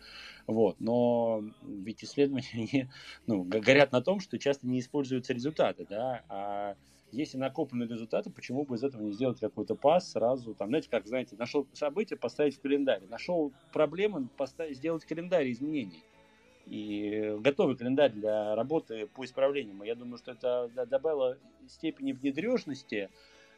Вот, 0.47 0.80
но 0.80 1.43
ведь 1.61 2.03
исследования, 2.03 2.49
они, 2.53 2.89
ну, 3.28 3.43
горят 3.43 3.91
на 3.91 4.01
том, 4.01 4.19
что 4.19 4.38
часто 4.38 4.67
не 4.67 4.80
используются 4.80 5.34
результаты, 5.34 5.86
да, 5.89 6.24
а 6.28 6.76
если 7.14 7.38
накопленные 7.38 7.88
результаты, 7.88 8.30
почему 8.30 8.66
бы 8.66 8.76
из 8.76 8.84
этого 8.84 9.01
не 9.01 9.11
сделать 9.11 9.39
какой-то 9.39 9.76
пас 9.76 10.11
сразу, 10.11 10.53
там, 10.53 10.70
знаете, 10.70 10.89
как, 10.89 11.07
знаете, 11.07 11.36
нашел 11.38 11.68
событие, 11.74 12.18
поставить 12.18 12.57
в 12.57 12.61
календарь, 12.61 13.03
нашел 13.09 13.53
проблемы, 13.72 14.28
поставить, 14.38 14.78
сделать 14.78 15.05
календарь 15.05 15.51
изменений 15.51 16.03
и 16.66 17.36
готовый 17.39 17.76
календарь 17.76 18.11
для 18.11 18.55
работы 18.55 19.07
по 19.07 19.26
исправлениям. 19.26 19.84
Я 19.84 19.95
думаю, 19.95 20.18
что 20.18 20.32
это 20.32 20.70
добавило 20.89 21.38
степени 21.68 22.14
внедрежности, 22.14 23.09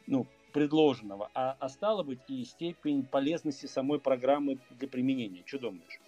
ну, 0.06 0.26
предложенного, 0.52 1.30
а, 1.34 1.56
а 1.58 1.68
стало 1.68 2.02
быть 2.02 2.20
и 2.28 2.44
степень 2.44 3.04
полезности 3.04 3.66
самой 3.66 4.00
программы 4.00 4.58
для 4.70 4.88
применения. 4.88 5.42
Что 5.44 5.58
думаешь? 5.58 6.00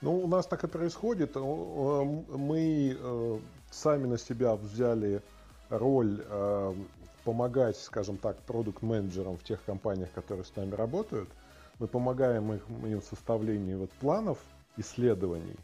Ну, 0.00 0.18
у 0.18 0.28
нас 0.28 0.46
так 0.46 0.62
и 0.64 0.68
происходит. 0.68 1.34
Мы 1.34 2.96
э, 2.98 3.38
сами 3.70 4.06
на 4.06 4.18
себя 4.18 4.54
взяли 4.54 5.22
роль 5.70 6.22
э, 6.24 6.74
помогать, 7.26 7.76
скажем 7.76 8.18
так, 8.18 8.38
продукт-менеджерам 8.42 9.36
в 9.36 9.42
тех 9.42 9.62
компаниях, 9.64 10.12
которые 10.12 10.44
с 10.44 10.54
нами 10.54 10.76
работают. 10.76 11.28
Мы 11.80 11.88
помогаем 11.88 12.52
их, 12.52 12.62
им 12.84 13.00
в 13.00 13.04
составлении 13.04 13.74
вот 13.74 13.90
планов 13.90 14.38
исследований, 14.76 15.56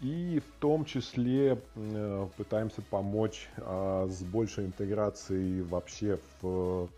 и 0.00 0.40
в 0.40 0.60
том 0.60 0.86
числе 0.86 1.60
э, 1.74 2.28
пытаемся 2.38 2.80
помочь 2.80 3.50
а, 3.58 4.08
с 4.08 4.22
большей 4.22 4.64
интеграцией 4.64 5.60
вообще 5.60 6.18
в, 6.40 6.88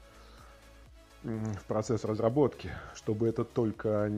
в 1.24 1.64
процесс 1.66 2.04
разработки, 2.04 2.70
чтобы 2.94 3.26
это 3.26 3.42
только 3.44 4.08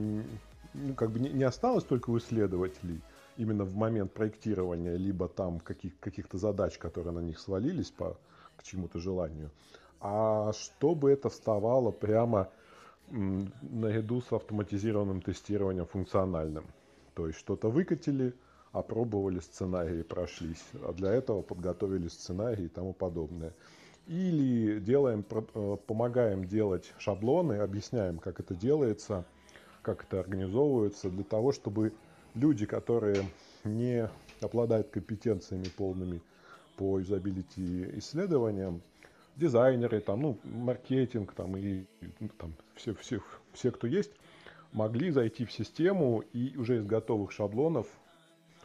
ну, 0.74 0.94
как 0.94 1.10
бы 1.10 1.18
не 1.18 1.44
осталось 1.44 1.84
только 1.84 2.10
у 2.10 2.18
исследователей 2.18 3.00
именно 3.38 3.64
в 3.64 3.74
момент 3.74 4.12
проектирования, 4.12 4.96
либо 4.96 5.28
там 5.28 5.60
каких, 5.60 5.98
каких-то 5.98 6.36
задач, 6.36 6.76
которые 6.76 7.14
на 7.14 7.20
них 7.20 7.38
свалились 7.38 7.90
по 7.90 8.18
к 8.62 8.64
чему-то 8.64 8.98
желанию, 8.98 9.50
а 10.00 10.52
чтобы 10.52 11.10
это 11.10 11.28
вставало 11.28 11.90
прямо 11.90 12.48
наряду 13.10 14.22
с 14.22 14.32
автоматизированным 14.32 15.20
тестированием 15.20 15.86
функциональным. 15.86 16.64
То 17.14 17.26
есть 17.26 17.38
что-то 17.38 17.68
выкатили, 17.68 18.34
опробовали 18.72 19.40
сценарии, 19.40 20.02
прошлись, 20.02 20.64
а 20.82 20.92
для 20.92 21.12
этого 21.12 21.42
подготовили 21.42 22.08
сценарий 22.08 22.66
и 22.66 22.68
тому 22.68 22.94
подобное. 22.94 23.52
Или 24.06 24.80
делаем, 24.80 25.24
э, 25.30 25.76
помогаем 25.86 26.46
делать 26.46 26.92
шаблоны, 26.98 27.54
объясняем, 27.54 28.18
как 28.18 28.40
это 28.40 28.54
делается, 28.54 29.24
как 29.82 30.04
это 30.04 30.20
организовывается, 30.20 31.10
для 31.10 31.24
того, 31.24 31.52
чтобы 31.52 31.92
люди, 32.34 32.66
которые 32.66 33.26
не 33.64 34.08
обладают 34.40 34.88
компетенциями 34.88 35.68
полными 35.76 36.22
по 36.82 36.98
юзабилити 36.98 37.96
исследованиям, 37.98 38.82
дизайнеры, 39.36 40.00
там, 40.00 40.20
ну, 40.20 40.38
маркетинг 40.42 41.32
там, 41.32 41.56
и 41.56 41.84
ну, 42.18 42.28
там, 42.36 42.54
все, 42.74 42.92
все, 42.94 43.20
все, 43.52 43.70
кто 43.70 43.86
есть, 43.86 44.10
могли 44.72 45.12
зайти 45.12 45.44
в 45.44 45.52
систему 45.52 46.24
и 46.32 46.56
уже 46.56 46.78
из 46.78 46.84
готовых 46.84 47.30
шаблонов 47.30 47.86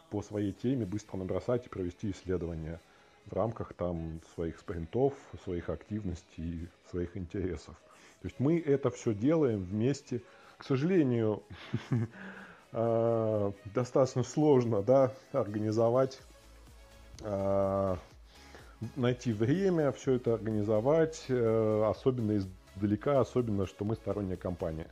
по 0.10 0.24
своей 0.24 0.52
теме 0.52 0.84
быстро 0.88 1.18
набросать 1.18 1.68
и 1.68 1.70
провести 1.70 2.10
исследования 2.10 2.82
в 3.28 3.34
рамках 3.34 3.76
там 3.76 4.20
своих 4.34 4.58
спринтов, 4.58 5.14
своих 5.44 5.70
активностей, 5.70 6.70
своих 6.90 7.16
интересов. 7.18 7.76
То 8.22 8.30
есть 8.30 8.40
мы 8.40 8.60
это 8.60 8.90
все 8.90 9.14
делаем 9.14 9.62
вместе. 9.62 10.24
К 10.58 10.64
сожалению, 10.64 11.44
а, 12.72 13.54
достаточно 13.76 14.24
сложно 14.24 14.82
да, 14.82 15.14
организовать, 15.34 16.20
найти 18.96 19.34
время, 19.34 19.92
все 19.92 20.14
это 20.14 20.34
организовать, 20.36 21.26
э, 21.30 21.84
особенно 21.90 22.38
издалека, 22.38 23.20
особенно, 23.20 23.66
что 23.66 23.86
мы 23.86 23.96
сторонняя 23.96 24.38
компания. 24.38 24.88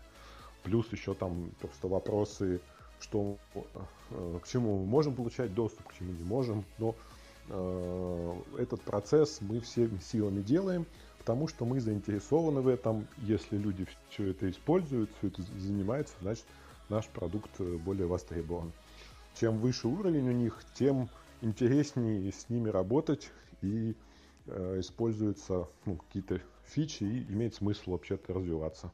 Плюс 0.64 0.92
еще 0.92 1.14
там 1.14 1.52
просто 1.60 1.88
вопросы 1.88 2.60
что 3.00 3.38
э, 3.54 4.40
к 4.42 4.48
чему 4.48 4.80
мы 4.80 4.86
можем 4.86 5.16
получать 5.16 5.54
доступ, 5.54 5.88
к 5.88 5.94
чему 5.94 6.12
не 6.14 6.24
можем. 6.24 6.66
Но 6.78 6.96
э, 7.50 8.36
этот 8.58 8.82
процесс 8.82 9.40
мы 9.42 9.60
всеми 9.60 10.00
силами 10.00 10.42
делаем, 10.42 10.86
потому 11.20 11.48
что 11.48 11.66
мы 11.66 11.80
заинтересованы 11.80 12.62
в 12.62 12.68
этом. 12.68 13.08
Если 13.20 13.58
люди 13.58 13.88
все 14.10 14.32
это 14.32 14.50
используют, 14.50 15.10
все 15.18 15.28
это 15.28 15.42
занимаются, 15.60 16.16
значит 16.22 16.46
наш 16.90 17.08
продукт 17.08 17.52
э, 17.60 17.78
более 17.78 18.08
востребован. 18.08 18.72
Чем 19.40 19.58
выше 19.58 19.88
уровень 19.88 20.30
у 20.30 20.34
них, 20.34 20.60
тем 20.76 21.10
интереснее 21.46 22.32
с 22.32 22.50
ними 22.50 22.70
работать 22.70 23.32
и 23.62 23.96
э, 24.48 24.80
используются 24.80 25.68
ну, 25.86 25.98
какие-то 25.98 26.42
фичи 26.64 27.04
и 27.04 27.24
имеет 27.32 27.54
смысл 27.54 27.92
вообще-то 27.92 28.34
развиваться 28.34 28.92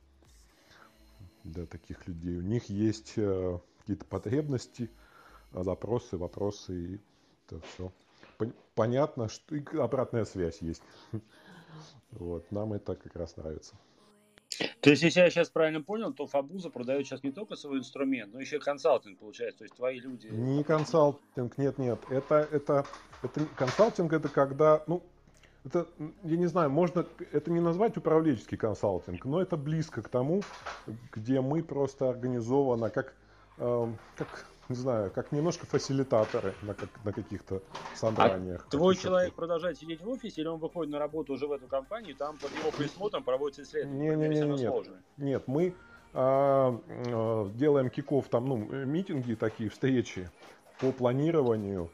для 1.43 1.65
таких 1.65 2.05
людей. 2.07 2.37
У 2.37 2.41
них 2.41 2.65
есть 2.69 3.13
э, 3.15 3.57
какие-то 3.79 4.05
потребности, 4.05 4.89
запросы, 5.53 6.17
вопросы, 6.17 6.73
и 6.75 6.99
это 7.47 7.61
все. 7.61 7.91
Понятно, 8.75 9.29
что 9.29 9.55
и 9.55 9.63
обратная 9.77 10.25
связь 10.25 10.61
есть. 10.61 10.83
Вот, 12.11 12.51
нам 12.51 12.73
это 12.73 12.97
как 12.97 13.15
раз 13.15 13.37
нравится. 13.37 13.73
То 14.81 14.89
есть, 14.89 15.01
если 15.03 15.21
я 15.21 15.29
сейчас 15.29 15.49
правильно 15.49 15.81
понял, 15.81 16.13
то 16.13 16.27
Фабуза 16.27 16.69
продает 16.69 17.05
сейчас 17.05 17.23
не 17.23 17.31
только 17.31 17.55
свой 17.55 17.79
инструмент, 17.79 18.33
но 18.33 18.39
еще 18.39 18.57
и 18.57 18.59
консалтинг 18.59 19.19
получается. 19.19 19.59
То 19.59 19.63
есть 19.63 19.75
твои 19.75 19.99
люди. 19.99 20.27
Не 20.27 20.63
консалтинг, 20.63 21.57
нет, 21.57 21.77
нет. 21.77 21.99
Это, 22.09 22.47
это, 22.51 22.85
это 23.23 23.45
консалтинг 23.55 24.13
это 24.13 24.29
когда, 24.29 24.83
ну, 24.87 25.03
это, 25.63 25.87
я 26.23 26.37
не 26.37 26.47
знаю, 26.47 26.69
можно 26.69 27.05
это 27.31 27.51
не 27.51 27.59
назвать 27.59 27.95
управленческий 27.97 28.57
консалтинг, 28.57 29.23
но 29.25 29.41
это 29.41 29.57
близко 29.57 30.01
к 30.01 30.09
тому, 30.09 30.41
где 31.11 31.39
мы 31.39 31.63
просто 31.63 32.09
организовано, 32.09 32.89
как 32.89 33.15
Эм, 33.61 33.97
как, 34.15 34.47
не 34.71 34.75
знаю, 34.75 35.11
как 35.11 35.31
немножко 35.31 35.65
фасилитаторы 35.65 36.53
на, 36.61 36.73
как, 36.73 36.89
на 37.03 37.13
каких-то 37.13 37.61
собраниях. 37.93 38.65
А 38.67 38.71
твой 38.71 38.95
человек 38.95 39.33
продолжает 39.33 39.77
сидеть 39.77 40.01
в 40.01 40.09
офисе 40.09 40.41
или 40.41 40.47
он 40.47 40.59
выходит 40.59 40.91
на 40.91 40.99
работу 40.99 41.33
уже 41.33 41.47
в 41.47 41.51
эту 41.51 41.67
компанию, 41.67 42.15
там 42.15 42.37
под 42.37 42.51
его 42.57 42.71
присмотром 42.71 43.23
проводится 43.23 43.63
исследование? 43.63 44.15
Не, 44.15 44.27
не, 44.27 44.35
не, 44.35 44.41
не, 44.41 44.57
нет. 44.63 44.89
нет, 45.17 45.43
мы 45.47 45.75
а, 46.13 46.79
а, 46.87 47.49
делаем 47.51 47.89
киков, 47.89 48.27
там, 48.29 48.45
ну, 48.45 48.57
митинги 48.57 49.35
такие, 49.35 49.69
встречи 49.69 50.29
по 50.79 50.91
планированию 50.91 51.91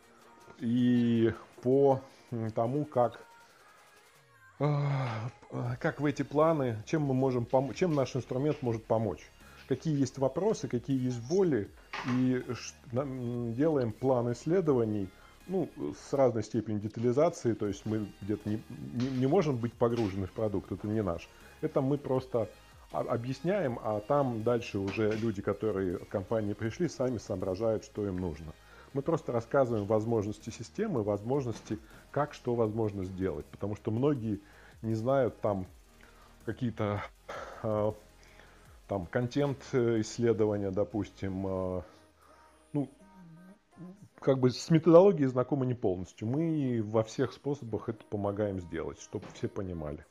и 0.59 1.33
по 1.61 2.01
тому, 2.55 2.85
как 2.85 3.19
а, 4.59 5.29
как 5.79 5.99
в 5.99 6.05
эти 6.05 6.23
планы, 6.23 6.81
чем 6.85 7.03
мы 7.03 7.13
можем 7.13 7.45
помочь, 7.45 7.77
чем 7.77 7.93
наш 7.93 8.15
инструмент 8.15 8.61
может 8.61 8.85
помочь 8.85 9.29
какие 9.67 9.97
есть 9.97 10.17
вопросы, 10.17 10.67
какие 10.67 10.99
есть 10.99 11.21
боли, 11.27 11.69
и 12.05 12.43
делаем 12.91 13.91
план 13.91 14.31
исследований, 14.31 15.09
ну, 15.47 15.69
с 15.77 16.13
разной 16.13 16.43
степенью 16.43 16.81
детализации, 16.81 17.53
то 17.53 17.67
есть 17.67 17.85
мы 17.85 18.07
где-то 18.21 18.49
не, 18.49 18.61
не, 18.93 19.09
не 19.09 19.27
можем 19.27 19.57
быть 19.57 19.73
погружены 19.73 20.27
в 20.27 20.31
продукт, 20.31 20.71
это 20.71 20.87
не 20.87 21.01
наш. 21.01 21.29
Это 21.61 21.81
мы 21.81 21.97
просто 21.97 22.49
объясняем, 22.91 23.79
а 23.81 23.99
там 23.99 24.43
дальше 24.43 24.77
уже 24.79 25.11
люди, 25.11 25.41
которые 25.41 25.97
от 25.97 26.09
компании 26.09 26.53
пришли, 26.53 26.87
сами 26.87 27.17
соображают, 27.17 27.83
что 27.83 28.05
им 28.05 28.17
нужно. 28.17 28.53
Мы 28.93 29.01
просто 29.01 29.31
рассказываем 29.31 29.85
возможности 29.85 30.49
системы, 30.49 31.03
возможности, 31.03 31.79
как 32.11 32.33
что 32.33 32.55
возможно 32.55 33.03
сделать, 33.03 33.45
потому 33.47 33.75
что 33.75 33.91
многие 33.91 34.41
не 34.81 34.95
знают 34.95 35.39
там 35.41 35.65
какие-то 36.45 37.03
а, 37.63 37.93
там 38.87 39.05
контент 39.05 39.59
э, 39.73 40.01
исследования, 40.01 40.71
допустим, 40.71 41.45
э, 41.45 41.81
ну, 42.73 42.89
как 44.19 44.39
бы 44.39 44.49
с 44.49 44.69
методологией 44.69 45.27
знакомы 45.27 45.65
не 45.65 45.73
полностью. 45.73 46.27
Мы 46.27 46.81
во 46.83 47.03
всех 47.03 47.33
способах 47.33 47.89
это 47.89 48.03
помогаем 48.05 48.59
сделать, 48.59 48.99
чтобы 49.01 49.25
все 49.33 49.47
понимали. 49.47 50.05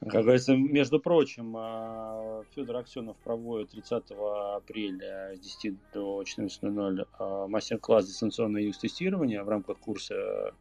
Как 0.00 0.22
говорится, 0.22 0.54
между 0.54 1.00
прочим, 1.00 1.56
э, 1.56 2.44
Федор 2.54 2.76
Аксенов 2.76 3.16
проводит 3.16 3.70
30 3.70 4.12
апреля 4.12 5.34
с 5.34 5.40
10 5.40 5.74
до 5.92 6.22
14.00 6.22 7.48
мастер-класс 7.48 8.06
дистанционного 8.06 8.62
UX-тестирования 8.62 9.42
в 9.42 9.48
рамках 9.48 9.78
курса 9.78 10.54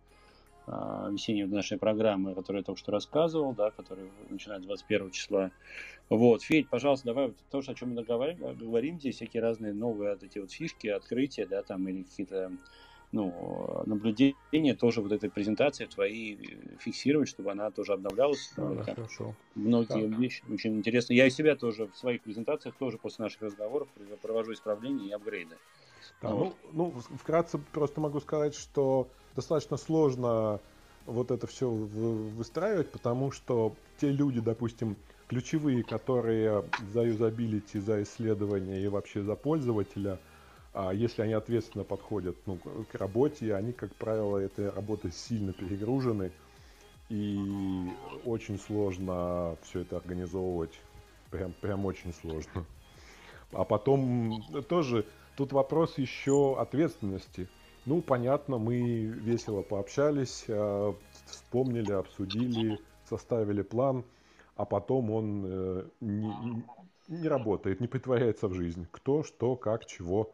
весенней 0.67 1.45
нашей 1.45 1.77
программы, 1.77 2.35
которую 2.35 2.61
я 2.61 2.63
только 2.63 2.79
что 2.79 2.91
рассказывал, 2.91 3.53
да, 3.53 3.71
которая 3.71 4.09
начинает 4.29 4.63
21 4.63 5.11
числа. 5.11 5.51
Вот, 6.09 6.43
Федь, 6.43 6.69
пожалуйста, 6.69 7.07
давай 7.07 7.33
то, 7.49 7.59
о 7.59 7.73
чем 7.73 7.93
мы 7.93 8.03
говорим, 8.03 8.37
говорим 8.57 8.99
здесь, 8.99 9.15
всякие 9.15 9.41
разные 9.41 9.73
новые 9.73 10.13
вот 10.13 10.23
эти 10.23 10.39
вот 10.39 10.51
фишки, 10.51 10.87
открытия, 10.87 11.45
да, 11.45 11.63
там, 11.63 11.87
или 11.87 12.03
какие-то 12.03 12.51
ну, 13.11 13.83
наблюдения 13.85 14.75
тоже 14.75 15.01
вот 15.01 15.11
этой 15.11 15.29
презентации 15.29 15.85
твои 15.85 16.37
фиксировать, 16.79 17.29
чтобы 17.29 17.51
она 17.51 17.71
тоже 17.71 17.93
обновлялась. 17.93 18.51
Да, 18.57 18.69
да, 18.73 18.83
хорошо. 18.83 19.35
Многие 19.55 20.09
так. 20.09 20.19
вещи 20.19 20.43
очень 20.51 20.75
интересно. 20.75 21.13
Я 21.13 21.27
и 21.27 21.29
себя 21.29 21.55
тоже 21.55 21.85
в 21.85 21.95
своих 21.95 22.21
презентациях 22.21 22.75
тоже 22.75 22.97
после 22.97 23.23
наших 23.23 23.41
разговоров 23.41 23.87
провожу 24.21 24.53
исправления 24.53 25.07
и 25.07 25.11
апгрейды. 25.11 25.57
Да, 26.21 26.33
вот. 26.33 26.57
ну, 26.73 26.93
ну, 26.93 27.17
вкратце 27.17 27.57
просто 27.57 28.01
могу 28.01 28.19
сказать, 28.19 28.55
что 28.55 29.09
достаточно 29.37 29.77
сложно 29.77 30.59
вот 31.05 31.31
это 31.31 31.47
все 31.47 31.69
выстраивать, 31.69 32.91
потому 32.91 33.31
что 33.31 33.73
те 34.01 34.11
люди, 34.11 34.41
допустим, 34.41 34.97
ключевые, 35.29 35.83
которые 35.83 36.65
за 36.93 37.03
юзабилити, 37.03 37.79
за 37.79 38.03
исследование 38.03 38.83
и 38.83 38.87
вообще 38.89 39.23
за 39.23 39.35
пользователя– 39.35 40.19
а 40.79 40.93
если 40.93 41.23
они 41.23 41.33
ответственно 41.33 41.83
подходят 41.83 42.35
ну, 42.45 42.59
к 42.91 42.93
работе, 42.93 43.55
они, 43.55 43.73
как 43.73 43.95
правило, 43.95 44.37
этой 44.37 44.69
работой 44.69 45.11
сильно 45.11 45.51
перегружены, 45.51 46.31
и 47.09 47.89
очень 48.25 48.59
сложно 48.59 49.57
все 49.63 49.79
это 49.79 49.97
организовывать. 49.97 50.79
Прям, 51.31 51.53
прям 51.53 51.83
очень 51.87 52.13
сложно. 52.13 52.63
А 53.53 53.63
потом 53.63 54.43
тоже 54.69 55.07
тут 55.35 55.51
вопрос 55.51 55.97
еще 55.97 56.55
ответственности. 56.59 57.49
Ну, 57.87 58.01
понятно, 58.01 58.57
мы 58.57 59.05
весело 59.05 59.61
пообщались, 59.61 60.43
а, 60.49 60.93
вспомнили, 61.25 61.93
обсудили, 61.93 62.79
составили 63.05 63.61
план, 63.61 64.03
а 64.57 64.65
потом 64.65 65.09
он 65.09 65.45
э, 65.45 65.85
не, 66.01 66.65
не 67.07 67.27
работает, 67.29 67.79
не 67.79 67.87
притворяется 67.87 68.49
в 68.49 68.53
жизнь. 68.53 68.85
Кто, 68.91 69.23
что, 69.23 69.55
как, 69.55 69.85
чего. 69.85 70.33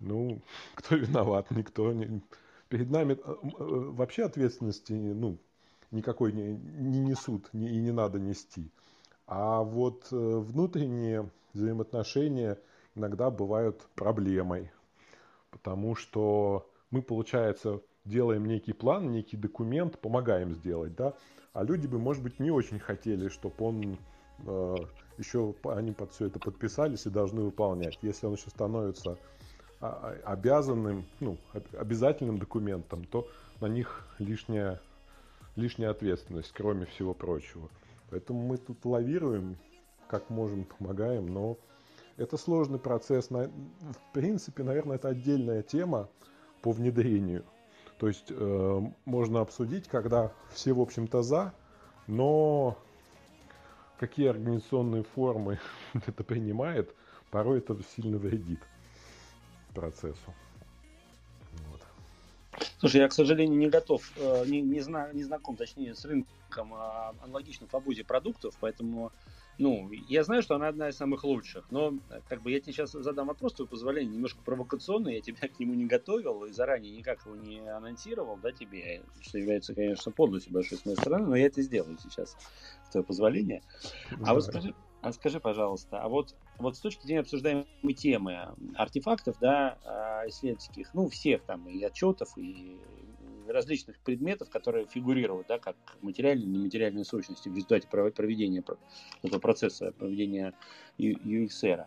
Ну, 0.00 0.40
кто 0.76 0.96
виноват? 0.96 1.50
Никто 1.50 1.92
не... 1.92 2.22
Перед 2.70 2.90
нами 2.90 3.12
э, 3.12 3.16
э, 3.22 3.38
вообще 3.58 4.24
ответственности 4.24 4.94
ну, 4.94 5.36
никакой 5.90 6.32
не, 6.32 6.56
не 6.56 7.00
несут 7.00 7.52
не, 7.52 7.68
и 7.68 7.76
не 7.76 7.92
надо 7.92 8.18
нести. 8.18 8.72
А 9.26 9.62
вот 9.62 10.06
внутренние 10.10 11.28
взаимоотношения 11.52 12.58
иногда 12.94 13.30
бывают 13.30 13.86
проблемой. 13.94 14.70
Потому 15.50 15.94
что 15.94 16.66
мы, 16.90 17.02
получается, 17.02 17.80
делаем 18.04 18.46
некий 18.46 18.72
план, 18.72 19.10
некий 19.10 19.36
документ, 19.36 20.00
помогаем 20.00 20.54
сделать, 20.54 20.94
да, 20.94 21.14
а 21.52 21.64
люди 21.64 21.86
бы, 21.86 21.98
может 21.98 22.22
быть, 22.22 22.40
не 22.40 22.50
очень 22.50 22.78
хотели, 22.78 23.28
чтобы 23.28 23.54
он 23.58 23.98
э, 24.46 24.76
еще 25.18 25.54
они 25.64 25.92
под 25.92 26.12
все 26.12 26.26
это 26.26 26.38
подписались 26.38 27.06
и 27.06 27.10
должны 27.10 27.42
выполнять. 27.42 27.98
Если 28.02 28.26
он 28.26 28.34
еще 28.34 28.50
становится 28.50 29.18
а, 29.80 30.16
а, 30.24 30.32
обязанным, 30.32 31.04
ну, 31.20 31.36
обязательным 31.72 32.38
документом, 32.38 33.04
то 33.04 33.28
на 33.60 33.66
них 33.66 34.06
лишняя, 34.18 34.80
лишняя 35.56 35.90
ответственность, 35.90 36.52
кроме 36.52 36.86
всего 36.86 37.14
прочего. 37.14 37.68
Поэтому 38.10 38.40
мы 38.40 38.56
тут 38.56 38.84
лавируем, 38.84 39.56
как 40.08 40.30
можем, 40.30 40.64
помогаем, 40.64 41.26
но 41.26 41.58
это 42.16 42.36
сложный 42.36 42.78
процесс. 42.78 43.30
В 43.30 43.48
принципе, 44.12 44.62
наверное, 44.62 44.96
это 44.96 45.08
отдельная 45.08 45.62
тема 45.62 46.08
по 46.62 46.72
внедрению. 46.72 47.44
То 47.98 48.08
есть 48.08 48.30
э, 48.30 48.80
можно 49.04 49.40
обсудить, 49.40 49.88
когда 49.88 50.32
все, 50.52 50.72
в 50.72 50.80
общем-то, 50.80 51.22
за, 51.22 51.52
но 52.06 52.78
какие 53.98 54.28
организационные 54.28 55.02
формы 55.02 55.58
это 56.06 56.22
принимает, 56.24 56.94
порой 57.30 57.58
это 57.58 57.76
сильно 57.96 58.18
вредит 58.18 58.60
процессу. 59.74 60.34
Вот. 61.70 61.80
Слушай, 62.78 63.02
я, 63.02 63.08
к 63.08 63.12
сожалению, 63.12 63.58
не 63.58 63.68
готов, 63.68 64.10
э, 64.16 64.44
не, 64.46 64.60
не, 64.60 64.80
зна, 64.80 65.12
не 65.12 65.24
знаком, 65.24 65.56
точнее, 65.56 65.94
с 65.94 66.04
рынком 66.04 66.74
а, 66.74 67.14
аналогичных 67.22 67.72
в 67.72 67.76
обузе 67.76 68.04
продуктов, 68.04 68.56
поэтому, 68.60 69.12
ну, 69.58 69.90
я 69.90 70.22
знаю, 70.24 70.42
что 70.42 70.54
она 70.54 70.68
одна 70.68 70.88
из 70.88 70.96
самых 70.96 71.24
лучших, 71.24 71.70
но, 71.70 71.98
как 72.28 72.42
бы, 72.42 72.52
я 72.52 72.60
тебе 72.60 72.72
сейчас 72.72 72.92
задам 72.92 73.26
вопрос, 73.26 73.54
твое 73.54 73.68
позволение, 73.68 74.14
немножко 74.14 74.42
провокационный, 74.42 75.16
я 75.16 75.20
тебя 75.20 75.48
к 75.48 75.58
нему 75.58 75.74
не 75.74 75.86
готовил 75.86 76.44
и 76.44 76.52
заранее 76.52 76.96
никак 76.96 77.24
его 77.24 77.36
не 77.36 77.60
анонсировал, 77.68 78.38
да, 78.38 78.52
тебе, 78.52 79.04
что 79.20 79.38
является, 79.38 79.74
конечно, 79.74 80.12
подлостью 80.12 80.52
большой 80.52 80.78
с 80.78 80.84
моей 80.84 80.96
стороны, 80.96 81.26
но 81.26 81.36
я 81.36 81.46
это 81.46 81.60
сделаю 81.62 81.98
сейчас, 81.98 82.36
с 82.84 82.90
твоего 82.90 83.06
позволения. 83.06 83.62
А 84.22 84.34
вот 84.34 84.44
скажи, 84.44 84.74
а 85.00 85.12
скажи, 85.12 85.40
пожалуйста, 85.40 86.00
а 86.00 86.08
вот, 86.08 86.34
вот 86.58 86.76
с 86.76 86.80
точки 86.80 87.06
зрения 87.06 87.20
обсуждаемой 87.20 87.66
темы 87.96 88.54
артефактов, 88.74 89.38
да, 89.38 89.78
а, 89.84 90.28
исследовательских, 90.28 90.92
ну, 90.94 91.08
всех 91.08 91.44
там, 91.44 91.68
и 91.68 91.82
отчетов, 91.82 92.36
и 92.36 92.80
различных 93.52 93.98
предметов, 94.00 94.50
которые 94.50 94.86
фигурируют, 94.86 95.46
да, 95.48 95.58
как 95.58 95.76
материальные 96.02 96.46
нематериальные 96.46 97.04
сущности 97.04 97.48
в 97.48 97.54
результате 97.54 97.88
проведения 97.88 98.62
этого 99.22 99.40
процесса, 99.40 99.92
проведения 99.92 100.54
UXR. 100.98 101.86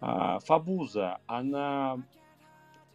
А, 0.00 0.38
Фабуза, 0.40 1.18
она 1.26 2.02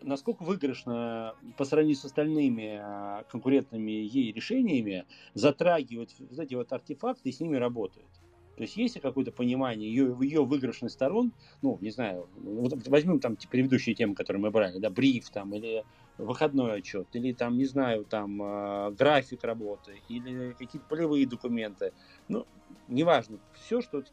насколько 0.02 0.44
выигрышно 0.44 1.36
по 1.58 1.66
сравнению 1.66 1.98
с 1.98 2.06
остальными 2.06 2.80
а, 2.82 3.24
конкурентными 3.30 3.92
ей 3.92 4.32
решениями 4.32 5.06
затрагивать 5.34 6.16
вот 6.20 6.38
эти 6.38 6.56
вот 6.56 6.72
артефакты 6.72 7.30
и 7.30 7.32
с 7.32 7.40
ними 7.40 7.56
работают? 7.56 8.10
То 8.58 8.64
есть 8.64 8.76
есть 8.76 9.00
какое-то 9.00 9.32
понимание 9.32 9.88
ее, 9.88 10.18
ее 10.20 10.44
выигрышных 10.44 10.92
сторон, 10.92 11.32
ну, 11.62 11.78
не 11.80 11.92
знаю, 11.92 12.28
вот 12.36 12.88
возьмем 12.88 13.20
там 13.20 13.38
предыдущие 13.52 13.94
темы, 13.94 14.16
которые 14.16 14.42
мы 14.42 14.50
брали, 14.50 14.80
да, 14.80 14.90
бриф 14.90 15.30
там, 15.30 15.54
или 15.54 15.86
выходной 16.18 16.80
отчет, 16.80 17.08
или 17.14 17.32
там, 17.34 17.58
не 17.58 17.66
знаю, 17.66 18.06
там, 18.06 18.42
э, 18.42 18.92
график 18.92 19.44
работы, 19.44 20.02
или 20.10 20.54
какие-то 20.54 20.88
полевые 20.88 21.28
документы, 21.28 21.94
ну, 22.28 22.46
неважно, 22.88 23.40
все, 23.54 23.82
что 23.82 24.04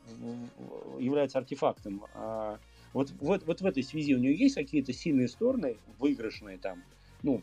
является 0.98 1.38
артефактом. 1.38 2.04
А 2.14 2.58
вот, 2.92 3.12
вот, 3.20 3.44
вот 3.44 3.60
в 3.60 3.66
этой 3.66 3.82
связи 3.82 4.14
у 4.14 4.18
нее 4.18 4.34
есть 4.34 4.54
какие-то 4.54 4.92
сильные 4.92 5.28
стороны, 5.28 5.78
выигрышные 5.98 6.58
там, 6.58 6.82
ну, 7.22 7.42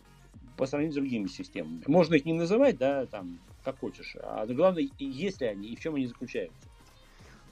по 0.57 0.66
сравнению 0.66 0.93
с 0.93 0.95
другими 0.95 1.28
системами. 1.28 1.84
Можно 1.88 2.16
их 2.16 2.26
не 2.26 2.34
называть, 2.34 2.78
да, 2.78 3.05
там, 3.07 3.39
как 3.64 3.80
хочешь, 3.80 4.16
а 4.22 4.45
главное, 4.45 4.88
есть 4.99 5.41
ли 5.41 5.47
они 5.47 5.70
и 5.70 5.76
в 5.76 5.80
чем 5.80 5.95
они 5.95 6.05
заключаются. 6.05 6.70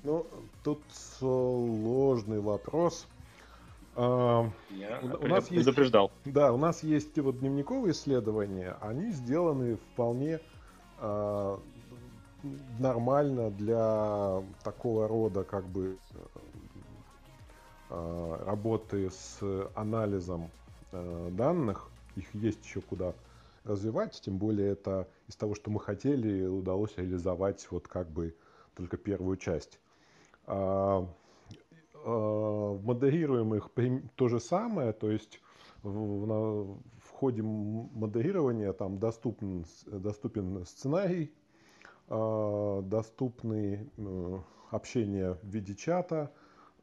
Ну, 0.03 0.26
тут 0.64 0.82
сложный 0.91 2.39
вопрос. 2.39 3.07
А, 4.02 4.50
Я 4.70 5.02
у, 5.02 5.28
нас 5.28 5.52
есть, 5.52 5.66
предупреждал. 5.66 6.10
Да, 6.24 6.54
у 6.54 6.58
нас 6.58 6.84
есть 6.84 7.20
вот 7.20 7.39
дневниковые 7.39 7.91
исследования, 7.91 8.78
они 8.80 9.12
сделаны 9.12 9.76
вполне 9.76 10.39
а, 11.00 11.60
нормально 12.80 13.52
для 13.52 14.41
такого 14.64 15.06
рода 15.10 15.43
как 15.43 15.68
бы 15.68 15.97
а, 17.89 18.41
работы 18.45 19.10
с 19.10 19.39
анализом 19.76 20.50
а, 20.93 21.30
данных. 21.32 21.89
Их 22.16 22.34
есть 22.34 22.64
еще 22.64 22.80
куда 22.80 23.14
развивать, 23.66 24.22
тем 24.22 24.38
более 24.38 24.72
это 24.72 25.10
из 25.28 25.36
того, 25.36 25.56
что 25.56 25.72
мы 25.72 25.82
хотели, 25.82 26.45
удалось 26.45 26.95
реализовать 26.95 27.68
вот 27.70 27.89
как 27.89 28.10
бы 28.10 28.34
только 28.76 28.95
первую 28.95 29.36
часть. 29.36 29.78
А, 30.47 31.06
а, 32.06 32.80
модерируем 32.82 33.56
их 33.56 33.70
то 34.16 34.28
же 34.28 34.39
самое, 34.39 34.93
то 34.93 35.10
есть 35.10 35.41
в, 35.84 36.26
на, 36.26 36.64
в 36.97 37.12
ходе 37.12 37.41
модерирования 37.41 38.74
там 38.74 39.00
доступен, 39.00 39.66
доступен 39.86 40.66
сценарий, 40.66 41.32
э, 42.10 42.82
доступны 42.84 43.89
э, 43.97 44.38
общение 44.72 45.34
в 45.36 45.43
виде 45.45 45.76
чата, 45.76 46.32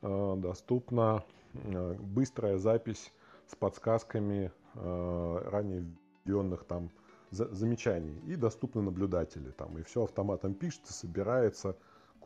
э, 0.02 0.34
доступна 0.38 1.24
э, 1.52 1.94
быстрая 1.94 2.58
запись 2.58 3.12
с 3.46 3.54
подсказками 3.54 4.52
э, 4.74 5.48
ранее 5.50 5.84
введенных 6.24 6.64
там 6.64 6.90
за, 7.30 7.52
замечаний. 7.54 8.18
И 8.26 8.36
доступны 8.36 8.82
наблюдатели 8.82 9.50
там. 9.50 9.78
И 9.78 9.82
все 9.82 10.04
автоматом 10.04 10.54
пишется, 10.54 10.92
собирается, 10.92 11.76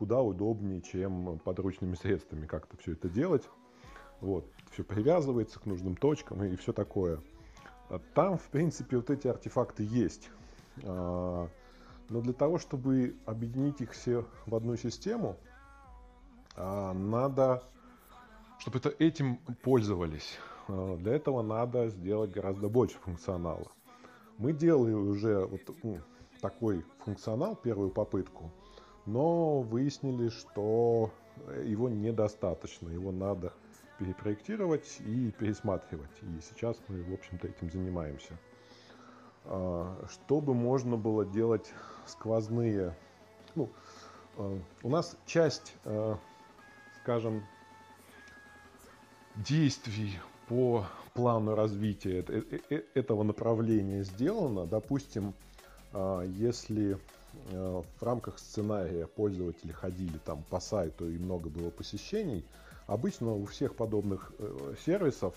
куда 0.01 0.19
удобнее, 0.19 0.81
чем 0.81 1.37
подручными 1.45 1.93
средствами 1.93 2.47
как-то 2.47 2.75
все 2.77 2.93
это 2.93 3.07
делать. 3.07 3.47
Вот, 4.19 4.51
все 4.71 4.83
привязывается 4.83 5.59
к 5.59 5.67
нужным 5.67 5.95
точкам 5.95 6.43
и 6.43 6.55
все 6.55 6.73
такое. 6.73 7.19
А 7.87 7.99
там, 8.15 8.39
в 8.39 8.49
принципе, 8.49 8.97
вот 8.97 9.11
эти 9.11 9.27
артефакты 9.27 9.83
есть. 9.83 10.31
А, 10.83 11.47
но 12.09 12.21
для 12.21 12.33
того, 12.33 12.57
чтобы 12.57 13.15
объединить 13.27 13.79
их 13.81 13.91
все 13.91 14.25
в 14.47 14.55
одну 14.55 14.75
систему, 14.75 15.37
а, 16.55 16.93
надо, 16.93 17.61
чтобы 18.57 18.79
это 18.79 18.89
этим 18.97 19.37
пользовались. 19.61 20.39
Для 20.67 21.13
этого 21.13 21.43
надо 21.43 21.89
сделать 21.89 22.31
гораздо 22.31 22.69
больше 22.69 22.97
функционала. 22.97 23.67
Мы 24.39 24.51
делали 24.53 24.93
уже 24.93 25.45
вот, 25.45 25.61
ну, 25.83 25.99
такой 26.41 26.83
функционал, 27.05 27.55
первую 27.55 27.91
попытку, 27.91 28.51
но 29.05 29.61
выяснили, 29.61 30.29
что 30.29 31.11
его 31.63 31.89
недостаточно, 31.89 32.89
его 32.89 33.11
надо 33.11 33.53
перепроектировать 33.99 34.97
и 34.99 35.31
пересматривать. 35.31 36.09
И 36.21 36.41
сейчас 36.41 36.77
мы, 36.87 37.03
в 37.03 37.13
общем-то, 37.13 37.47
этим 37.47 37.71
занимаемся. 37.71 38.37
А, 39.45 40.05
чтобы 40.09 40.53
можно 40.53 40.97
было 40.97 41.25
делать 41.25 41.71
сквозные... 42.05 42.95
Ну, 43.55 43.69
а, 44.37 44.59
у 44.83 44.89
нас 44.89 45.15
часть, 45.25 45.75
а, 45.85 46.17
скажем, 47.01 47.43
действий 49.35 50.19
по 50.47 50.85
плану 51.13 51.55
развития 51.55 52.25
э, 52.27 52.59
э, 52.69 52.81
этого 52.93 53.23
направления 53.23 54.03
сделано. 54.03 54.65
Допустим, 54.65 55.33
если 55.93 56.97
в 57.51 58.03
рамках 58.03 58.39
сценария 58.39 59.07
пользователи 59.07 59.71
ходили 59.71 60.17
там 60.25 60.43
по 60.49 60.59
сайту 60.59 61.09
и 61.09 61.17
много 61.17 61.49
было 61.49 61.69
посещений, 61.69 62.45
обычно 62.87 63.33
у 63.33 63.45
всех 63.45 63.75
подобных 63.75 64.33
э, 64.37 64.75
сервисов, 64.85 65.35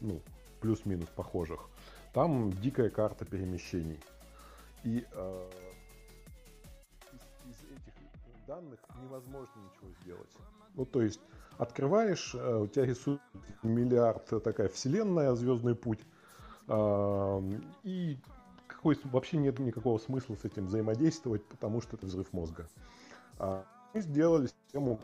ну, 0.00 0.20
плюс-минус 0.60 1.08
похожих, 1.16 1.68
там 2.14 2.52
дикая 2.52 2.90
карта 2.90 3.24
перемещений. 3.24 3.98
И 4.84 5.04
э, 5.10 5.50
из, 7.44 7.56
этих 7.64 8.46
данных 8.46 8.78
невозможно 9.02 9.52
ничего 9.56 9.90
сделать. 10.02 10.30
Ну, 10.74 10.84
то 10.86 11.02
есть, 11.02 11.20
открываешь, 11.58 12.34
э, 12.34 12.56
у 12.56 12.66
тебя 12.66 12.86
рисует 12.86 13.20
миллиард, 13.62 14.32
э, 14.32 14.40
такая 14.40 14.68
вселенная, 14.68 15.34
звездный 15.34 15.74
путь, 15.74 16.00
э, 16.68 17.42
и 17.82 18.18
какой, 18.84 18.98
вообще 19.10 19.38
нет 19.38 19.58
никакого 19.60 19.96
смысла 19.96 20.34
с 20.34 20.44
этим 20.44 20.66
взаимодействовать, 20.66 21.42
потому 21.46 21.80
что 21.80 21.96
это 21.96 22.04
взрыв 22.04 22.30
мозга. 22.34 22.68
А 23.38 23.64
мы 23.94 24.02
сделали 24.02 24.48
систему, 24.48 25.00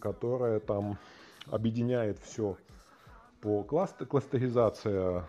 которая 0.00 0.58
там 0.58 0.98
объединяет 1.46 2.18
все 2.18 2.56
по 3.40 3.62
кластер, 3.62 4.06
кластеризация 4.06 5.24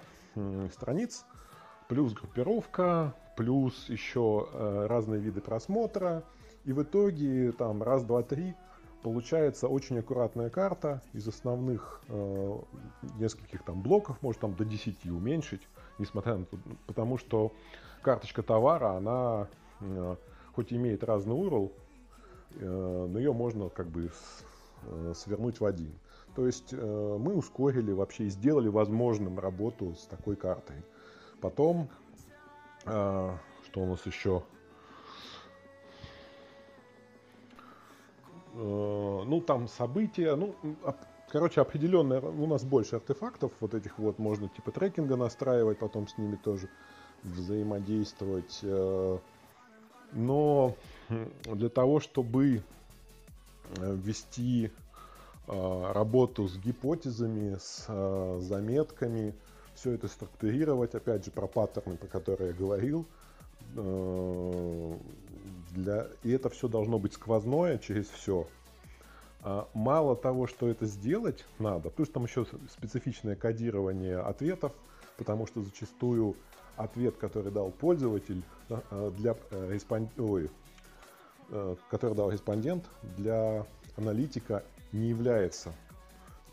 страниц, 0.74 1.26
плюс 1.88 2.14
группировка, 2.14 3.14
плюс 3.38 3.88
еще 3.88 4.48
э, 4.52 4.88
разные 4.88 5.22
виды 5.22 5.42
просмотра. 5.42 6.24
И 6.64 6.74
в 6.74 6.82
итоге 6.82 7.52
там 7.52 7.84
раз, 7.84 8.04
два, 8.04 8.24
три 8.24 8.56
получается 9.04 9.68
очень 9.68 10.00
аккуратная 10.00 10.50
карта 10.50 11.04
из 11.14 11.28
основных 11.28 12.02
э, 12.08 12.58
нескольких 13.20 13.64
там 13.64 13.84
блоков, 13.84 14.20
может 14.24 14.42
там 14.42 14.56
до 14.56 14.66
10 14.66 15.06
уменьшить, 15.06 15.62
несмотря 15.98 16.38
на 16.38 16.46
то, 16.46 16.58
потому 16.88 17.18
что 17.18 17.52
карточка 18.02 18.44
товара, 18.44 18.92
она 18.98 19.48
э, 19.82 20.16
хоть 20.54 20.72
имеет 20.74 21.04
разный 21.04 21.36
URL, 21.36 21.72
э, 22.52 23.08
но 23.10 23.18
ее 23.18 23.34
можно 23.34 23.70
как 23.70 23.88
бы 23.88 24.12
э, 24.84 25.14
свернуть 25.16 25.60
в 25.60 25.66
один. 25.66 25.94
То 26.36 26.46
есть 26.46 26.74
мы 26.74 27.34
ускорили 27.34 27.94
вообще 27.94 28.26
и 28.26 28.30
сделали 28.30 28.68
возможным 28.68 29.40
работу 29.40 29.96
с 29.96 30.06
такой 30.06 30.36
картой. 30.36 30.84
Потом, 31.40 31.88
что 32.84 33.40
у 33.76 33.86
нас 33.86 34.06
еще? 34.06 34.44
Ну, 38.54 39.42
там 39.48 39.70
события, 39.70 40.36
ну, 40.36 40.56
короче, 41.36 41.60
определенное, 41.60 42.22
у 42.22 42.48
нас 42.48 42.64
больше 42.64 42.96
артефактов 42.96 43.52
вот 43.60 43.74
этих 43.74 44.00
вот, 44.00 44.20
можно 44.20 44.48
типа 44.48 44.72
трекинга 44.72 45.18
настраивать, 45.18 45.80
потом 45.80 46.08
с 46.08 46.18
ними 46.18 46.38
тоже 46.38 46.70
взаимодействовать. 47.24 48.62
Но 50.14 50.76
для 51.44 51.68
того, 51.68 52.00
чтобы 52.00 52.64
ввести 53.78 54.72
а, 55.50 55.92
работу 55.92 56.48
с 56.48 56.58
гипотезами, 56.58 57.58
с 57.60 58.40
заметками, 58.40 59.34
все 59.74 59.92
это 59.92 60.08
структурировать, 60.08 60.96
опять 60.96 61.26
же, 61.26 61.32
про 61.32 61.48
паттерны, 61.48 61.98
про 61.98 62.08
которые 62.08 62.52
я 62.52 62.56
говорил. 62.56 63.06
Для... 65.72 66.08
И 66.24 66.32
это 66.32 66.50
все 66.50 66.70
должно 66.70 66.98
быть 66.98 67.12
сквозное 67.12 67.78
через 67.78 68.08
все. 68.08 68.48
Мало 69.74 70.16
того, 70.16 70.48
что 70.48 70.68
это 70.68 70.88
сделать 70.88 71.46
надо, 71.60 71.92
плюс 71.92 72.10
там 72.10 72.24
еще 72.24 72.48
специфичное 72.72 73.36
кодирование 73.36 74.18
ответов, 74.18 74.72
потому 75.18 75.46
что 75.46 75.62
зачастую 75.62 76.36
ответ, 76.78 77.18
который 77.18 77.52
дал 77.52 77.72
пользователь 77.72 78.44
для 79.18 79.36
э, 79.52 79.80
Ой, 80.18 80.50
э, 81.50 81.76
который 81.90 82.16
дал 82.16 82.32
респондент 82.32 82.86
для 83.18 83.66
аналитика 83.98 84.64
не 84.92 85.10
является 85.10 85.74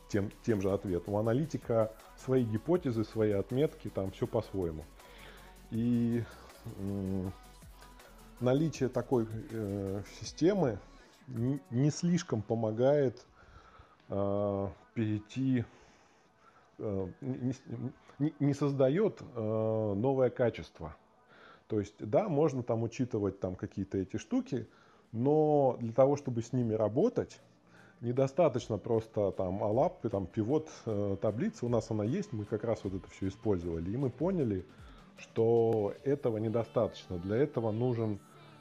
тем, 0.08 0.30
тем 0.44 0.60
же 0.60 0.70
ответом. 0.70 1.14
У 1.14 1.18
аналитика 1.18 1.92
свои 2.24 2.44
гипотезы, 2.44 3.04
свои 3.04 3.32
отметки, 3.32 3.88
там 3.88 4.10
все 4.10 4.26
по-своему. 4.26 4.84
И 5.70 6.22
наличие 8.40 8.88
такой 8.88 9.26
э, 9.50 10.02
системы 10.20 10.78
не, 11.28 11.90
слишком 11.90 12.42
помогает 12.42 13.24
э, 14.08 14.68
перейти, 14.94 15.64
э, 16.78 17.08
не, 17.20 17.54
не, 18.18 18.34
не 18.38 18.54
создает 18.54 19.20
э, 19.20 19.94
новое 19.96 20.30
качество. 20.30 20.96
То 21.68 21.80
есть, 21.80 21.94
да, 21.98 22.28
можно 22.28 22.62
там 22.62 22.82
учитывать 22.82 23.40
там 23.40 23.54
какие-то 23.54 23.98
эти 23.98 24.16
штуки, 24.18 24.66
но 25.12 25.76
для 25.80 25.92
того, 25.92 26.16
чтобы 26.16 26.42
с 26.42 26.52
ними 26.52 26.74
работать, 26.74 27.40
недостаточно 28.02 28.78
просто 28.78 29.30
там 29.32 29.62
алап, 29.62 30.00
там 30.10 30.26
пивот 30.26 30.68
э, 30.86 31.16
таблицы, 31.20 31.64
у 31.64 31.68
нас 31.68 31.90
она 31.90 32.04
есть, 32.04 32.32
мы 32.32 32.44
как 32.44 32.64
раз 32.64 32.80
вот 32.84 32.94
это 32.94 33.08
все 33.10 33.28
использовали, 33.28 33.90
и 33.90 33.96
мы 33.96 34.10
поняли, 34.10 34.66
что 35.16 35.94
этого 36.04 36.38
недостаточно. 36.38 37.18
Для 37.18 37.36
этого 37.36 37.70
нужен 37.70 38.18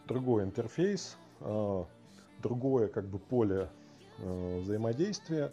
другой 0.07 0.43
интерфейс, 0.43 1.17
э, 1.39 1.83
другое 2.41 2.87
как 2.87 3.05
бы 3.05 3.19
поле 3.19 3.69
э, 4.17 4.59
взаимодействия, 4.59 5.51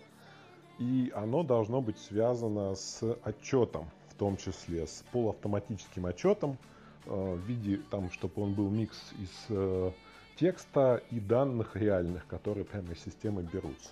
и 0.78 1.12
оно 1.14 1.42
должно 1.42 1.80
быть 1.80 1.98
связано 1.98 2.74
с 2.74 3.02
отчетом, 3.22 3.90
в 4.08 4.14
том 4.14 4.36
числе 4.36 4.86
с 4.86 5.04
полуавтоматическим 5.12 6.06
отчетом, 6.06 6.58
э, 7.06 7.34
в 7.34 7.40
виде 7.46 7.80
там, 7.90 8.10
чтобы 8.10 8.42
он 8.42 8.54
был 8.54 8.68
микс 8.70 9.12
из 9.18 9.30
э, 9.50 9.92
текста 10.36 11.02
и 11.10 11.20
данных 11.20 11.76
реальных, 11.76 12.26
которые 12.26 12.64
прямо 12.64 12.92
из 12.92 13.00
системы 13.00 13.42
берутся. 13.42 13.90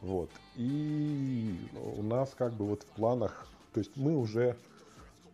Вот. 0.00 0.30
И 0.56 1.58
у 1.96 2.02
нас 2.02 2.34
как 2.36 2.52
бы 2.52 2.66
вот 2.66 2.82
в 2.82 2.86
планах, 2.86 3.48
то 3.72 3.80
есть 3.80 3.96
мы 3.96 4.16
уже 4.16 4.56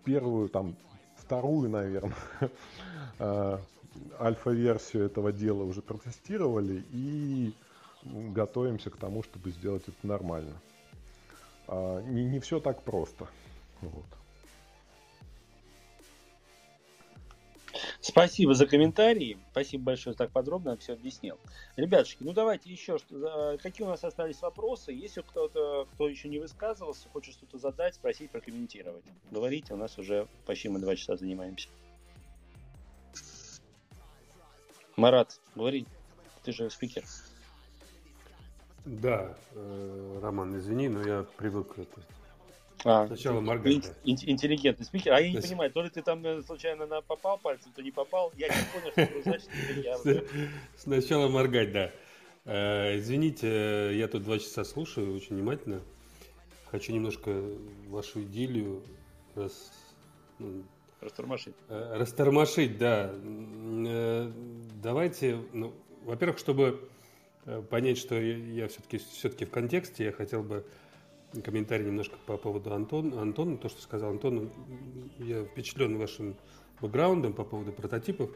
первую, 0.05 0.49
там, 0.49 0.77
вторую, 1.17 1.69
наверное, 1.69 2.15
а, 3.19 3.61
альфа-версию 4.21 5.07
этого 5.07 5.33
дела 5.33 5.63
уже 5.63 5.83
протестировали 5.83 6.85
и 6.93 7.53
готовимся 8.05 8.91
к 8.91 8.97
тому, 8.97 9.23
чтобы 9.23 9.51
сделать 9.51 9.83
это 9.87 10.07
нормально. 10.07 10.61
А, 11.67 12.01
не, 12.03 12.25
не 12.25 12.41
все 12.41 12.61
так 12.61 12.83
просто. 12.83 13.29
Вот. 13.81 14.05
Спасибо 18.01 18.55
за 18.55 18.67
комментарии. 18.67 19.39
Спасибо 19.51 19.85
большое, 19.85 20.15
что 20.15 20.25
так 20.25 20.31
подробно 20.31 20.77
все 20.77 20.93
объяснил. 20.93 21.39
Ребятушки, 21.77 22.23
ну 22.23 22.33
давайте 22.33 22.71
еще, 22.71 22.99
какие 23.63 23.87
у 23.87 23.91
нас 23.91 24.05
остались 24.05 24.43
вопросы. 24.43 24.93
Если 24.93 25.23
кто-то, 25.23 25.89
кто 25.95 26.09
еще 26.09 26.29
не 26.29 26.39
высказывался, 26.39 27.09
хочет 27.09 27.35
что-то 27.35 27.59
задать, 27.59 27.95
спросить, 27.95 28.31
прокомментировать. 28.31 29.05
Говорите, 29.31 29.73
у 29.73 29.77
нас 29.77 29.99
уже 29.99 30.29
почти 30.47 30.69
мы 30.69 30.81
два 30.81 30.95
часа 30.97 31.17
занимаемся. 31.17 31.69
Марат, 34.97 35.41
говори, 35.55 35.87
ты 36.43 36.53
же 36.53 36.71
спикер. 36.71 37.05
Да, 38.85 39.37
э, 39.53 40.19
Роман, 40.23 40.59
извини, 40.59 40.89
но 40.89 41.03
я 41.07 41.25
привык 41.37 41.79
это, 41.79 42.01
а, 42.85 43.07
Сначала 43.07 43.41
моргать. 43.41 43.93
Ин- 44.05 44.19
интеллигентный 44.25 44.85
спикер. 44.85 45.15
А 45.15 45.21
я 45.21 45.33
не 45.33 45.41
понимаю, 45.41 45.71
то 45.71 45.83
ли 45.83 45.89
ты 45.89 46.03
там 46.03 46.25
э, 46.25 46.43
случайно 46.43 46.87
на 46.87 47.01
попал 47.01 47.39
пальцем, 47.39 47.73
то 47.75 47.83
не 47.83 47.91
попал. 47.91 48.31
Я 48.37 48.49
не 48.49 48.55
понял, 48.73 49.09
что 49.09 49.23
значит. 49.23 49.49
Я... 49.83 50.23
Сначала 50.77 51.29
моргать, 51.29 51.73
да. 51.73 51.91
Э, 52.45 52.99
извините, 52.99 53.97
я 53.97 54.07
тут 54.07 54.25
два 54.25 54.39
часа 54.39 54.65
слушаю 54.65 55.17
очень 55.17 55.37
внимательно. 55.37 55.81
Хочу 56.71 56.93
немножко 56.93 57.43
вашу 57.89 58.23
идиллию. 58.23 58.83
Ну, 60.39 60.63
растормошить. 61.05 61.55
Э, 61.69 61.97
растормошить, 61.97 62.79
да. 62.79 63.13
Давайте, 64.83 65.39
ну, 65.53 65.73
во-первых, 66.05 66.39
чтобы 66.39 66.89
понять, 67.71 67.99
что 67.99 68.15
я 68.17 68.69
все-таки 68.69 68.99
все-таки 68.99 69.45
в 69.45 69.51
контексте, 69.51 70.05
я 70.05 70.13
хотел 70.13 70.43
бы 70.43 70.65
комментарий 71.43 71.87
немножко 71.87 72.17
по 72.27 72.37
поводу 72.37 72.73
Антона. 72.73 73.21
Антона, 73.21 73.57
то, 73.57 73.69
что 73.69 73.81
сказал 73.83 74.11
Антон, 74.11 74.51
я 75.19 75.45
впечатлен 75.45 75.99
вашим 75.99 76.37
бэкграундом 76.81 77.33
по 77.33 77.45
поводу 77.45 77.73
прототипов. 77.73 78.31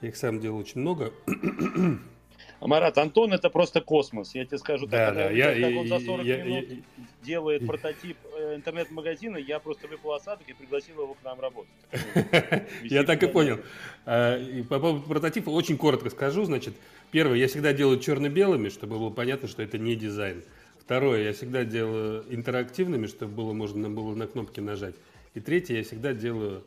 Я 0.00 0.08
их 0.08 0.16
сам 0.16 0.40
делал 0.40 0.58
очень 0.58 0.80
много. 0.80 1.12
Марат, 2.60 2.98
Антон 2.98 3.32
это 3.32 3.50
просто 3.50 3.80
космос. 3.80 4.34
Я 4.34 4.44
тебе 4.44 4.58
скажу, 4.58 4.86
да, 4.86 5.06
так, 5.06 5.14
да, 5.14 5.30
я, 5.30 5.52
я, 5.52 5.68
как 5.68 5.78
он 5.80 5.88
за 5.88 6.00
40 6.00 6.26
я, 6.26 6.44
минут 6.44 6.68
я, 6.68 6.76
делает 7.22 7.62
я, 7.62 7.68
прототип 7.68 8.16
э, 8.24 8.33
интернет-магазина, 8.54 9.36
я 9.36 9.58
просто 9.58 9.88
выпал 9.88 10.10
в 10.10 10.14
осадок 10.14 10.48
и 10.48 10.52
пригласил 10.52 11.02
его 11.02 11.14
к 11.14 11.22
нам 11.24 11.40
работать. 11.40 11.72
Я 12.82 13.04
так 13.04 13.22
и 13.22 13.26
понял. 13.26 13.60
А, 14.06 14.38
по 14.64 14.78
поводу 14.78 15.06
прототипа 15.06 15.50
очень 15.50 15.76
коротко 15.76 16.10
скажу. 16.10 16.44
Значит, 16.44 16.74
первое, 17.10 17.38
я 17.38 17.48
всегда 17.48 17.72
делаю 17.72 17.98
черно-белыми, 18.00 18.68
чтобы 18.68 18.98
было 18.98 19.10
понятно, 19.10 19.48
что 19.48 19.62
это 19.62 19.78
не 19.78 19.96
дизайн. 19.96 20.42
Второе, 20.78 21.22
я 21.22 21.32
всегда 21.32 21.64
делаю 21.64 22.24
интерактивными, 22.28 23.06
чтобы 23.06 23.32
было 23.32 23.52
можно 23.52 23.88
было 23.88 24.14
на 24.14 24.26
кнопки 24.26 24.60
нажать. 24.60 24.94
И 25.34 25.40
третье, 25.40 25.76
я 25.76 25.82
всегда 25.82 26.12
делаю 26.12 26.62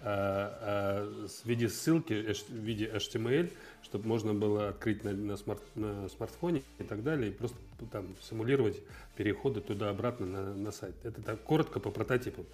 а, 0.00 0.58
а, 0.60 1.26
в 1.26 1.46
виде 1.46 1.68
ссылки, 1.68 2.32
в 2.48 2.52
виде 2.54 2.86
HTML, 2.86 3.50
чтобы 3.82 4.06
можно 4.08 4.34
было 4.34 4.68
открыть 4.68 5.04
на, 5.04 5.12
на, 5.12 5.36
смарт, 5.36 5.62
на 5.74 6.08
смартфоне 6.08 6.62
и 6.78 6.84
так 6.84 7.02
далее, 7.02 7.30
и 7.30 7.32
просто 7.32 7.56
там 7.90 8.16
симулировать 8.20 8.76
переходы 9.16 9.60
туда-обратно 9.60 10.26
на, 10.26 10.54
на 10.54 10.72
сайт. 10.72 10.94
Это 11.04 11.22
так 11.22 11.42
коротко 11.42 11.80
по 11.80 11.90
прототипу. 11.90 12.44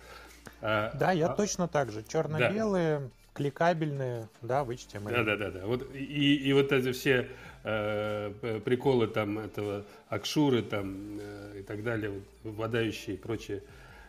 А, 0.60 0.92
да, 0.94 1.12
я 1.12 1.28
а, 1.28 1.34
точно 1.34 1.68
так 1.68 1.90
же. 1.90 2.02
Черно-белые, 2.02 3.00
да. 3.00 3.10
кликабельные, 3.32 4.28
да, 4.42 4.64
в 4.64 4.70
HTML. 4.70 5.10
Да, 5.10 5.24
да, 5.24 5.36
да, 5.36 5.50
да. 5.50 5.66
Вот, 5.66 5.88
и, 5.94 6.36
и 6.36 6.52
вот 6.52 6.72
эти 6.72 6.92
все 6.92 7.28
э, 7.64 8.60
приколы 8.64 9.08
там 9.08 9.38
этого 9.38 9.84
акшуры 10.08 10.62
там 10.62 11.18
э, 11.20 11.60
и 11.60 11.62
так 11.62 11.82
далее, 11.82 12.10
вот, 12.10 12.22
вводающие 12.54 13.16
и 13.16 13.18
прочие 13.18 13.62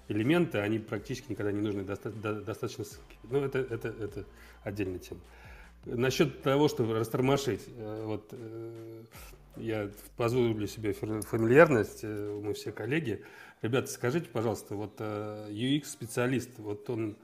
элементы, 0.08 0.60
они 0.60 0.80
практически 0.80 1.32
никогда 1.32 1.52
не 1.52 1.62
нужны, 1.62 1.84
доста- 1.84 2.12
достаточно. 2.12 2.86
Ну, 3.24 3.44
это, 3.44 3.60
это, 3.60 3.88
это 3.88 4.24
отдельная 4.64 5.00
тема. 5.00 5.22
Насчет 5.86 6.42
того, 6.42 6.68
чтобы 6.68 6.96
растормошить, 6.96 7.62
э, 7.68 8.04
вот 8.06 8.30
э, 8.32 9.04
я 9.58 9.92
позволю 10.18 10.66
себе 10.68 10.94
фамильярность, 10.94 12.00
э, 12.04 12.42
мы 12.44 12.54
все 12.54 12.72
коллеги. 12.72 13.24
Ребята, 13.62 13.88
скажите, 13.88 14.28
пожалуйста, 14.28 14.76
вот 14.76 15.00
UX-специалист, 15.00 16.58
вот 16.58 16.90
он 16.90 17.16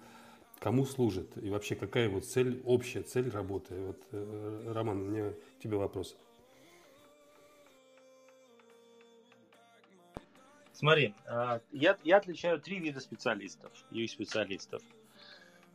кому 0.59 0.85
служит? 0.85 1.35
И 1.43 1.49
вообще 1.49 1.75
какая 1.75 2.07
вот 2.07 2.25
цель, 2.25 2.61
общая 2.65 3.01
цель 3.01 3.29
работы? 3.31 3.73
Вот, 3.75 3.99
Роман, 4.73 5.01
у 5.01 5.05
меня 5.05 5.31
к 5.31 5.63
тебе 5.63 5.77
вопрос. 5.77 6.15
Смотри, 10.73 11.13
я, 11.71 11.97
я 12.03 12.17
отличаю 12.17 12.59
три 12.59 12.79
вида 12.79 12.99
специалистов, 12.99 13.71
UX-специалистов. 13.91 14.81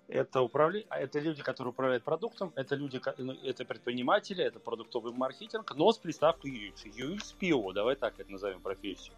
Это, 0.08 0.40
управля... 0.40 0.84
А 0.88 1.00
это 1.00 1.18
люди, 1.18 1.42
которые 1.42 1.72
управляют 1.72 2.04
продуктом, 2.04 2.52
это 2.54 2.76
люди, 2.76 3.00
ну, 3.18 3.32
это 3.44 3.64
предприниматели, 3.64 4.44
это 4.44 4.60
продуктовый 4.60 5.12
маркетинг, 5.12 5.74
но 5.74 5.92
с 5.92 5.98
приставкой 5.98 6.52
UX. 6.52 6.84
UX-PO, 6.96 7.72
давай 7.72 7.96
так 7.96 8.14
это 8.18 8.30
назовем 8.30 8.60
профессию. 8.60 9.14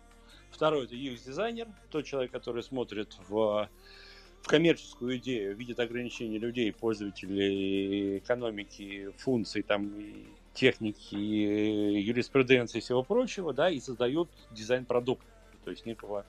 Второй 0.50 0.86
это 0.86 0.94
UX-дизайнер, 0.94 1.68
тот 1.90 2.06
человек, 2.06 2.30
который 2.30 2.62
смотрит 2.62 3.14
в, 3.28 3.68
в 4.42 4.48
коммерческую 4.48 5.18
идею, 5.18 5.54
видит 5.54 5.78
ограничения 5.78 6.38
людей, 6.38 6.72
пользователей, 6.72 8.18
экономики, 8.18 9.12
функций, 9.18 9.62
там, 9.62 9.92
техники, 10.54 11.14
юриспруденции 11.14 12.78
и 12.78 12.80
всего 12.80 13.02
прочего, 13.02 13.52
да, 13.52 13.68
и 13.68 13.78
создает 13.78 14.28
дизайн 14.52 14.86
продукта, 14.86 15.26
то 15.64 15.70
есть 15.70 15.84
некого 15.84 16.24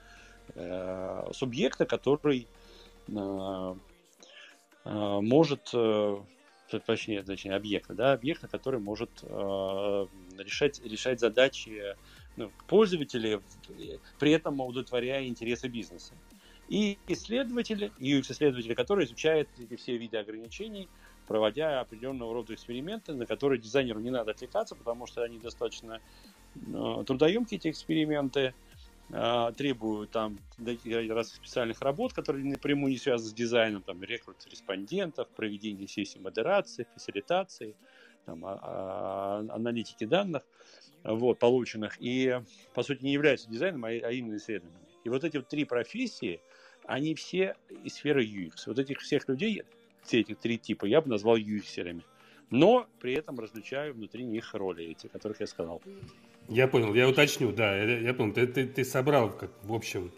э, 0.56 1.30
субъекта, 1.32 1.86
который 1.86 2.46
Э, 3.16 3.76
может, 4.94 5.70
э, 5.74 6.18
точнее, 6.86 7.24
точнее 7.24 7.56
объекта, 7.56 7.94
да, 7.94 8.14
объекта, 8.14 8.48
который 8.48 8.80
может 8.80 9.10
э, 9.24 10.08
решать, 10.38 10.84
решать 10.84 11.20
задачи 11.20 11.96
ну, 12.38 12.52
пользователей, 12.68 13.40
при 14.20 14.32
этом 14.32 14.60
удовлетворяя 14.62 15.26
интересы 15.26 15.68
бизнеса. 15.68 16.14
И 16.70 17.00
исследователи, 17.08 17.92
UX-исследователи, 18.00 18.76
которые 18.76 19.08
изучают 19.08 19.50
эти 19.58 19.76
все 19.76 19.98
виды 19.98 20.18
ограничений, 20.18 20.88
проводя 21.28 21.80
определенного 21.80 22.34
рода 22.34 22.54
эксперименты, 22.54 23.14
на 23.14 23.26
которые 23.26 23.60
дизайнеру 23.60 24.00
не 24.00 24.12
надо 24.12 24.32
отвлекаться, 24.32 24.76
потому 24.76 25.08
что 25.08 25.24
они 25.24 25.40
достаточно 25.40 26.00
э, 26.56 27.04
трудоемкие, 27.06 27.58
эти 27.58 27.70
эксперименты, 27.70 28.54
требуют 29.10 30.12
там 30.12 30.38
разных 30.60 31.36
специальных 31.36 31.82
работ, 31.82 32.14
которые 32.14 32.46
напрямую 32.46 32.92
не 32.92 32.98
связаны 32.98 33.32
с 33.32 33.34
дизайном, 33.34 33.82
там 33.82 34.04
рекрут 34.04 34.38
респондентов, 34.50 35.28
проведение 35.30 35.88
сессий 35.88 36.20
модерации, 36.20 36.86
фасилитации, 36.94 37.76
там, 38.30 38.46
а, 38.46 38.60
а, 38.62 39.46
аналитики 39.50 40.06
данных, 40.06 40.44
вот, 41.04 41.40
полученных, 41.40 41.98
и, 42.00 42.42
по 42.74 42.84
сути, 42.84 43.04
не 43.04 43.14
являются 43.14 43.50
дизайном, 43.50 43.86
а, 43.86 43.90
а 43.90 44.12
именно 44.12 44.38
исследованием. 44.38 44.80
И 45.04 45.10
вот 45.10 45.24
эти 45.24 45.38
вот 45.38 45.48
три 45.48 45.66
профессии, 45.66 46.40
они 46.86 47.16
все 47.16 47.56
из 47.84 47.96
сферы 47.96 48.26
UX. 48.26 48.64
Вот 48.68 48.80
этих 48.80 49.00
всех 49.00 49.28
людей, 49.28 49.64
все 50.04 50.20
эти 50.20 50.36
три 50.36 50.58
типа, 50.58 50.86
я 50.86 51.02
бы 51.02 51.10
назвал 51.10 51.38
UX-ерами. 51.38 52.04
Но 52.52 52.88
при 53.00 53.14
этом 53.14 53.40
различаю 53.40 53.94
внутри 53.94 54.24
них 54.24 54.54
роли 54.54 54.86
эти, 54.86 55.08
которых 55.08 55.40
я 55.40 55.48
сказал. 55.48 55.82
Я 56.50 56.68
понял, 56.68 56.96
я 56.96 57.08
уточню, 57.08 57.52
да, 57.52 57.78
я, 57.78 58.00
я 58.00 58.14
понял. 58.14 58.34
Ты, 58.34 58.48
ты, 58.48 58.66
ты 58.66 58.84
собрал, 58.84 59.30
как 59.30 59.52
в 59.64 59.74
общем, 59.74 60.12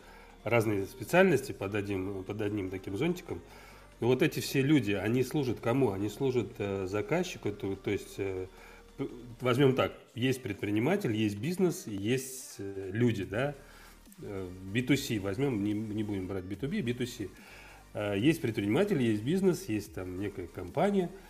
разные 0.46 0.86
специальности 0.86 1.52
под 1.52 1.76
одним, 1.76 2.24
под 2.24 2.42
одним 2.42 2.70
таким 2.70 2.96
зонтиком. 2.96 3.42
Но 4.00 4.08
вот 4.08 4.22
эти 4.22 4.40
все 4.40 4.62
люди, 4.62 4.94
они 4.94 5.24
служат 5.24 5.60
кому? 5.60 5.92
Они 5.92 6.08
служат 6.08 6.48
э, 6.58 6.88
заказчику, 6.88 7.52
то, 7.52 7.76
то 7.76 7.92
есть 7.92 8.16
э, 8.18 8.48
возьмем 9.42 9.76
так, 9.76 9.94
есть 10.16 10.42
предприниматель, 10.42 11.14
есть 11.14 11.38
бизнес, 11.38 11.86
есть 11.86 12.56
э, 12.60 12.90
люди, 12.94 13.26
да, 13.26 13.54
B2C 14.22 15.18
э, 15.18 15.20
возьмем, 15.20 15.64
не, 15.64 15.74
не 15.74 16.04
будем 16.04 16.28
брать 16.28 16.46
B2B, 16.46 16.82
B2C. 16.82 17.30
Э, 17.94 18.16
есть 18.18 18.42
предприниматель, 18.42 19.02
есть 19.02 19.22
бизнес, 19.22 19.68
есть 19.68 19.94
там 19.94 20.18
некая 20.20 20.48
компания– 20.48 21.10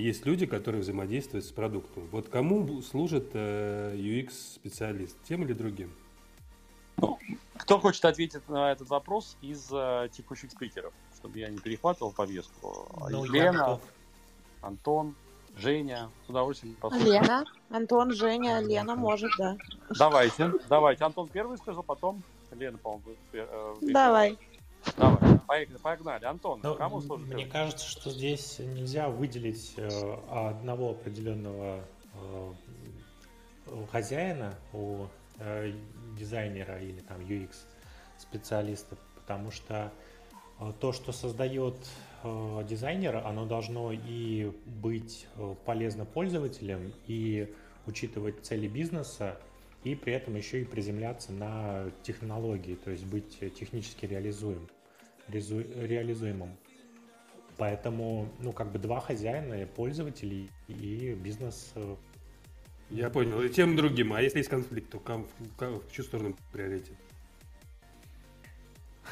есть 0.00 0.26
люди, 0.26 0.46
которые 0.46 0.82
взаимодействуют 0.82 1.44
с 1.44 1.50
продуктом. 1.50 2.06
Вот 2.12 2.28
кому 2.28 2.82
служит 2.82 3.30
э, 3.32 3.94
UX-специалист, 3.96 5.16
тем 5.24 5.42
или 5.42 5.52
другим? 5.52 5.92
Ну, 6.98 7.18
кто 7.56 7.78
хочет 7.78 8.04
ответить 8.04 8.48
на 8.48 8.72
этот 8.72 8.88
вопрос 8.88 9.36
из 9.40 9.68
э, 9.72 10.08
текущих 10.12 10.50
спикеров, 10.50 10.92
чтобы 11.16 11.38
я 11.38 11.48
не 11.48 11.58
перехватывал 11.58 12.12
повестку? 12.12 12.88
Ну, 13.10 13.24
Лена, 13.24 13.80
Антон, 14.60 15.14
Женя, 15.56 16.10
с 16.26 16.30
удовольствием 16.30 16.74
послушаем. 16.74 17.22
Лена, 17.22 17.44
Антон, 17.70 18.12
Женя, 18.12 18.60
Лена 18.60 18.94
может, 18.94 19.30
да. 19.38 19.56
Давайте, 19.98 20.52
давайте. 20.68 21.04
Антон 21.04 21.28
первый 21.28 21.56
сказал, 21.56 21.82
потом 21.82 22.22
Лена, 22.52 22.78
по-моему, 22.78 23.04
э, 23.32 23.74
Давай. 23.80 24.38
Давай, 25.56 25.66
погнали. 25.82 26.24
Антон, 26.24 26.60
Но 26.62 26.70
ну, 26.70 26.76
кому 26.76 27.00
служит? 27.00 27.28
Мне 27.28 27.46
кажется, 27.46 27.86
что 27.86 28.10
здесь 28.10 28.58
нельзя 28.58 29.08
выделить 29.08 29.74
э, 29.76 30.18
одного 30.30 30.90
определенного 30.90 31.84
э, 32.14 32.52
хозяина 33.90 34.54
у 34.72 35.06
э, 35.38 35.72
дизайнера 36.18 36.80
или 36.80 37.00
там 37.00 37.20
UX 37.20 37.50
специалиста, 38.18 38.96
потому 39.14 39.50
что 39.50 39.92
то, 40.80 40.92
что 40.92 41.12
создает 41.12 41.76
дизайнер, 42.24 43.18
оно 43.18 43.44
должно 43.44 43.92
и 43.92 44.50
быть 44.64 45.26
полезно 45.66 46.06
пользователям, 46.06 46.94
и 47.06 47.54
учитывать 47.84 48.42
цели 48.42 48.66
бизнеса, 48.66 49.38
и 49.84 49.94
при 49.94 50.14
этом 50.14 50.34
еще 50.34 50.62
и 50.62 50.64
приземляться 50.64 51.30
на 51.32 51.90
технологии, 52.02 52.74
то 52.74 52.90
есть 52.90 53.04
быть 53.04 53.38
технически 53.38 54.06
реализуем 54.06 54.66
реализуемым. 55.28 56.56
Поэтому, 57.56 58.28
ну, 58.38 58.52
как 58.52 58.70
бы 58.70 58.78
два 58.78 59.00
хозяина, 59.00 59.66
пользователи 59.66 60.48
и 60.68 61.14
бизнес. 61.14 61.72
Э, 61.74 61.96
Я 62.90 63.08
понял. 63.08 63.40
И 63.40 63.48
тем 63.48 63.76
другим. 63.76 64.12
А 64.12 64.20
если 64.20 64.38
есть 64.38 64.50
конфликт, 64.50 64.90
то 64.90 65.00
в 65.58 65.92
чью 65.92 66.04
сторону 66.04 66.36
приоритет? 66.52 66.96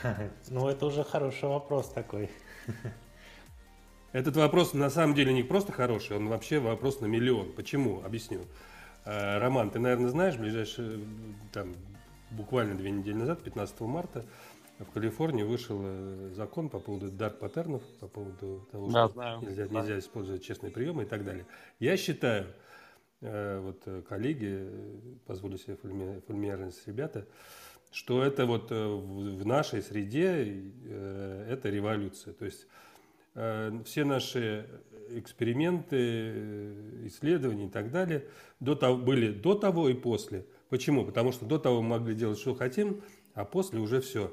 Ну, 0.48 0.68
это 0.68 0.86
уже 0.86 1.04
хороший 1.04 1.48
вопрос 1.48 1.88
такой. 1.88 2.28
Этот 4.12 4.36
вопрос 4.36 4.74
на 4.74 4.90
самом 4.90 5.14
деле 5.14 5.32
не 5.32 5.42
просто 5.42 5.72
хороший, 5.72 6.16
он 6.16 6.28
вообще 6.28 6.60
вопрос 6.60 7.00
на 7.00 7.06
миллион. 7.06 7.52
Почему? 7.52 8.02
Объясню. 8.04 8.42
Э, 9.04 9.38
Роман, 9.38 9.70
ты, 9.70 9.78
наверное, 9.78 10.10
знаешь, 10.10 10.36
ближайшие, 10.36 11.00
там, 11.52 11.74
буквально 12.30 12.76
две 12.76 12.90
недели 12.90 13.14
назад, 13.14 13.42
15 13.42 13.80
марта, 13.80 14.24
в 14.79 14.91
Калифорнии 14.91 15.45
вышел 15.45 15.81
э, 15.83 16.31
закон 16.35 16.68
по 16.68 16.81
поводу 16.81 17.11
дарк 17.11 17.39
паттернов, 17.39 17.83
по 18.01 18.09
поводу 18.09 18.66
того, 18.72 18.91
да, 18.91 19.05
что 19.05 19.14
знаю. 19.14 19.41
Нельзя, 19.43 19.66
да. 19.68 19.81
нельзя 19.81 19.99
использовать 19.99 20.43
честные 20.43 20.72
приемы 20.72 21.05
и 21.05 21.07
так 21.07 21.25
далее. 21.25 21.47
Я 21.79 21.97
считаю, 21.97 22.47
э, 23.20 23.61
вот 23.61 23.83
э, 23.87 24.03
коллеги, 24.09 24.68
позволю 25.27 25.59
себе 25.59 25.77
фамильярность 25.77 26.87
ребята, 26.89 27.27
что 27.93 28.25
это 28.25 28.47
вот 28.47 28.72
в 28.72 29.47
нашей 29.47 29.81
среде 29.81 30.72
это 31.49 31.68
революция. 31.70 32.35
То 32.35 32.45
есть 32.45 32.66
все 33.33 34.05
наши 34.05 34.68
эксперименты, 35.11 37.07
исследования 37.07 37.66
и 37.66 37.70
так 37.70 37.93
далее 37.93 38.25
до 38.59 38.75
того, 38.75 38.97
были 38.97 39.31
до 39.31 39.55
того 39.55 39.89
и 39.89 39.95
после. 39.95 40.45
Почему? 40.70 41.05
Потому 41.05 41.31
что 41.31 41.47
до 41.47 41.59
того 41.59 41.83
мы 41.83 41.91
могли 41.91 42.16
делать, 42.16 42.41
что 42.41 42.57
хотим, 42.57 43.01
а 43.35 43.45
после 43.45 43.79
уже 43.79 44.01
все. 44.01 44.33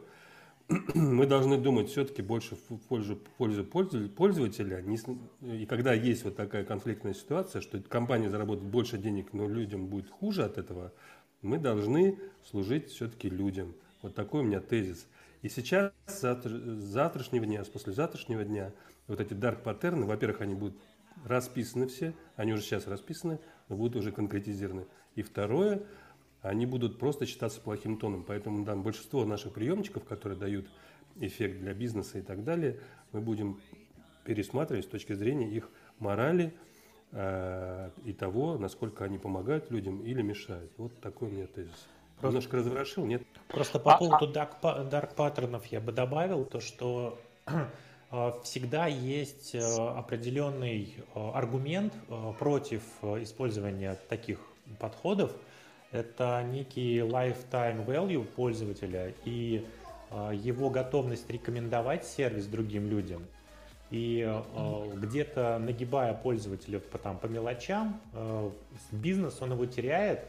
Мы 0.95 1.25
должны 1.27 1.57
думать 1.57 1.89
все-таки 1.89 2.21
больше 2.21 2.55
в 2.55 2.77
пользу, 2.87 3.15
пользу 3.37 3.65
пользователя. 3.65 4.83
И 5.41 5.65
когда 5.65 5.93
есть 5.93 6.23
вот 6.23 6.35
такая 6.35 6.63
конфликтная 6.63 7.13
ситуация, 7.13 7.61
что 7.61 7.81
компания 7.81 8.29
заработает 8.29 8.69
больше 8.69 8.97
денег, 8.97 9.33
но 9.33 9.47
людям 9.47 9.87
будет 9.87 10.09
хуже 10.09 10.43
от 10.43 10.57
этого, 10.57 10.93
мы 11.41 11.57
должны 11.57 12.17
служить 12.49 12.89
все-таки 12.89 13.29
людям. 13.29 13.73
Вот 14.01 14.15
такой 14.15 14.41
у 14.41 14.43
меня 14.43 14.59
тезис. 14.59 15.07
И 15.41 15.49
сейчас, 15.49 15.91
с 16.05 16.21
завтрашнего 16.21 17.45
дня, 17.45 17.63
с 17.63 17.67
послезавтрашнего 17.67 18.43
дня, 18.43 18.71
вот 19.07 19.19
эти 19.19 19.33
dark 19.33 19.63
паттерны, 19.63 20.05
во-первых, 20.05 20.41
они 20.41 20.55
будут 20.55 20.77
расписаны 21.25 21.87
все, 21.87 22.13
они 22.35 22.53
уже 22.53 22.61
сейчас 22.61 22.87
расписаны, 22.87 23.39
но 23.67 23.75
будут 23.75 23.97
уже 23.97 24.11
конкретизированы. 24.11 24.85
И 25.15 25.23
второе, 25.23 25.83
они 26.41 26.65
будут 26.65 26.97
просто 26.97 27.25
считаться 27.25 27.61
плохим 27.61 27.97
тоном. 27.97 28.23
Поэтому 28.23 28.65
да, 28.65 28.75
большинство 28.75 29.25
наших 29.25 29.53
приемчиков, 29.53 30.03
которые 30.03 30.37
дают 30.39 30.67
эффект 31.19 31.59
для 31.59 31.73
бизнеса 31.73 32.19
и 32.19 32.21
так 32.21 32.43
далее, 32.43 32.79
мы 33.11 33.21
будем 33.21 33.59
пересматривать 34.23 34.85
с 34.85 34.87
точки 34.87 35.13
зрения 35.13 35.49
их 35.49 35.69
морали 35.99 36.53
э, 37.11 37.89
и 38.05 38.13
того, 38.13 38.57
насколько 38.57 39.03
они 39.05 39.17
помогают 39.17 39.69
людям 39.69 40.01
или 40.01 40.21
мешают. 40.21 40.71
Вот 40.77 40.99
такой 40.99 41.29
у 41.29 41.31
меня 41.31 41.47
тезис. 41.47 41.87
Просто... 42.19 42.37
Немножко 42.37 42.57
разворошил, 42.57 43.05
нет? 43.05 43.23
Просто 43.47 43.79
по 43.79 43.95
а, 43.95 43.97
поводу 43.97 44.25
а... 44.25 44.31
dark, 44.31 44.89
dark 44.89 45.15
паттернов 45.15 45.65
я 45.67 45.79
бы 45.79 45.91
добавил 45.91 46.45
то, 46.45 46.59
что 46.59 47.19
э, 47.45 48.31
всегда 48.43 48.87
есть 48.87 49.53
э, 49.53 49.59
определенный 49.59 50.95
э, 50.97 51.29
аргумент 51.33 51.93
против 52.39 52.81
использования 53.03 53.95
таких 54.09 54.39
подходов– 54.79 55.35
это 55.91 56.43
некий 56.43 56.99
lifetime 56.99 57.85
value 57.85 58.25
пользователя 58.25 59.13
и 59.25 59.65
а, 60.09 60.31
его 60.31 60.69
готовность 60.69 61.29
рекомендовать 61.29 62.05
сервис 62.05 62.45
другим 62.47 62.89
людям. 62.89 63.25
И 63.91 64.25
э, 64.25 64.91
где-то 64.95 65.57
нагибая 65.59 66.13
пользователя 66.13 66.79
по, 66.79 66.97
там, 66.97 67.17
по 67.17 67.25
мелочам, 67.25 67.99
э, 68.13 68.49
бизнес 68.93 69.41
он 69.41 69.51
его 69.51 69.65
теряет, 69.65 70.23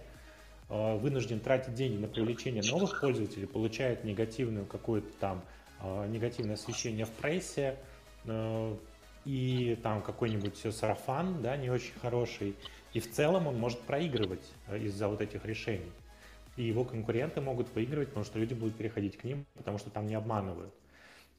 э, 0.68 0.96
вынужден 0.96 1.38
тратить 1.38 1.74
деньги 1.74 1.96
на 1.96 2.08
привлечение 2.08 2.64
новых 2.68 3.00
пользователей, 3.00 3.46
получает 3.46 4.02
негативную 4.02 4.66
какое-то 4.66 5.12
там 5.20 5.44
э, 5.80 6.08
негативное 6.08 6.56
освещение 6.56 7.06
в 7.06 7.10
прессе, 7.10 7.76
э, 8.24 8.76
и 9.24 9.78
там 9.80 10.02
какой-нибудь 10.02 10.74
сарафан, 10.74 11.40
да, 11.40 11.56
не 11.56 11.70
очень 11.70 11.94
хороший, 12.00 12.56
и 12.92 13.00
в 13.00 13.10
целом 13.10 13.46
он 13.46 13.58
может 13.58 13.80
проигрывать 13.80 14.52
э, 14.68 14.78
из-за 14.80 15.08
вот 15.08 15.20
этих 15.20 15.44
решений. 15.44 15.90
И 16.56 16.64
его 16.64 16.84
конкуренты 16.84 17.40
могут 17.40 17.74
выигрывать, 17.74 18.08
потому 18.08 18.24
что 18.24 18.38
люди 18.38 18.52
будут 18.54 18.76
переходить 18.76 19.16
к 19.16 19.24
ним, 19.24 19.46
потому 19.54 19.78
что 19.78 19.90
там 19.90 20.06
не 20.06 20.14
обманывают. 20.14 20.74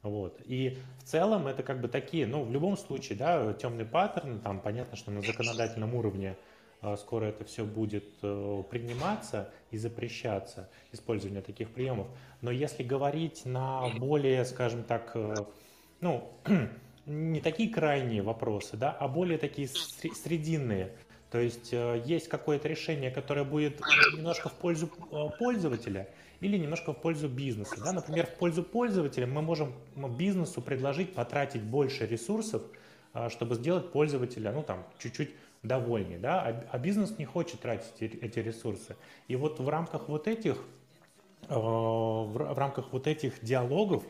Вот. 0.01 0.41
И 0.45 0.79
в 0.99 1.03
целом 1.03 1.47
это 1.47 1.63
как 1.63 1.79
бы 1.79 1.87
такие, 1.87 2.25
ну, 2.25 2.43
в 2.43 2.51
любом 2.51 2.75
случае, 2.75 3.17
да, 3.17 3.53
темный 3.53 3.85
паттерн, 3.85 4.39
там 4.39 4.59
понятно, 4.59 4.97
что 4.97 5.11
на 5.11 5.21
законодательном 5.21 5.93
уровне 5.93 6.35
э, 6.81 6.95
скоро 6.97 7.25
это 7.25 7.45
все 7.45 7.63
будет 7.63 8.05
э, 8.23 8.63
приниматься 8.69 9.51
и 9.69 9.77
запрещаться, 9.77 10.69
использование 10.91 11.41
таких 11.41 11.69
приемов. 11.69 12.07
Но 12.41 12.49
если 12.49 12.83
говорить 12.83 13.45
на 13.45 13.87
более, 13.97 14.43
скажем 14.45 14.83
так, 14.83 15.15
ну, 16.01 16.29
не 17.05 17.41
такие 17.41 17.69
крайние 17.69 18.21
вопросы, 18.21 18.77
да, 18.77 18.91
а 18.91 19.07
более 19.07 19.37
такие 19.37 19.67
срединные, 19.67 20.91
то 21.33 21.39
есть 21.39 21.73
э, 21.73 22.03
есть 22.05 22.27
какое-то 22.27 22.67
решение, 22.67 23.09
которое 23.09 23.43
будет 23.43 23.81
немножко 24.15 24.49
в 24.49 24.53
пользу 24.53 24.87
э, 25.11 25.29
пользователя 25.39 26.07
или 26.41 26.57
немножко 26.57 26.93
в 26.93 27.01
пользу 27.01 27.27
бизнеса. 27.27 27.75
Да? 27.83 27.91
Например, 27.91 28.27
в 28.27 28.35
пользу 28.35 28.61
пользователя 28.61 29.25
мы 29.25 29.41
можем 29.41 29.73
бизнесу 29.95 30.61
предложить 30.61 31.15
потратить 31.15 31.63
больше 31.63 32.05
ресурсов, 32.05 32.61
э, 33.15 33.29
чтобы 33.29 33.55
сделать 33.55 33.91
пользователя 33.91 34.51
ну, 34.51 34.61
там, 34.61 34.85
чуть-чуть 34.99 35.31
довольнее. 35.63 36.19
Да? 36.19 36.43
А, 36.43 36.65
а 36.69 36.77
бизнес 36.77 37.17
не 37.17 37.25
хочет 37.25 37.61
тратить 37.61 37.99
эти 37.99 38.37
ресурсы. 38.37 38.95
И 39.27 39.35
вот 39.35 39.59
в 39.59 39.67
рамках 39.67 40.09
вот 40.09 40.27
этих, 40.27 40.63
в 41.49 42.55
рамках 42.55 42.93
вот 42.93 43.07
этих 43.07 43.43
диалогов 43.43 44.03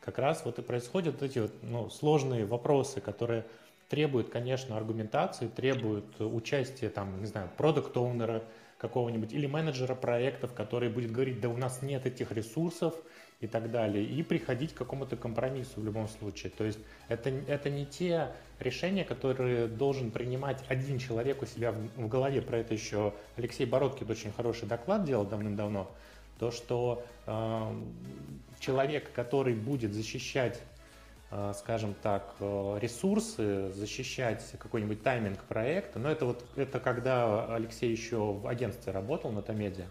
как 0.00 0.20
раз 0.20 0.44
вот 0.44 0.60
и 0.60 0.62
происходят 0.62 1.24
эти 1.24 1.50
ну, 1.62 1.90
сложные 1.90 2.46
вопросы, 2.46 3.00
которые 3.00 3.46
требует, 3.88 4.28
конечно, 4.28 4.76
аргументации, 4.76 5.48
требует 5.48 6.20
участия, 6.20 6.90
там, 6.90 7.20
не 7.20 7.26
знаю, 7.26 7.50
продукт-оунера 7.56 8.44
какого-нибудь 8.78 9.32
или 9.32 9.46
менеджера 9.46 9.94
проектов, 9.94 10.54
который 10.54 10.88
будет 10.88 11.10
говорить, 11.10 11.40
да 11.40 11.48
у 11.48 11.56
нас 11.56 11.82
нет 11.82 12.06
этих 12.06 12.30
ресурсов 12.32 12.94
и 13.40 13.46
так 13.46 13.70
далее, 13.70 14.04
и 14.04 14.22
приходить 14.22 14.72
к 14.72 14.78
какому-то 14.78 15.16
компромиссу 15.16 15.80
в 15.80 15.84
любом 15.84 16.08
случае. 16.08 16.50
То 16.50 16.64
есть 16.64 16.78
это, 17.08 17.30
это 17.30 17.70
не 17.70 17.86
те 17.86 18.32
решения, 18.60 19.04
которые 19.04 19.66
должен 19.66 20.10
принимать 20.10 20.62
один 20.68 20.98
человек 20.98 21.42
у 21.42 21.46
себя 21.46 21.72
в, 21.72 21.78
в 21.96 22.08
голове. 22.08 22.42
Про 22.42 22.58
это 22.58 22.74
еще 22.74 23.14
Алексей 23.36 23.66
Бородкин 23.66 24.10
очень 24.10 24.32
хороший 24.32 24.68
доклад 24.68 25.04
делал 25.04 25.24
давным-давно. 25.24 25.90
То, 26.38 26.52
что 26.52 27.04
э, 27.26 27.82
человек, 28.60 29.12
который 29.12 29.54
будет 29.54 29.92
защищать 29.92 30.60
скажем 31.52 31.94
так, 32.02 32.36
э, 32.40 32.78
ресурсы, 32.80 33.70
защищать 33.72 34.42
какой-нибудь 34.58 35.02
тайминг 35.02 35.44
проекта. 35.44 35.98
Но 35.98 36.10
это 36.10 36.24
вот 36.24 36.44
это 36.56 36.80
когда 36.80 37.54
Алексей 37.54 37.90
еще 37.90 38.32
в 38.32 38.46
агентстве 38.46 38.92
работал 38.92 39.30
на 39.30 39.42
Томеде. 39.42 39.88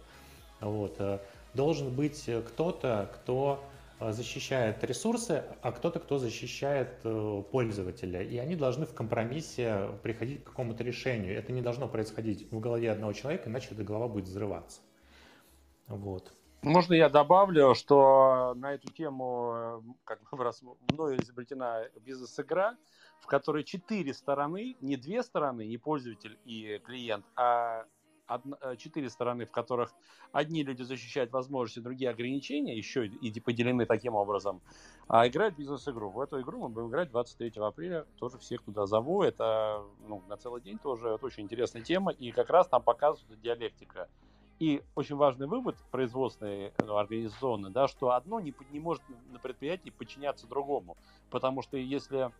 Вот. 0.61 0.95
Э, 0.97 1.19
должен 1.53 1.93
быть 1.93 2.27
кто-то, 2.47 3.11
кто 3.13 3.63
защищает 3.99 4.83
ресурсы, 4.83 5.43
а 5.63 5.71
кто-то, 5.71 5.99
кто 5.99 6.19
защищает 6.19 6.99
пользователя. 7.51 8.21
И 8.21 8.37
они 8.37 8.55
должны 8.55 8.85
в 8.85 8.93
компромиссе 8.93 9.89
приходить 10.03 10.43
к 10.43 10.47
какому-то 10.49 10.83
решению. 10.83 11.35
Это 11.35 11.51
не 11.51 11.63
должно 11.63 11.87
происходить 11.87 12.51
в 12.51 12.59
голове 12.59 12.91
одного 12.91 13.13
человека, 13.13 13.49
иначе 13.49 13.69
эта 13.71 13.83
голова 13.83 14.07
будет 14.07 14.25
взрываться. 14.25 14.81
Вот. 15.87 16.31
Можно 16.67 16.95
я 16.95 17.07
добавлю, 17.07 17.73
что 17.75 18.53
на 18.57 18.73
эту 18.73 18.89
тему 18.91 19.53
э, 19.55 19.81
как 20.03 20.19
бы 20.29 20.43
раз 20.43 20.61
мною 20.89 21.17
изобретена 21.21 21.85
бизнес-игра, 22.01 22.75
в 23.21 23.25
которой 23.25 23.63
четыре 23.63 24.13
стороны, 24.13 24.75
не 24.81 24.97
две 24.97 25.23
стороны, 25.23 25.65
не 25.65 25.77
пользователь 25.77 26.37
и 26.43 26.81
клиент, 26.83 27.25
а 27.37 27.85
э, 28.27 28.75
четыре 28.75 29.09
стороны, 29.09 29.45
в 29.45 29.51
которых 29.51 29.93
одни 30.33 30.61
люди 30.61 30.83
защищают 30.83 31.31
возможности, 31.31 31.79
другие 31.79 32.09
ограничения, 32.09 32.75
еще 32.75 33.07
и 33.07 33.39
поделены 33.39 33.85
таким 33.85 34.15
образом, 34.15 34.61
а 35.07 35.25
играют 35.25 35.55
бизнес-игру. 35.55 36.09
В 36.09 36.19
эту 36.19 36.41
игру 36.41 36.59
мы 36.59 36.67
будем 36.67 36.89
играть 36.89 37.09
23 37.11 37.53
апреля, 37.61 38.05
тоже 38.19 38.39
всех 38.39 38.61
туда 38.63 38.85
зову, 38.87 39.23
это 39.23 39.85
ну, 40.05 40.21
на 40.27 40.35
целый 40.35 40.61
день 40.61 40.79
тоже 40.79 41.07
это 41.07 41.25
очень 41.25 41.43
интересная 41.43 41.81
тема, 41.81 42.11
и 42.11 42.31
как 42.31 42.49
раз 42.49 42.67
там 42.67 42.83
показывается 42.83 43.37
диалектика 43.37 44.09
и 44.59 44.83
очень 44.95 45.15
важный 45.15 45.47
вывод 45.47 45.77
производственный, 45.91 46.73
ну, 46.79 46.97
организационный, 46.97 47.69
да, 47.69 47.87
что 47.87 48.11
одно 48.11 48.39
не, 48.39 48.53
не 48.71 48.79
может 48.79 49.03
на 49.31 49.39
предприятии 49.39 49.91
подчиняться 49.91 50.47
другому. 50.47 50.97
Потому 51.29 51.61
что 51.61 51.77
если 51.77 52.31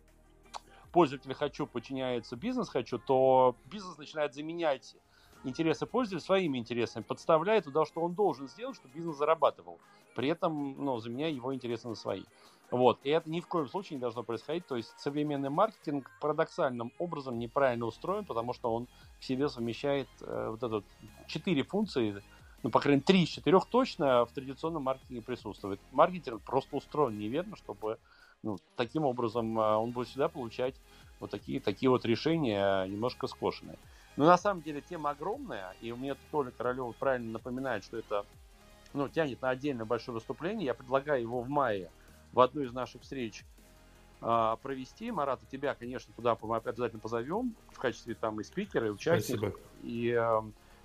пользователь 0.92 1.34
хочу 1.34 1.66
подчиняется 1.66 2.36
бизнес 2.36 2.68
хочу, 2.68 2.98
то 2.98 3.56
бизнес 3.66 3.98
начинает 3.98 4.34
заменять 4.34 4.96
интересы 5.44 5.86
пользователя 5.86 6.24
своими 6.24 6.58
интересами, 6.58 7.04
подставляет 7.04 7.64
туда, 7.64 7.84
что 7.84 8.00
он 8.00 8.14
должен 8.14 8.48
сделать, 8.48 8.76
чтобы 8.76 8.94
бизнес 8.94 9.16
зарабатывал, 9.16 9.78
при 10.16 10.28
этом 10.28 10.84
ну, 10.84 10.98
заменяя 10.98 11.30
его 11.30 11.54
интересы 11.54 11.88
на 11.88 11.94
свои. 11.94 12.24
Вот. 12.70 12.98
И 13.02 13.10
это 13.10 13.30
ни 13.30 13.40
в 13.40 13.46
коем 13.46 13.68
случае 13.68 13.96
не 13.96 14.00
должно 14.00 14.22
происходить. 14.22 14.66
То 14.66 14.76
есть 14.76 14.92
современный 14.98 15.48
маркетинг 15.48 16.10
парадоксальным 16.20 16.92
образом 16.98 17.38
неправильно 17.38 17.86
устроен, 17.86 18.24
потому 18.24 18.52
что 18.52 18.72
он 18.72 18.88
в 19.18 19.24
себе 19.24 19.48
совмещает 19.48 20.08
э, 20.20 20.48
вот 20.50 20.62
это 20.62 20.84
четыре 21.26 21.62
функции, 21.62 22.22
ну, 22.62 22.70
по 22.70 22.80
крайней 22.80 22.96
мере, 22.96 23.06
три 23.06 23.22
из 23.22 23.28
четырех 23.28 23.66
точно 23.66 24.26
в 24.26 24.32
традиционном 24.32 24.82
маркетинге 24.82 25.22
присутствует. 25.22 25.80
Маркетинг 25.92 26.42
просто 26.42 26.76
устроен 26.76 27.18
неверно, 27.18 27.56
чтобы 27.56 27.98
ну, 28.42 28.58
таким 28.76 29.04
образом 29.04 29.58
э, 29.58 29.76
он 29.76 29.92
будет 29.92 30.08
всегда 30.08 30.28
получать 30.28 30.74
вот 31.20 31.30
такие, 31.30 31.60
такие 31.60 31.88
вот 31.88 32.04
решения 32.04 32.84
немножко 32.84 33.28
скошенные. 33.28 33.78
Но 34.16 34.26
на 34.26 34.36
самом 34.36 34.62
деле 34.62 34.82
тема 34.82 35.10
огромная, 35.10 35.74
и 35.80 35.90
меня 35.92 36.16
Толя 36.30 36.50
Королев 36.50 36.94
правильно 36.96 37.32
напоминает, 37.32 37.84
что 37.84 37.96
это 37.96 38.26
ну, 38.92 39.08
тянет 39.08 39.40
на 39.40 39.50
отдельное 39.50 39.86
большое 39.86 40.14
выступление. 40.14 40.66
Я 40.66 40.74
предлагаю 40.74 41.22
его 41.22 41.40
в 41.40 41.48
мае 41.48 41.90
в 42.32 42.40
одну 42.40 42.62
из 42.62 42.72
наших 42.72 43.02
встреч 43.02 43.44
а, 44.20 44.56
провести. 44.56 45.10
Марата, 45.10 45.46
тебя, 45.46 45.74
конечно, 45.74 46.12
туда 46.14 46.36
мы 46.40 46.56
обязательно 46.56 47.00
позовем 47.00 47.54
в 47.72 47.78
качестве 47.78 48.14
там 48.14 48.40
и 48.40 48.44
спикера, 48.44 48.88
и 48.88 48.90
участника. 48.90 49.50
Спасибо. 49.50 49.60
И 49.82 50.10
э, 50.10 50.42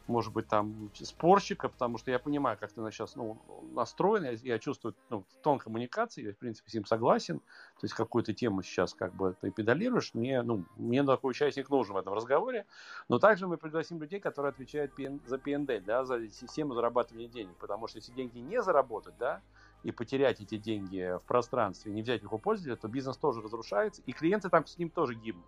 может 0.08 0.34
быть, 0.34 0.48
там 0.48 0.92
спорщика, 0.94 1.70
потому 1.70 1.98
что 1.98 2.12
я 2.12 2.20
понимаю, 2.20 2.58
как 2.60 2.72
ты 2.72 2.82
сейчас 2.92 3.16
ну, 3.16 3.38
настроен, 3.74 4.24
я, 4.24 4.32
я 4.32 4.60
чувствую 4.60 4.96
ну, 5.10 5.24
тон 5.42 5.60
коммуникации, 5.60 6.24
я, 6.24 6.34
в 6.34 6.38
принципе, 6.38 6.70
с 6.70 6.74
ним 6.74 6.86
согласен. 6.86 7.40
То 7.40 7.84
есть 7.84 7.94
какую-то 7.94 8.34
тему 8.34 8.64
сейчас 8.64 8.94
как 8.94 9.14
бы 9.14 9.36
ты 9.40 9.50
педалируешь, 9.50 10.14
мне, 10.14 10.42
ну, 10.42 10.66
мне 10.76 11.04
такой 11.04 11.32
участник 11.32 11.70
нужен 11.70 11.96
в 11.96 11.98
этом 11.98 12.14
разговоре. 12.14 12.66
Но 13.08 13.18
также 13.20 13.48
мы 13.48 13.58
пригласим 13.58 14.02
людей, 14.02 14.20
которые 14.20 14.50
отвечают 14.50 14.92
за 15.26 15.38
PND, 15.38 15.80
да, 15.80 16.04
за 16.04 16.28
систему 16.30 16.74
зарабатывания 16.74 17.30
денег. 17.30 17.56
Потому 17.56 17.88
что 17.88 18.00
если 18.00 18.12
деньги 18.12 18.40
не 18.40 18.62
заработать, 18.62 19.18
да, 19.18 19.42
и 19.84 19.92
потерять 19.92 20.42
эти 20.42 20.58
деньги 20.58 21.18
в 21.22 21.26
пространстве, 21.26 21.92
не 21.92 22.02
взять 22.02 22.24
их 22.24 22.34
у 22.34 22.38
пользователя, 22.38 22.76
то 22.76 22.88
бизнес 22.88 23.18
тоже 23.18 23.42
разрушается, 23.42 24.02
и 24.06 24.12
клиенты 24.12 24.50
там 24.50 24.66
с 24.66 24.78
ним 24.78 24.90
тоже 24.90 25.14
гибнут. 25.16 25.46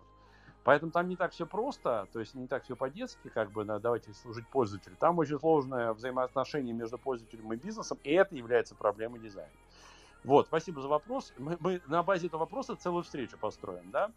Поэтому 0.62 0.90
там 0.90 1.08
не 1.08 1.16
так 1.16 1.32
все 1.32 1.46
просто, 1.46 2.08
то 2.12 2.18
есть 2.18 2.34
не 2.34 2.48
так 2.48 2.64
все 2.64 2.74
по-детски, 2.74 3.28
как 3.28 3.52
бы, 3.52 3.64
давайте 3.64 4.12
служить 4.14 4.48
пользователю. 4.48 4.96
Там 4.96 5.16
очень 5.18 5.38
сложное 5.38 5.92
взаимоотношение 5.92 6.74
между 6.74 6.98
пользователем 6.98 7.52
и 7.52 7.56
бизнесом, 7.56 7.98
и 8.02 8.12
это 8.12 8.34
является 8.34 8.74
проблемой 8.74 9.20
дизайна. 9.20 9.52
Вот, 10.24 10.46
спасибо 10.48 10.80
за 10.80 10.88
вопрос. 10.88 11.32
Мы, 11.38 11.56
мы 11.60 11.80
на 11.86 12.02
базе 12.02 12.26
этого 12.26 12.40
вопроса 12.40 12.74
целую 12.74 13.04
встречу 13.04 13.38
построим, 13.38 13.90
да? 13.92 14.10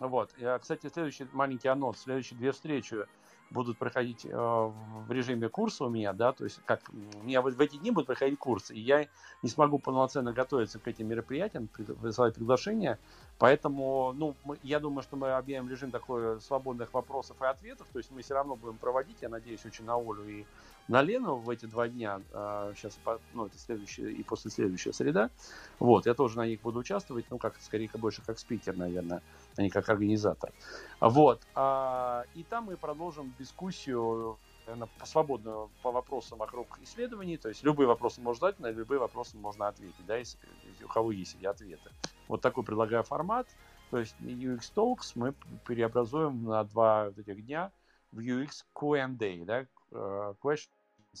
Вот. 0.00 0.34
Кстати, 0.60 0.88
следующий 0.88 1.28
маленький 1.32 1.68
анонс. 1.68 2.00
Следующие 2.00 2.36
две 2.36 2.50
встречи 2.50 3.06
будут 3.50 3.78
проходить 3.78 4.24
э, 4.24 4.30
в 4.30 5.10
режиме 5.10 5.48
курса 5.48 5.84
у 5.84 5.88
меня, 5.88 6.12
да, 6.12 6.32
то 6.32 6.44
есть 6.44 6.60
как 6.64 6.80
у 6.92 7.24
меня 7.24 7.40
вот 7.42 7.54
в 7.54 7.60
эти 7.60 7.76
дни 7.76 7.90
будут 7.90 8.06
проходить 8.06 8.38
курсы, 8.38 8.74
и 8.74 8.80
я 8.80 9.06
не 9.42 9.48
смогу 9.48 9.78
полноценно 9.78 10.32
готовиться 10.32 10.78
к 10.78 10.88
этим 10.88 11.08
мероприятиям, 11.08 11.68
высылать 11.78 12.34
приглашения, 12.34 12.98
поэтому, 13.38 14.12
ну, 14.14 14.34
мы, 14.44 14.58
я 14.62 14.80
думаю, 14.80 15.02
что 15.02 15.16
мы 15.16 15.32
объявим 15.32 15.68
режим 15.68 15.90
такой 15.90 16.40
свободных 16.40 16.92
вопросов 16.92 17.36
и 17.40 17.46
ответов, 17.46 17.86
то 17.92 17.98
есть 17.98 18.10
мы 18.10 18.22
все 18.22 18.34
равно 18.34 18.56
будем 18.56 18.78
проводить, 18.78 19.18
я 19.20 19.28
надеюсь, 19.28 19.64
очень 19.64 19.84
на 19.84 19.94
Олю 19.94 20.24
и 20.24 20.44
на 20.88 21.02
Лену 21.02 21.36
в 21.36 21.50
эти 21.50 21.66
два 21.66 21.88
дня, 21.88 22.20
э, 22.32 22.72
сейчас, 22.76 22.98
ну, 23.32 23.46
это 23.46 23.58
следующая 23.58 24.10
и 24.10 24.22
после 24.22 24.50
следующая 24.50 24.92
среда, 24.92 25.30
вот, 25.78 26.06
я 26.06 26.14
тоже 26.14 26.36
на 26.36 26.46
них 26.46 26.60
буду 26.62 26.80
участвовать, 26.80 27.26
ну, 27.30 27.38
как, 27.38 27.54
скорее, 27.60 27.88
больше 27.94 28.22
как 28.26 28.38
спикер, 28.38 28.76
наверное, 28.76 29.22
а 29.58 29.62
не 29.62 29.70
как 29.70 29.88
организатор. 29.88 30.52
Вот. 31.00 31.42
А, 31.54 32.24
и 32.34 32.42
там 32.42 32.64
мы 32.64 32.76
продолжим 32.76 33.34
дискуссию 33.38 34.38
наверное, 34.66 34.88
свободную 35.04 35.70
по 35.82 35.92
вопросам 35.92 36.38
вокруг 36.38 36.78
исследований. 36.82 37.36
То 37.36 37.48
есть 37.48 37.62
любые 37.62 37.86
вопросы 37.86 38.20
можно 38.20 38.40
задать, 38.40 38.60
на 38.60 38.70
любые 38.70 38.98
вопросы 38.98 39.36
можно 39.36 39.68
ответить, 39.68 40.04
да, 40.06 40.16
если, 40.16 40.38
у 40.84 40.88
кого 40.88 41.12
есть 41.12 41.36
эти 41.36 41.46
ответы. 41.46 41.90
Вот 42.28 42.40
такой 42.40 42.64
предлагаю 42.64 43.02
формат. 43.02 43.48
То 43.90 43.98
есть 43.98 44.16
UX 44.20 44.72
Talks 44.74 45.12
мы 45.14 45.32
преобразуем 45.64 46.44
на 46.44 46.64
два 46.64 47.06
вот 47.06 47.18
этих 47.18 47.44
дня 47.46 47.70
в 48.10 48.18
UX 48.18 48.64
Q&A, 48.74 49.44
да, 49.44 49.66
э, 49.92 50.34
questions 50.42 50.68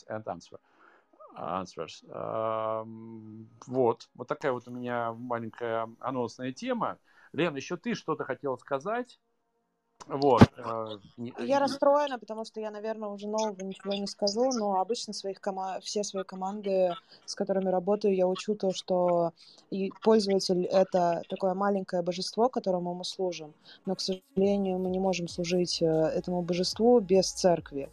and 0.08 0.24
answer, 0.24 0.58
answers. 1.36 2.02
Вот, 3.66 4.08
вот 4.14 4.28
такая 4.28 4.52
вот 4.52 4.66
у 4.66 4.70
меня 4.70 5.12
маленькая 5.12 5.88
анонсная 6.00 6.52
тема. 6.52 6.98
Лен, 7.36 7.54
еще 7.54 7.76
ты 7.76 7.94
что-то 7.94 8.24
хотела 8.24 8.56
сказать? 8.56 9.20
Вот. 10.06 10.42
Э, 10.56 10.98
я 11.40 11.58
расстроена, 11.58 12.18
потому 12.18 12.44
что 12.44 12.60
я, 12.60 12.70
наверное, 12.70 13.08
уже 13.08 13.26
нового 13.26 13.60
ничего 13.62 13.92
не 13.92 14.06
скажу, 14.06 14.52
но 14.52 14.80
обычно 14.80 15.12
своих 15.12 15.40
кома... 15.40 15.80
все 15.80 16.02
свои 16.02 16.24
команды, 16.24 16.94
с 17.24 17.34
которыми 17.34 17.68
работаю, 17.68 18.14
я 18.14 18.26
учу 18.26 18.54
то, 18.54 18.72
что 18.72 19.32
пользователь— 20.02 20.64
это 20.72 21.22
такое 21.28 21.54
маленькое 21.54 22.02
божество, 22.02 22.48
которому 22.48 22.94
мы 22.94 23.04
служим. 23.04 23.52
Но, 23.84 23.96
к 23.96 24.00
сожалению, 24.00 24.78
мы 24.78 24.90
не 24.90 25.00
можем 25.00 25.28
служить 25.28 25.82
э, 25.82 25.86
этому 25.86 26.42
божеству 26.42 27.00
без 27.00 27.30
церкви. 27.30 27.90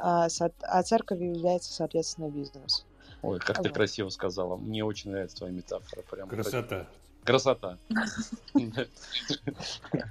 А, 0.00 0.28
а 0.62 0.82
церковью 0.82 1.34
является, 1.34 1.72
соответственно, 1.72 2.30
бизнес. 2.30 2.86
Ой, 3.20 3.38
как 3.38 3.58
вот. 3.58 3.66
ты 3.66 3.70
красиво 3.70 4.08
сказала. 4.08 4.56
Мне 4.56 4.84
очень 4.84 5.10
нравится 5.10 5.36
твоя 5.36 5.52
метафора. 5.52 6.02
Прям 6.10 6.28
Красота. 6.28 6.86
Красота. 7.24 7.78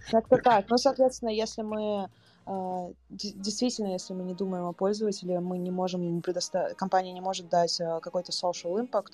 Как-то 0.09 0.38
так. 0.38 0.70
Ну, 0.70 0.78
соответственно, 0.78 1.30
если 1.30 1.62
мы 1.62 2.09
а, 2.45 2.91
действительно, 3.09 3.88
если 3.88 4.14
мы 4.14 4.24
не 4.24 4.34
думаем 4.34 4.66
о 4.66 4.74
пользователе, 4.74 5.39
мы 5.39 5.57
не 5.57 5.72
можем 5.72 6.22
предоставить, 6.22 6.76
компания 6.76 7.12
не 7.12 7.22
может 7.22 7.49
дать 7.49 7.80
а, 7.82 7.99
какой-то 7.99 8.32
social 8.32 8.76
impact, 8.80 9.14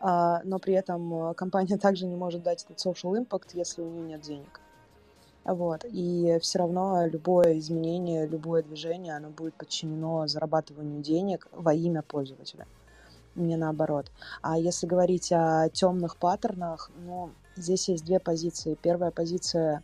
а, 0.00 0.40
но 0.44 0.58
при 0.58 0.74
этом 0.74 1.34
компания 1.34 1.76
также 1.78 2.06
не 2.06 2.16
может 2.16 2.42
дать 2.42 2.64
этот 2.64 2.78
social 2.84 3.14
impact, 3.16 3.50
если 3.52 3.82
у 3.82 3.90
нее 3.90 4.02
нет 4.02 4.20
денег. 4.22 4.60
Вот. 5.44 5.84
И 5.84 6.38
все 6.40 6.60
равно 6.60 7.06
любое 7.06 7.58
изменение, 7.58 8.26
любое 8.26 8.62
движение, 8.62 9.14
оно 9.14 9.28
будет 9.28 9.54
подчинено 9.54 10.26
зарабатыванию 10.26 11.02
денег 11.02 11.46
во 11.52 11.74
имя 11.74 12.00
пользователя 12.00 12.66
не 13.34 13.56
наоборот. 13.56 14.10
А 14.42 14.58
если 14.58 14.86
говорить 14.86 15.32
о 15.32 15.68
темных 15.70 16.16
паттернах, 16.16 16.90
ну, 17.04 17.30
здесь 17.56 17.88
есть 17.88 18.04
две 18.04 18.20
позиции. 18.20 18.76
Первая 18.80 19.10
позиция 19.10 19.82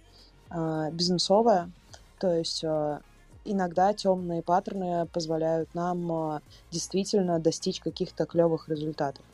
э, 0.50 0.90
бизнесовая, 0.92 1.70
то 2.18 2.32
есть 2.34 2.62
э, 2.64 3.00
иногда 3.44 3.92
темные 3.92 4.42
паттерны 4.42 5.06
позволяют 5.06 5.74
нам 5.74 6.36
э, 6.36 6.40
действительно 6.70 7.38
достичь 7.38 7.80
каких-то 7.80 8.26
клевых 8.26 8.68
результатов. 8.68 9.24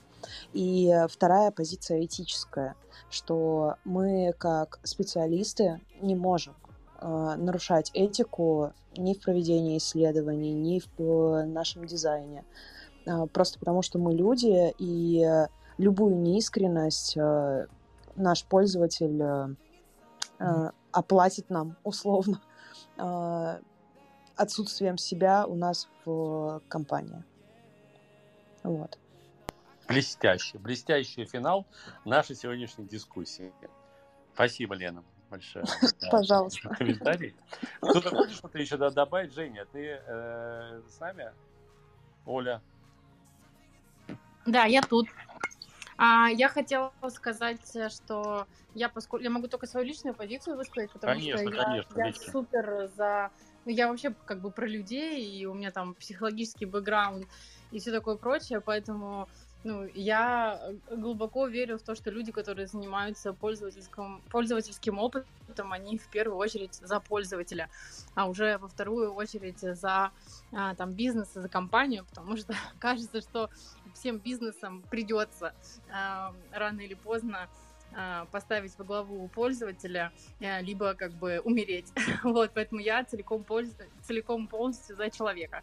И 0.53 0.93
вторая 1.09 1.51
позиция 1.51 2.05
этическая, 2.05 2.75
что 3.11 3.77
мы 3.85 4.35
как 4.39 4.81
специалисты 4.83 5.81
не 6.01 6.17
можем 6.17 6.55
нарушать 7.01 7.91
этику 7.93 8.73
ни 8.99 9.15
в 9.15 9.21
проведении 9.21 9.79
исследований, 9.79 10.53
ни 10.53 10.81
в 10.81 11.01
э, 11.01 11.45
нашем 11.45 11.87
дизайне. 11.87 12.45
А, 13.07 13.27
просто 13.27 13.59
потому 13.59 13.83
что 13.83 13.99
мы 13.99 14.15
люди, 14.15 14.75
и 14.79 15.25
любую 15.79 16.17
неискренность 16.17 17.17
э, 17.17 17.67
наш 18.17 18.45
пользователь 18.45 19.21
э, 19.21 19.49
э, 20.39 20.71
оплатит 20.93 21.51
нам 21.51 21.77
условно 21.85 22.41
отсутствием 24.37 24.97
себя 24.99 25.47
у 25.47 25.55
нас 25.55 25.89
в 26.05 26.63
компании. 26.69 27.23
Вот. 28.63 28.99
Блестящий, 29.87 30.59
блестящий 30.59 31.25
финал 31.27 31.67
нашей 32.05 32.35
сегодняшней 32.35 32.87
дискуссии. 32.87 33.53
Спасибо, 34.35 34.75
Лена, 34.75 35.05
большое. 35.31 35.65
Пожалуйста. 36.11 36.71
Комментарий. 36.71 37.35
Кто-то 37.81 38.11
хочет 38.11 38.37
что-то 38.37 38.59
еще 38.59 38.77
добавить? 38.77 39.33
Женя, 39.33 39.67
ты 39.73 40.01
э, 40.07 40.83
с 40.89 40.99
нами? 41.01 41.33
Оля? 42.25 42.61
Да, 44.47 44.65
я 44.65 44.81
тут. 44.83 45.09
А, 45.99 46.29
я 46.29 46.49
хотела 46.49 46.93
сказать, 47.09 47.61
что 47.91 48.47
я, 48.75 48.89
поскольку 48.89 49.25
я 49.25 49.31
могу 49.31 49.49
только 49.49 49.67
свою 49.67 49.87
личную 49.87 50.15
позицию 50.15 50.57
высказать, 50.57 50.91
потому 50.93 51.15
конечно, 51.15 51.39
что 51.39 51.51
конечно, 51.51 51.99
я, 51.99 52.07
я 52.07 52.13
супер 52.13 52.91
за... 52.97 53.31
Ну, 53.65 53.73
я 53.73 53.89
вообще 53.89 54.15
как 54.27 54.41
бы 54.41 54.51
про 54.51 54.67
людей, 54.67 55.25
и 55.25 55.47
у 55.47 55.55
меня 55.55 55.71
там 55.71 55.95
психологический 55.95 56.67
бэкграунд 56.67 57.27
и 57.73 57.81
все 57.81 57.91
такое 57.91 58.17
прочее, 58.17 58.61
поэтому 58.61 59.29
ну, 59.65 59.89
я 59.95 60.61
глубоко 60.91 61.49
верю 61.49 61.79
в 61.79 61.83
то, 61.83 61.97
что 61.97 62.11
люди, 62.11 62.31
которые 62.31 62.69
занимаются 62.69 63.33
пользовательским, 63.33 64.23
пользовательским 64.31 64.99
опытом, 64.99 65.73
они 65.73 65.99
в 65.99 66.07
первую 66.09 66.39
очередь 66.39 66.75
за 66.75 67.01
пользователя, 67.01 67.69
а 68.15 68.29
уже 68.29 68.59
во 68.59 68.69
вторую 68.69 69.13
очередь 69.13 69.59
за 69.59 70.13
а, 70.53 70.75
там, 70.77 70.93
бизнес, 70.93 71.33
за 71.35 71.49
компанию, 71.49 72.05
потому 72.09 72.37
что 72.37 72.55
кажется, 72.79 73.21
что 73.21 73.51
всем 73.99 74.19
бизнесам 74.19 74.83
придется 74.91 75.55
а, 75.91 76.35
рано 76.53 76.81
или 76.81 76.95
поздно 76.95 77.49
а, 77.95 78.27
поставить 78.27 78.77
во 78.79 78.85
главу 78.85 79.29
пользователя, 79.29 80.13
а, 80.41 80.61
либо 80.61 80.95
как 80.95 81.13
бы 81.13 81.41
умереть. 81.45 81.87
вот, 82.23 82.51
поэтому 82.55 82.81
я 82.81 83.05
целиком, 83.05 83.43
польз... 83.43 83.71
целиком 84.03 84.49
полностью 84.49 84.97
за 84.97 85.11
человека. 85.11 85.63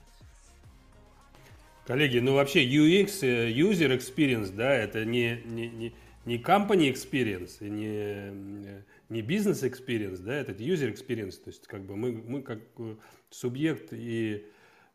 Коллеги, 1.86 2.20
ну 2.20 2.36
вообще 2.36 2.66
UX, 2.66 3.20
э, 3.24 3.52
user 3.52 3.96
experience, 3.98 4.56
да, 4.56 4.74
это 4.74 5.04
не, 5.04 5.42
не, 5.44 5.68
не, 5.68 5.96
не 6.26 6.38
company 6.38 6.90
experience, 6.90 7.62
не, 7.62 8.82
не 9.10 9.22
business 9.22 9.70
experience, 9.70 10.20
да, 10.20 10.34
это 10.34 10.54
user 10.54 10.94
experience. 10.94 11.44
То 11.44 11.50
есть 11.50 11.68
как 11.68 11.86
бы 11.86 11.98
мы, 11.98 12.14
мы 12.14 12.42
как 12.42 12.60
субъект 13.30 13.90
и 13.92 14.48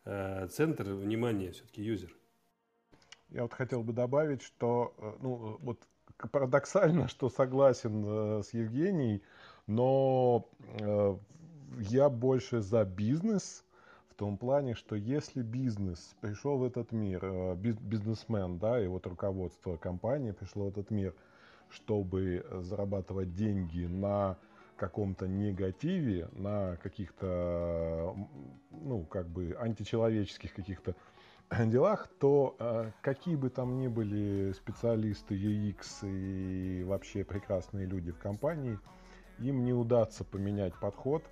э, 0.07 0.49
центр 0.51 0.85
внимания 0.95 1.53
все-таки 1.53 1.83
user. 1.83 2.11
Я 3.31 3.43
вот 3.43 3.53
хотел 3.53 3.83
бы 3.83 3.93
добавить, 3.93 4.43
что, 4.43 4.95
э, 4.99 5.13
ну, 5.21 5.59
вот 5.61 5.81
парадоксально, 6.31 7.09
что 7.09 7.29
согласен 7.29 8.05
э, 8.07 8.43
с 8.43 8.55
Евгенией, 8.55 9.23
но 9.67 10.49
э, 10.81 11.17
я 11.79 12.09
больше 12.09 12.61
за 12.61 12.85
бизнес, 12.85 13.65
том 14.19 14.37
плане, 14.37 14.75
что 14.75 14.97
если 14.97 15.43
бизнес 15.43 16.17
пришел 16.21 16.59
в 16.59 16.65
этот 16.65 16.91
мир, 16.91 17.21
э, 17.23 17.55
бизнесмен, 17.55 18.59
да, 18.59 18.83
и 18.83 18.89
вот 18.89 19.07
руководство 19.07 19.77
компании 19.77 20.33
пришло 20.33 20.65
в 20.65 20.69
этот 20.69 20.91
мир, 20.91 21.15
чтобы 21.71 22.45
зарабатывать 22.51 23.35
деньги 23.35 23.87
на 23.87 24.37
каком-то 24.77 25.29
негативе, 25.29 26.29
на 26.33 26.77
каких-то, 26.83 28.17
ну, 28.71 29.05
как 29.05 29.29
бы 29.29 29.57
античеловеческих 29.59 30.53
каких-то 30.53 30.97
делах, 31.67 32.09
то 32.19 32.57
э, 32.59 32.91
какие 33.01 33.37
бы 33.37 33.49
там 33.51 33.79
ни 33.79 33.89
были 33.89 34.53
специалисты 34.53 35.35
UX 35.35 36.07
и 36.07 36.85
вообще 36.85 37.25
прекрасные 37.25 37.87
люди 37.87 38.13
в 38.13 38.19
компании, 38.19 38.79
им 39.39 39.65
не 39.65 39.73
удастся 39.73 40.25
поменять 40.25 40.75
подход. 40.75 41.25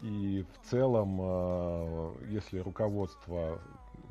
И 0.00 0.44
в 0.54 0.68
целом, 0.68 1.18
э, 1.20 2.14
если 2.30 2.58
руководство 2.58 3.60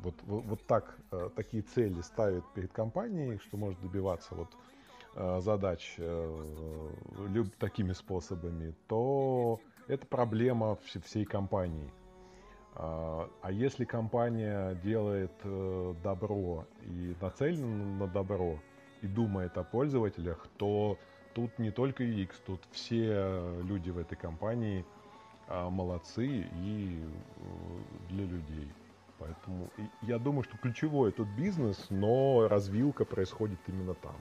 вот, 0.02 0.14
вот, 0.22 0.44
вот 0.44 0.66
так, 0.66 0.96
э, 1.10 1.28
такие 1.36 1.62
цели 1.62 2.00
ставит 2.00 2.44
перед 2.54 2.72
компанией, 2.72 3.38
что 3.38 3.56
может 3.56 3.80
добиваться 3.80 4.34
вот 4.34 4.48
задач 5.44 5.98
такими 7.58 7.92
способами, 7.92 8.74
то 8.88 9.60
это 9.86 10.06
проблема 10.06 10.78
всей 11.04 11.26
компании. 11.26 11.92
А, 12.74 13.28
а 13.42 13.52
если 13.52 13.84
компания 13.84 14.74
делает 14.82 15.32
э, 15.44 15.94
добро 16.02 16.66
и 16.82 17.14
нацелена 17.20 17.98
на 17.98 18.06
добро 18.06 18.58
и 19.02 19.06
думает 19.06 19.58
о 19.58 19.64
пользователях, 19.64 20.46
то 20.56 20.98
тут 21.34 21.58
не 21.58 21.70
только 21.70 22.04
UX, 22.04 22.34
тут 22.46 22.62
все 22.70 23.60
люди 23.62 23.90
в 23.90 23.98
этой 23.98 24.16
компании 24.16 24.84
а, 25.48 25.68
молодцы 25.68 26.26
и 26.26 27.02
э, 27.02 28.08
для 28.08 28.24
людей. 28.24 28.72
Поэтому 29.18 29.68
я 30.00 30.18
думаю, 30.18 30.44
что 30.44 30.56
ключевой 30.56 31.12
тут 31.12 31.28
бизнес, 31.36 31.86
но 31.90 32.48
развилка 32.48 33.04
происходит 33.04 33.58
именно 33.68 33.94
там. 33.94 34.16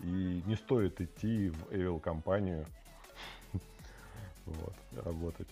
И 0.00 0.42
не 0.44 0.56
стоит 0.56 1.00
идти 1.00 1.50
в 1.50 1.72
Evil 1.72 2.00
компанию 2.00 2.66
вот, 4.46 4.74
работать. 5.04 5.48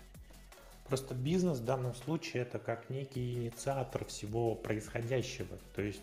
Просто 0.89 1.15
бизнес 1.15 1.59
в 1.59 1.65
данном 1.65 1.95
случае 1.95 2.43
это 2.43 2.59
как 2.59 2.91
некий 2.91 3.35
инициатор 3.35 4.05
всего 4.05 4.55
происходящего. 4.55 5.59
То 5.75 5.83
есть 5.83 6.03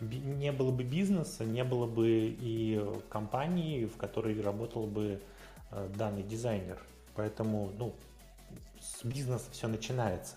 не 0.00 0.52
было 0.52 0.70
бы 0.70 0.82
бизнеса, 0.82 1.44
не 1.44 1.64
было 1.64 1.86
бы 1.86 2.08
и 2.08 2.84
компании, 3.08 3.86
в 3.86 3.96
которой 3.96 4.40
работал 4.40 4.86
бы 4.86 5.20
э, 5.70 5.88
данный 5.96 6.22
дизайнер. 6.22 6.78
Поэтому, 7.14 7.72
ну, 7.78 7.94
с 8.80 9.04
бизнеса 9.04 9.46
все 9.52 9.68
начинается. 9.68 10.36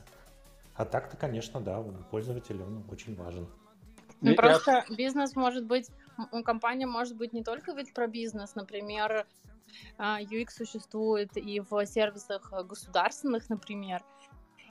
А 0.76 0.86
так-то, 0.86 1.18
конечно, 1.18 1.60
да, 1.60 1.84
пользователь 2.10 2.62
он 2.62 2.84
очень 2.90 3.16
важен. 3.16 3.48
Ну, 4.22 4.36
просто 4.36 4.86
бизнес 4.90 5.36
может 5.36 5.66
быть, 5.66 5.90
компания 6.46 6.86
может 6.86 7.18
быть 7.18 7.34
не 7.34 7.44
только 7.44 7.74
ведь 7.74 7.94
про 7.94 8.08
бизнес, 8.08 8.56
например, 8.56 9.26
UX 9.98 10.50
существует 10.52 11.36
и 11.36 11.60
в 11.60 11.86
сервисах 11.86 12.52
государственных, 12.66 13.50
например, 13.50 14.04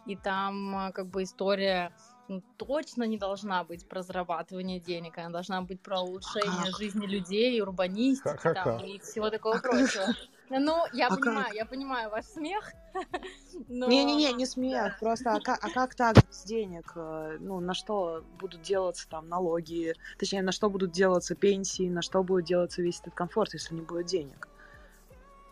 и 0.07 0.17
там 0.17 0.75
а, 0.75 0.93
как 0.93 1.07
бы 1.09 1.23
история 1.23 1.93
ну, 2.29 2.43
точно 2.57 3.05
не 3.05 3.19
должна 3.19 3.65
быть 3.65 3.89
про 3.89 4.03
зарабатывание 4.03 4.81
денег, 4.81 5.19
она 5.19 5.31
должна 5.31 5.63
быть 5.63 5.81
про 5.81 6.01
улучшение 6.01 6.73
а 6.73 6.77
жизни 6.77 7.07
людей, 7.07 7.61
урбанистики 7.61 8.55
там, 8.55 8.85
и 8.85 8.99
всего 9.01 9.31
такого 9.31 9.57
а 9.57 9.61
прочего. 9.61 10.07
Ну, 10.51 10.85
я 10.95 11.09
а 11.09 11.17
понимаю, 11.17 11.45
как? 11.45 11.55
я 11.55 11.67
понимаю 11.67 12.11
ваш 12.11 12.25
смех. 12.25 12.73
Не-не-не, 13.69 14.31
но... 14.31 14.37
не 14.37 14.47
смех, 14.47 14.99
просто 14.99 15.35
а 15.35 15.41
как, 15.41 15.63
а 15.63 15.69
как 15.71 15.95
так 15.95 16.17
с 16.31 16.45
денег? 16.45 16.93
Э, 16.97 17.37
ну, 17.39 17.61
на 17.61 17.75
что 17.75 18.25
будут 18.41 18.63
делаться 18.63 19.07
там 19.11 19.29
налоги, 19.29 19.95
точнее, 20.19 20.41
на 20.41 20.53
что 20.53 20.71
будут 20.71 20.93
делаться 20.93 21.35
пенсии, 21.35 21.91
на 21.91 22.01
что 22.01 22.23
будет 22.23 22.47
делаться 22.47 22.81
весь 22.81 23.01
этот 23.01 23.15
комфорт, 23.15 23.53
если 23.53 23.75
не 23.75 23.83
будет 23.83 24.07
денег? 24.07 24.49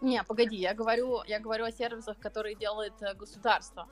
Не, 0.00 0.22
погоди, 0.24 0.56
я 0.56 0.74
говорю, 0.74 1.22
я 1.26 1.40
говорю 1.40 1.64
о 1.64 1.72
сервисах, 1.72 2.18
которые 2.18 2.54
делает 2.54 2.92
э, 3.00 3.14
государство. 3.14 3.88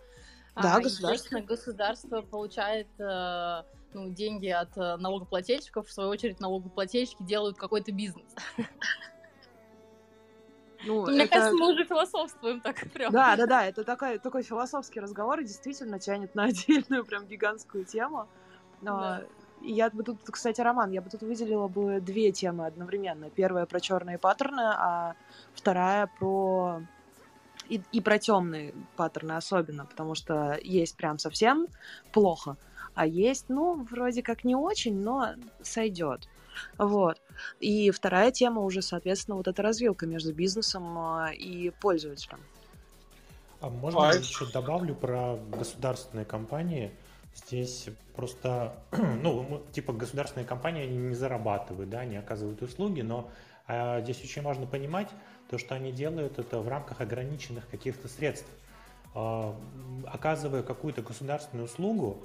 Да, 0.55 0.76
а, 0.76 0.81
государство. 0.81 1.40
государство 1.40 2.22
получает 2.22 2.89
э, 2.98 3.62
ну, 3.94 4.10
деньги 4.10 4.48
от 4.48 4.76
э, 4.76 4.97
налогоплательщиков, 4.97 5.89
в 5.89 5.93
свою 5.93 6.10
очередь 6.10 6.40
налогоплательщики 6.40 7.22
делают 7.22 7.56
какой-то 7.56 7.93
бизнес. 7.93 8.26
Ну, 10.86 11.06
Мне 11.06 11.24
это... 11.24 11.32
кажется, 11.39 11.56
мы 11.56 11.72
уже 11.72 11.85
философствуем 11.86 12.60
так 12.60 12.76
прям. 12.93 13.10
Да, 13.10 13.36
да, 13.36 13.47
да, 13.47 13.64
это 13.64 13.85
такой, 13.85 14.18
такой 14.18 14.43
философский 14.43 15.01
разговор 15.01 15.40
и 15.40 15.44
действительно 15.44 15.98
тянет 15.98 16.35
на 16.35 16.44
отдельную 16.44 17.06
прям 17.06 17.26
гигантскую 17.26 17.86
тему. 17.86 18.28
Да. 18.82 19.24
Я 19.66 19.89
бы 19.89 20.03
тут, 20.03 20.19
кстати, 20.24 20.61
Роман, 20.61 20.91
я 20.91 21.01
бы 21.01 21.09
тут 21.09 21.23
выделила 21.23 21.69
бы 21.69 22.01
две 22.01 22.32
темы 22.32 22.66
одновременно. 22.66 23.31
Первая 23.31 23.65
про 23.65 23.81
черные 23.81 24.19
паттерны, 24.19 24.61
а 24.61 25.15
вторая 25.55 26.11
про 26.19 26.82
и, 27.69 27.81
и 27.93 28.01
про 28.03 28.19
темные 28.19 28.74
паттерны 28.97 29.32
особенно, 29.32 29.86
потому 29.86 30.15
что 30.15 30.59
есть 30.62 30.97
прям 30.97 31.19
совсем 31.19 31.66
плохо, 32.12 32.57
а 32.95 33.07
есть, 33.07 33.47
ну, 33.49 33.86
вроде 33.91 34.23
как 34.23 34.45
не 34.45 34.55
очень, 34.55 35.01
но 35.01 35.31
сойдет. 35.62 36.28
Вот. 36.77 37.20
И 37.59 37.91
вторая 37.91 38.31
тема 38.31 38.61
уже, 38.61 38.82
соответственно, 38.82 39.36
вот 39.36 39.49
эта 39.49 39.62
развилка 39.62 40.07
между 40.07 40.32
бизнесом 40.32 40.99
а, 40.99 41.31
и 41.32 41.70
пользователем. 41.70 42.41
А 43.61 43.70
можно 43.70 44.11
а... 44.11 44.15
еще 44.15 44.47
добавлю 44.53 44.95
про 44.95 45.36
государственные 45.57 46.27
компании? 46.27 46.93
Здесь 47.35 47.89
просто, 48.15 48.74
ну, 48.93 49.62
типа 49.73 49.93
государственные 49.93 50.47
компании, 50.47 50.85
они 50.85 50.97
не 50.97 51.15
зарабатывают, 51.15 51.90
да, 51.90 52.01
они 52.01 52.16
оказывают 52.16 52.62
услуги, 52.62 53.01
но 53.01 53.31
а, 53.66 54.01
здесь 54.02 54.23
очень 54.23 54.43
важно 54.43 54.66
понимать 54.66 55.09
то, 55.48 55.59
что 55.59 55.74
они 55.74 55.93
делают 55.93 56.39
это 56.39 56.61
в 56.61 56.69
рамках 56.69 57.01
ограниченных 57.01 57.69
каких-то 57.69 58.09
средств. 58.09 58.48
А, 59.15 59.55
оказывая 60.06 60.62
какую-то 60.62 61.02
государственную 61.02 61.66
услугу, 61.66 62.24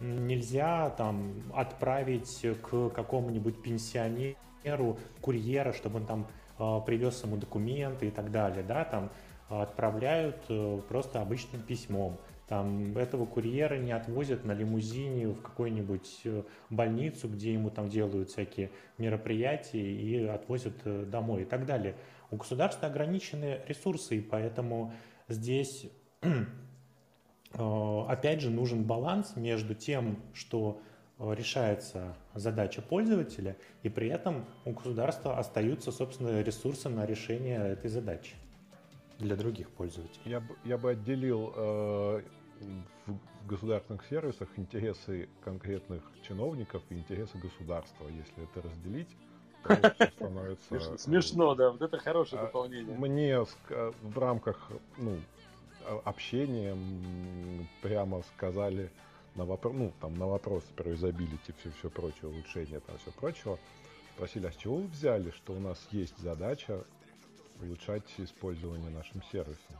нельзя 0.00 0.90
там 0.90 1.32
отправить 1.54 2.44
к 2.62 2.90
какому-нибудь 2.90 3.62
пенсионеру 3.62 4.98
курьера, 5.20 5.72
чтобы 5.72 6.00
он 6.00 6.06
там 6.06 6.26
э, 6.58 6.80
привез 6.84 7.22
ему 7.24 7.36
документы 7.36 8.08
и 8.08 8.10
так 8.10 8.30
далее, 8.30 8.62
да, 8.62 8.84
там 8.84 9.10
отправляют 9.48 10.36
э, 10.48 10.80
просто 10.88 11.22
обычным 11.22 11.62
письмом. 11.62 12.18
Там 12.48 12.96
этого 12.96 13.26
курьера 13.26 13.76
не 13.76 13.92
отвозят 13.92 14.44
на 14.44 14.52
лимузине 14.52 15.28
в 15.28 15.42
какую-нибудь 15.42 16.20
э, 16.24 16.42
больницу, 16.70 17.28
где 17.28 17.52
ему 17.52 17.70
там 17.70 17.88
делают 17.88 18.30
всякие 18.30 18.70
мероприятия 18.98 19.80
и 19.80 20.24
отвозят 20.24 21.10
домой 21.10 21.42
и 21.42 21.44
так 21.44 21.66
далее. 21.66 21.96
У 22.30 22.36
государства 22.36 22.88
ограниченные 22.88 23.62
ресурсы, 23.66 24.18
и 24.18 24.20
поэтому 24.20 24.92
здесь 25.28 25.86
Э, 27.58 28.04
опять 28.08 28.40
же, 28.40 28.50
нужен 28.50 28.84
баланс 28.84 29.34
между 29.36 29.74
тем, 29.74 30.18
что 30.34 30.80
э, 31.18 31.34
решается 31.34 32.14
задача 32.34 32.82
пользователя, 32.82 33.56
и 33.82 33.88
при 33.88 34.08
этом 34.08 34.44
у 34.64 34.72
государства 34.72 35.38
остаются, 35.38 35.92
собственно, 35.92 36.42
ресурсы 36.42 36.88
на 36.88 37.06
решение 37.06 37.58
этой 37.58 37.88
задачи 37.88 38.34
для 39.18 39.36
других 39.36 39.70
пользователей. 39.70 40.20
Я 40.26 40.40
бы, 40.40 40.56
я 40.64 40.76
бы 40.76 40.90
отделил 40.90 41.52
э, 41.56 42.22
в 43.06 43.46
государственных 43.46 44.04
сервисах 44.06 44.48
интересы 44.56 45.28
конкретных 45.44 46.02
чиновников 46.26 46.82
и 46.90 46.94
интересы 46.94 47.38
государства. 47.38 48.06
Если 48.08 48.44
это 48.44 48.62
разделить, 48.68 49.08
то 49.62 50.08
становится... 50.16 50.98
Смешно, 50.98 51.54
да, 51.54 51.70
вот 51.70 51.82
это 51.82 51.98
хорошее 51.98 52.42
а, 52.42 52.46
дополнение. 52.46 52.96
Мне 52.96 53.40
в 53.40 54.18
рамках 54.18 54.70
ну, 54.96 55.18
общением 56.04 57.68
прямо 57.82 58.22
сказали 58.34 58.90
на 59.34 59.44
вопрос, 59.44 59.74
ну, 59.76 59.92
там, 60.00 60.14
на 60.14 60.26
вопросы 60.26 60.66
про 60.74 60.90
юзабилити, 60.90 61.54
все, 61.58 61.70
все 61.78 61.90
прочее, 61.90 62.28
улучшение, 62.28 62.80
там, 62.80 62.96
все 62.98 63.10
прочего, 63.12 63.58
спросили, 64.14 64.46
а 64.46 64.52
с 64.52 64.56
чего 64.56 64.76
вы 64.76 64.86
взяли, 64.86 65.30
что 65.30 65.52
у 65.52 65.60
нас 65.60 65.86
есть 65.90 66.16
задача 66.18 66.84
улучшать 67.60 68.04
использование 68.18 68.90
нашим 68.90 69.22
сервисом? 69.30 69.76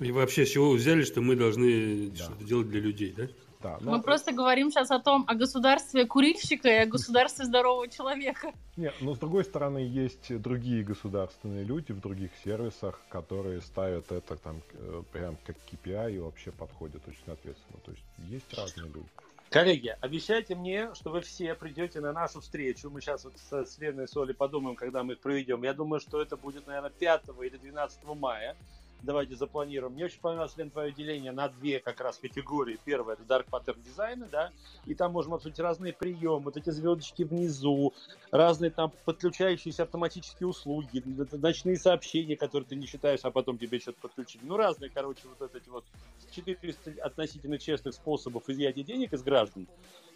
И 0.00 0.12
вообще, 0.12 0.46
с 0.46 0.50
чего 0.50 0.70
вы 0.70 0.76
взяли, 0.76 1.02
что 1.02 1.20
мы 1.20 1.36
должны 1.36 2.10
да. 2.10 2.24
что-то 2.24 2.44
делать 2.44 2.68
для 2.68 2.80
людей, 2.80 3.12
да? 3.16 3.28
Да, 3.60 3.78
но... 3.80 3.90
Мы 3.90 4.02
просто 4.02 4.32
говорим 4.32 4.70
сейчас 4.70 4.92
о 4.92 5.00
том, 5.00 5.24
о 5.26 5.34
государстве 5.34 6.06
курильщика 6.06 6.68
и 6.68 6.76
о 6.76 6.86
государстве 6.86 7.44
здорового 7.44 7.88
человека. 7.88 8.52
Нет, 8.76 8.94
но 9.00 9.16
с 9.16 9.18
другой 9.18 9.44
стороны, 9.44 9.78
есть 9.78 10.36
другие 10.40 10.84
государственные 10.84 11.64
люди 11.64 11.90
в 11.90 12.00
других 12.00 12.30
сервисах, 12.44 13.00
которые 13.08 13.60
ставят 13.60 14.12
это 14.12 14.36
там 14.36 14.62
э, 14.74 15.02
прям 15.12 15.36
как 15.44 15.56
KPI 15.72 16.14
и 16.14 16.18
вообще 16.18 16.52
подходят 16.52 17.02
очень 17.08 17.32
ответственно. 17.32 17.80
То 17.84 17.90
есть 17.90 18.04
есть 18.28 18.54
разные 18.54 18.86
люди. 18.86 19.08
Коллеги, 19.50 19.96
обещайте 20.00 20.54
мне, 20.54 20.94
что 20.94 21.10
вы 21.10 21.22
все 21.22 21.54
придете 21.54 22.00
на 22.00 22.12
нашу 22.12 22.40
встречу. 22.40 22.90
Мы 22.90 23.00
сейчас 23.00 23.24
вот 23.24 23.32
с, 23.38 23.64
с 23.64 23.78
Леной 23.78 24.06
Соли 24.06 24.34
подумаем, 24.34 24.76
когда 24.76 25.02
мы 25.02 25.14
их 25.14 25.20
проведем. 25.20 25.64
Я 25.64 25.72
думаю, 25.72 26.00
что 26.00 26.20
это 26.20 26.36
будет, 26.36 26.66
наверное, 26.66 26.90
5 26.90 27.22
или 27.42 27.56
12 27.56 28.04
мая. 28.14 28.56
Давайте 29.02 29.36
запланируем. 29.36 29.92
Мне 29.92 30.06
очень 30.06 30.20
понравилось, 30.20 30.56
Лен, 30.56 30.70
твое 30.70 30.92
деление 30.92 31.32
на 31.32 31.48
две 31.48 31.80
как 31.80 32.00
раз 32.00 32.18
категории. 32.18 32.78
Первое 32.84 33.14
это 33.14 33.22
Dark 33.22 33.46
Pattern 33.50 33.80
дизайны, 33.82 34.26
да, 34.30 34.50
и 34.86 34.94
там 34.94 35.12
можем 35.12 35.34
обсудить 35.34 35.58
разные 35.60 35.92
приемы, 35.92 36.40
вот 36.40 36.56
эти 36.56 36.70
звездочки 36.70 37.22
внизу, 37.22 37.94
разные 38.30 38.70
там 38.70 38.92
подключающиеся 39.04 39.84
автоматические 39.84 40.48
услуги, 40.48 41.02
ночные 41.32 41.76
сообщения, 41.76 42.36
которые 42.36 42.68
ты 42.68 42.76
не 42.76 42.86
считаешь, 42.86 43.20
а 43.22 43.30
потом 43.30 43.58
тебе 43.58 43.78
что-то 43.78 44.00
подключили. 44.00 44.42
Ну, 44.44 44.56
разные, 44.56 44.90
короче, 44.90 45.22
вот 45.38 45.54
эти 45.54 45.68
вот 45.68 45.84
400 46.30 47.02
относительно 47.02 47.58
честных 47.58 47.94
способов 47.94 48.48
изъятия 48.48 48.82
денег 48.82 49.12
из 49.12 49.22
граждан, 49.22 49.66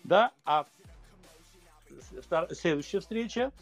да, 0.04 0.32
а 0.44 0.66
следующая 2.50 3.00
встреча 3.00 3.52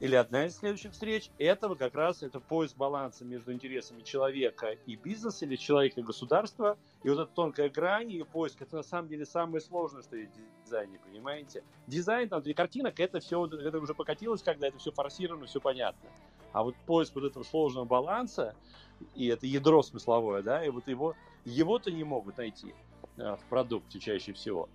или 0.00 0.14
одна 0.14 0.46
из 0.46 0.56
следующих 0.56 0.92
встреч, 0.92 1.30
этого 1.38 1.74
как 1.74 1.94
раз 1.94 2.22
это 2.22 2.40
поиск 2.40 2.76
баланса 2.76 3.24
между 3.24 3.52
интересами 3.52 4.00
человека 4.00 4.70
и 4.86 4.96
бизнеса, 4.96 5.44
или 5.44 5.56
человека 5.56 6.00
и 6.00 6.02
государства. 6.02 6.78
И 7.02 7.10
вот 7.10 7.18
эта 7.18 7.30
тонкая 7.32 7.68
грань, 7.68 8.10
и 8.10 8.22
поиск, 8.22 8.62
это 8.62 8.76
на 8.76 8.82
самом 8.82 9.08
деле 9.08 9.26
самое 9.26 9.60
сложное, 9.60 10.02
что 10.02 10.16
есть 10.16 10.32
в 10.32 10.64
дизайне, 10.64 10.98
понимаете? 10.98 11.62
Дизайн, 11.86 12.30
там, 12.30 12.40
для 12.40 12.54
картинок, 12.54 12.98
это 12.98 13.20
все, 13.20 13.44
это 13.44 13.78
уже 13.78 13.94
покатилось, 13.94 14.42
когда 14.42 14.68
это 14.68 14.78
все 14.78 14.90
форсировано, 14.90 15.46
все 15.46 15.60
понятно. 15.60 16.08
А 16.52 16.64
вот 16.64 16.74
поиск 16.86 17.14
вот 17.14 17.24
этого 17.24 17.44
сложного 17.44 17.84
баланса, 17.84 18.56
и 19.14 19.26
это 19.26 19.46
ядро 19.46 19.82
смысловое, 19.82 20.42
да, 20.42 20.64
и 20.64 20.70
вот 20.70 20.88
его, 20.88 21.14
его-то 21.44 21.92
не 21.92 22.04
могут 22.04 22.38
найти 22.38 22.74
э, 23.18 23.36
в 23.36 23.44
продукте 23.50 24.00
чаще 24.00 24.32
всего. 24.32 24.70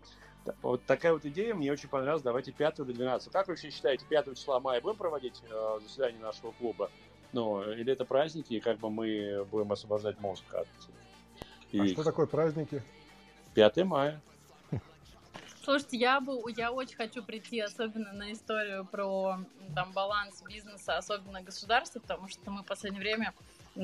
Вот 0.62 0.84
такая 0.86 1.14
вот 1.14 1.26
идея 1.26 1.56
мне 1.56 1.72
очень 1.72 1.90
понравилась. 1.90 2.24
Давайте 2.24 2.52
5 2.52 2.78
до 2.78 2.86
12. 2.86 3.32
Как 3.32 3.48
вы 3.48 3.54
вообще 3.54 3.70
считаете, 3.70 4.06
5 4.06 4.38
числа 4.38 4.60
мая 4.60 4.82
будем 4.82 4.98
проводить 4.98 5.42
э, 5.50 5.80
заседание 5.82 6.22
нашего 6.22 6.52
клуба? 6.52 6.92
Ну, 7.34 7.62
или 7.72 7.92
это 7.92 8.06
праздники, 8.06 8.54
и 8.54 8.60
как 8.60 8.80
бы 8.80 8.90
мы 8.90 9.46
будем 9.52 9.72
освобождать 9.72 10.20
мозг 10.20 10.44
от... 10.54 10.68
И... 11.72 11.80
А 11.80 11.88
что 11.88 12.04
такое 12.04 12.28
праздники? 12.28 12.82
5 13.56 13.78
мая. 13.86 14.22
Слушайте, 15.66 15.98
я 15.98 16.22
бы, 16.22 16.40
я 16.56 16.72
очень 16.72 16.96
хочу 16.96 17.24
прийти, 17.24 17.60
особенно 17.60 18.14
на 18.14 18.32
историю 18.32 18.86
про 18.86 19.40
там 19.74 19.92
баланс 19.94 20.44
бизнеса, 20.44 20.98
особенно 20.98 21.42
государства, 21.42 22.00
потому 22.00 22.30
что 22.30 22.52
мы 22.52 22.62
в 22.62 22.68
последнее 22.68 23.02
время 23.02 23.34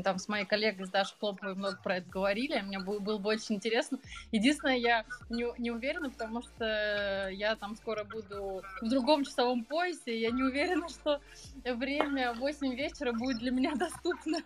там 0.03 0.17
с 0.17 0.27
моей 0.27 0.45
коллегой, 0.45 0.85
с 0.85 0.89
Дашей 0.89 1.15
Хлоповой 1.19 1.55
много 1.55 1.77
про 1.83 1.97
это 1.97 2.09
говорили, 2.09 2.59
мне 2.61 2.79
было, 2.79 2.99
было 2.99 3.17
бы 3.17 3.29
очень 3.29 3.55
интересно. 3.55 3.99
Единственное, 4.31 4.77
я 4.77 5.05
не, 5.29 5.45
не 5.57 5.71
уверена, 5.71 6.09
потому 6.09 6.41
что 6.41 7.29
я 7.31 7.55
там 7.55 7.75
скоро 7.75 8.03
буду 8.03 8.61
в 8.81 8.89
другом 8.89 9.23
часовом 9.23 9.63
поясе, 9.65 10.19
я 10.19 10.31
не 10.31 10.43
уверена, 10.43 10.87
что 10.89 11.19
время 11.65 12.33
8 12.33 12.73
вечера 12.75 13.11
будет 13.11 13.39
для 13.39 13.51
меня 13.51 13.75
доступно. 13.75 14.39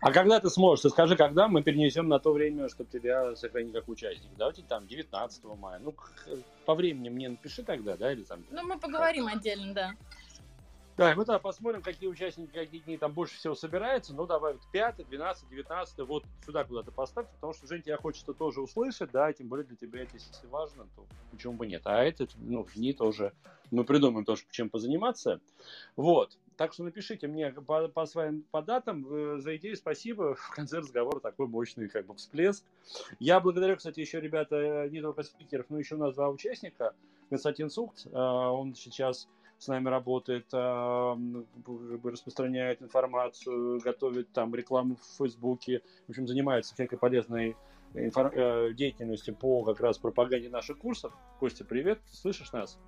А 0.00 0.12
когда 0.12 0.40
ты 0.40 0.50
сможешь? 0.50 0.82
Ты 0.82 0.90
скажи, 0.90 1.16
когда 1.16 1.48
мы 1.48 1.62
перенесем 1.62 2.08
на 2.08 2.18
то 2.18 2.32
время, 2.32 2.68
чтобы 2.68 2.90
тебя 2.90 3.34
сохранить 3.36 3.72
как 3.72 3.88
участник. 3.88 4.30
Давайте 4.36 4.62
там 4.62 4.86
19 4.86 5.44
мая. 5.58 5.80
Ну, 5.80 5.94
по 6.64 6.74
времени 6.74 7.08
мне 7.08 7.28
напиши 7.28 7.62
тогда, 7.62 7.96
да, 7.96 8.12
или 8.12 8.22
там... 8.22 8.44
Ну, 8.50 8.62
мы 8.62 8.78
поговорим 8.78 9.26
отдельно, 9.26 9.74
да. 9.74 9.90
Да, 10.96 11.12
мы 11.16 11.24
тогда 11.24 11.40
посмотрим, 11.40 11.82
какие 11.82 12.08
участники, 12.08 12.52
какие 12.52 12.80
дней 12.80 12.98
там 12.98 13.12
больше 13.12 13.36
всего 13.36 13.56
собираются. 13.56 14.14
Ну, 14.14 14.26
давай, 14.26 14.56
5, 14.72 15.08
12, 15.08 15.48
19, 15.48 15.98
вот 16.06 16.24
сюда 16.46 16.62
куда-то 16.64 16.92
поставь, 16.92 17.26
потому 17.34 17.52
что, 17.52 17.66
Жень, 17.66 17.82
тебя 17.82 17.96
хочется 17.96 18.32
тоже 18.32 18.60
услышать, 18.60 19.10
да, 19.10 19.32
тем 19.32 19.48
более 19.48 19.66
для 19.66 19.76
тебя 19.76 20.02
это, 20.02 20.14
если 20.14 20.46
важно, 20.46 20.86
то 20.94 21.04
почему 21.32 21.54
бы 21.54 21.66
нет. 21.66 21.82
А 21.84 22.04
этот, 22.04 22.30
ну, 22.36 22.64
дни 22.76 22.92
тоже, 22.92 23.32
мы 23.72 23.82
придумаем 23.82 24.24
тоже, 24.24 24.44
чем 24.50 24.70
позаниматься. 24.70 25.40
Вот, 25.96 26.38
так 26.56 26.72
что 26.72 26.84
напишите 26.84 27.26
мне 27.26 27.50
по, 27.50 27.88
по 27.88 28.06
своим 28.06 28.44
по 28.52 28.62
датам. 28.62 29.04
Э, 29.12 29.38
за 29.40 29.56
идею 29.56 29.76
спасибо. 29.76 30.36
В 30.36 30.50
конце 30.50 30.78
разговора 30.78 31.18
такой 31.18 31.48
мощный 31.48 31.88
как 31.88 32.06
бы 32.06 32.14
всплеск. 32.14 32.64
Я 33.18 33.40
благодарю, 33.40 33.76
кстати, 33.76 33.98
еще, 33.98 34.20
ребята, 34.20 34.88
не 34.88 35.00
только 35.00 35.24
спикеров, 35.24 35.66
но 35.70 35.78
еще 35.78 35.96
у 35.96 35.98
нас 35.98 36.14
два 36.14 36.28
участника. 36.28 36.94
Константин 37.30 37.70
Сухт, 37.70 38.06
э, 38.06 38.16
он 38.16 38.74
сейчас 38.76 39.28
с 39.58 39.68
нами 39.68 39.88
работает, 39.88 40.46
а, 40.52 41.18
распространяет 42.04 42.82
информацию, 42.82 43.80
готовит 43.80 44.32
там 44.32 44.54
рекламу 44.54 44.96
в 44.96 45.18
Фейсбуке, 45.18 45.82
в 46.06 46.10
общем, 46.10 46.26
занимается 46.26 46.74
всякой 46.74 46.98
полезной 46.98 47.56
инфор- 47.94 48.32
э, 48.34 48.74
деятельностью 48.74 49.34
по 49.34 49.62
как 49.64 49.80
раз 49.80 49.98
пропаганде 49.98 50.48
наших 50.48 50.78
курсов. 50.78 51.12
Костя, 51.38 51.64
привет, 51.64 52.00
слышишь 52.10 52.52
нас? 52.52 52.78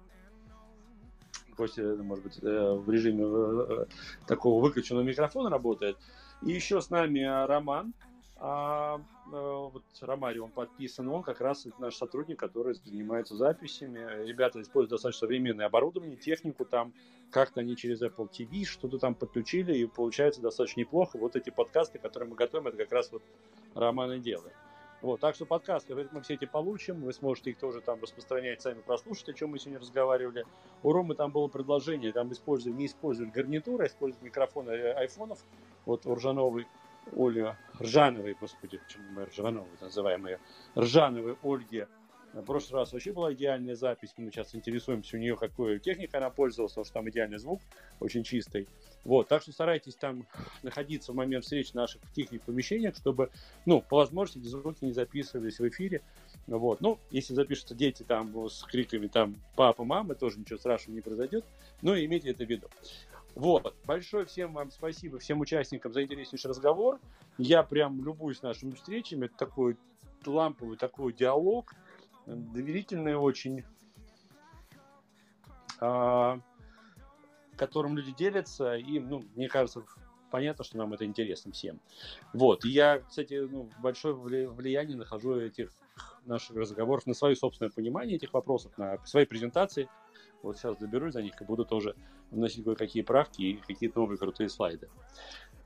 Костя, 1.57 1.83
может 1.83 2.25
быть, 2.25 2.39
э, 2.43 2.73
в 2.75 2.91
режиме 2.91 3.25
э, 3.25 3.87
такого 4.27 4.63
выключенного 4.63 5.05
микрофона 5.05 5.49
работает. 5.49 5.97
И 6.43 6.53
еще 6.53 6.81
с 6.83 6.91
нами 6.91 7.21
Роман, 7.47 7.95
а 8.39 8.99
э, 8.99 9.31
вот 9.31 9.83
Ромари, 10.01 10.39
он 10.39 10.51
подписан, 10.51 11.09
он 11.09 11.23
как 11.23 11.41
раз 11.41 11.67
наш 11.79 11.97
сотрудник, 11.97 12.39
который 12.39 12.75
занимается 12.75 13.35
записями. 13.35 14.27
Ребята 14.27 14.61
используют 14.61 14.91
достаточно 14.91 15.27
современное 15.27 15.67
оборудование, 15.67 16.17
технику 16.17 16.67
там, 16.67 16.93
как-то 17.31 17.61
они 17.61 17.77
через 17.77 18.03
Apple 18.03 18.31
TV 18.31 18.65
что-то 18.65 18.99
там 18.99 19.15
подключили, 19.15 19.77
и 19.77 19.87
получается 19.87 20.43
достаточно 20.43 20.81
неплохо. 20.81 21.17
Вот 21.17 21.35
эти 21.35 21.49
подкасты, 21.49 21.99
которые 21.99 22.29
мы 22.29 22.37
готовим, 22.37 22.67
это 22.69 22.77
как 22.77 22.93
раз 22.93 23.11
вот 23.11 23.23
Роман 23.75 24.13
и 24.13 24.19
делает. 24.19 24.55
Вот, 25.03 25.21
так 25.21 25.35
что 25.35 25.47
подкасты 25.47 25.95
мы 26.11 26.21
все 26.23 26.35
эти 26.35 26.47
получим, 26.47 27.03
вы 27.03 27.13
сможете 27.13 27.51
их 27.51 27.59
тоже 27.59 27.81
там 27.81 28.01
распространять, 28.03 28.63
сами 28.63 28.81
прослушать, 28.81 29.29
о 29.31 29.33
чем 29.35 29.51
мы 29.51 29.59
сегодня 29.59 29.79
разговаривали. 29.79 30.47
У 30.83 30.93
Ромы 30.93 31.15
там 31.15 31.31
было 31.31 31.49
предложение, 31.49 32.13
там 32.13 32.33
использовать, 32.33 32.79
не 32.79 32.87
использовать 32.87 33.33
гарнитуры, 33.33 33.85
а 33.85 33.87
использовать 33.87 34.25
микрофоны 34.25 34.71
айфонов, 34.71 35.39
вот 35.85 36.07
у 36.07 36.15
Оля 37.15 37.59
Ржановой, 37.81 38.37
господи, 38.39 38.79
почему 38.79 39.05
мы 39.11 39.25
Ржановой 39.27 39.69
называем 39.81 40.27
ее, 40.27 40.41
Ржановой 40.77 41.37
Ольге. 41.43 41.89
В 42.33 42.43
прошлый 42.43 42.81
раз 42.81 42.93
вообще 42.93 43.13
была 43.13 43.33
идеальная 43.33 43.77
запись. 43.77 44.13
Мы 44.19 44.31
сейчас 44.31 44.55
интересуемся 44.55 45.17
у 45.17 45.19
нее, 45.19 45.37
какой 45.37 45.79
техникой 45.79 46.21
она 46.21 46.29
пользовалась, 46.29 46.73
потому 46.73 46.85
что 46.85 46.95
там 46.95 47.09
идеальный 47.09 47.39
звук, 47.39 47.63
очень 47.99 48.25
чистый. 48.25 48.69
Вот, 49.05 49.29
так 49.29 49.41
что 49.41 49.53
старайтесь 49.53 49.95
там 49.95 50.27
находиться 50.63 51.13
в 51.13 51.15
момент 51.15 51.45
встречи 51.45 51.71
в 51.71 51.75
наших 51.75 52.03
тихих 52.13 52.43
помещениях, 52.43 52.95
чтобы, 52.97 53.31
ну, 53.65 53.81
по 53.81 53.99
возможности 53.99 54.41
эти 54.41 54.49
звуки 54.49 54.85
не 54.85 54.93
записывались 54.93 55.59
в 55.59 55.69
эфире. 55.69 56.03
Вот, 56.47 56.83
ну, 56.83 56.99
если 57.11 57.33
запишутся 57.33 57.75
дети 57.75 58.03
там 58.03 58.35
с 58.51 58.65
криками 58.65 59.07
там 59.07 59.37
папа, 59.55 59.85
мама, 59.85 60.15
тоже 60.15 60.39
ничего 60.39 60.59
страшного 60.59 60.97
не 60.97 61.01
произойдет, 61.01 61.45
но 61.81 61.97
имейте 61.97 62.31
это 62.31 62.45
в 62.45 62.51
виду. 62.51 62.69
Вот. 63.37 63.77
Большое 63.85 64.25
всем 64.25 64.55
вам 64.55 64.71
спасибо, 64.71 65.19
всем 65.19 65.41
участникам 65.41 65.93
за 65.93 66.03
интереснейший 66.03 66.49
разговор. 66.49 66.99
Я 67.37 67.63
прям 67.63 68.03
любуюсь 68.03 68.43
нашими 68.43 68.73
встречами. 68.73 69.27
Это 69.27 69.37
такой 69.37 69.77
ламповый 70.25 70.79
такой 70.79 71.13
диалог, 71.13 71.75
доверительный 72.27 73.15
очень, 73.15 73.63
а, 75.81 76.41
которым 77.57 77.99
люди 77.99 78.13
делятся. 78.13 78.75
И, 78.77 78.99
ну, 78.99 79.23
мне 79.35 79.49
кажется, 79.49 79.85
понятно, 80.31 80.65
что 80.65 80.79
нам 80.79 80.95
это 80.95 81.05
интересно 81.05 81.53
всем. 81.53 81.79
Вот. 82.33 82.65
И 82.65 82.71
я, 82.71 83.01
кстати, 83.01 83.35
ну, 83.35 83.69
большое 83.81 84.15
влияние 84.15 84.97
нахожу 84.97 85.37
этих 85.37 85.73
наших 86.25 86.57
разговоров 86.57 87.07
на 87.07 87.13
свое 87.13 87.37
собственное 87.37 87.71
понимание 87.71 88.17
этих 88.17 88.33
вопросов, 88.33 88.77
на 88.79 88.99
свои 89.05 89.27
презентации. 89.27 89.89
Вот 90.47 90.59
сейчас 90.59 90.77
доберусь 90.77 91.13
за 91.13 91.23
них 91.23 91.41
и 91.41 91.45
буду 91.45 91.65
тоже 91.65 91.97
вносить 92.31 92.65
кое-какие 92.65 93.03
правки 93.03 93.43
и 93.43 93.55
какие-то 93.57 93.99
новые 93.99 94.17
крутые 94.17 94.49
слайды. 94.49 94.89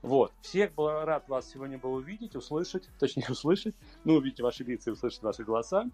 Вот. 0.01 0.33
Всех 0.41 0.73
был 0.73 0.89
рад 0.89 1.29
вас 1.29 1.47
сегодня 1.47 1.77
был 1.77 1.93
увидеть, 1.93 2.35
услышать, 2.35 2.89
точнее 2.97 3.25
услышать, 3.29 3.75
ну, 4.03 4.15
увидеть 4.15 4.41
ваши 4.41 4.63
лица 4.63 4.89
и 4.89 4.93
услышать 4.93 5.21
ваши 5.21 5.43
голоса. 5.43 5.85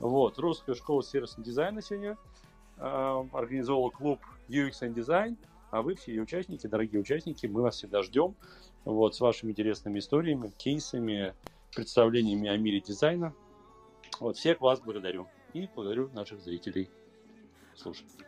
Вот. 0.00 0.36
Русская 0.38 0.74
школа 0.74 1.04
сервисного 1.04 1.44
дизайна 1.44 1.80
сегодня 1.80 2.18
э, 2.76 3.24
организовала 3.32 3.90
клуб 3.90 4.18
UX 4.48 4.82
and 4.82 4.94
Design, 4.94 5.36
а 5.70 5.82
вы 5.82 5.94
все 5.94 6.20
участники, 6.20 6.66
дорогие 6.66 7.00
участники, 7.00 7.46
мы 7.46 7.62
вас 7.62 7.76
всегда 7.76 8.02
ждем. 8.02 8.34
Вот, 8.84 9.14
с 9.14 9.20
вашими 9.20 9.52
интересными 9.52 10.00
историями, 10.00 10.50
кейсами, 10.56 11.34
представлениями 11.72 12.48
о 12.48 12.56
мире 12.56 12.80
дизайна. 12.80 13.32
Вот, 14.18 14.36
всех 14.36 14.60
вас 14.60 14.80
благодарю. 14.80 15.28
И 15.52 15.68
благодарю 15.74 16.08
наших 16.14 16.40
зрителей, 16.40 16.90
слушателей. 17.78 18.27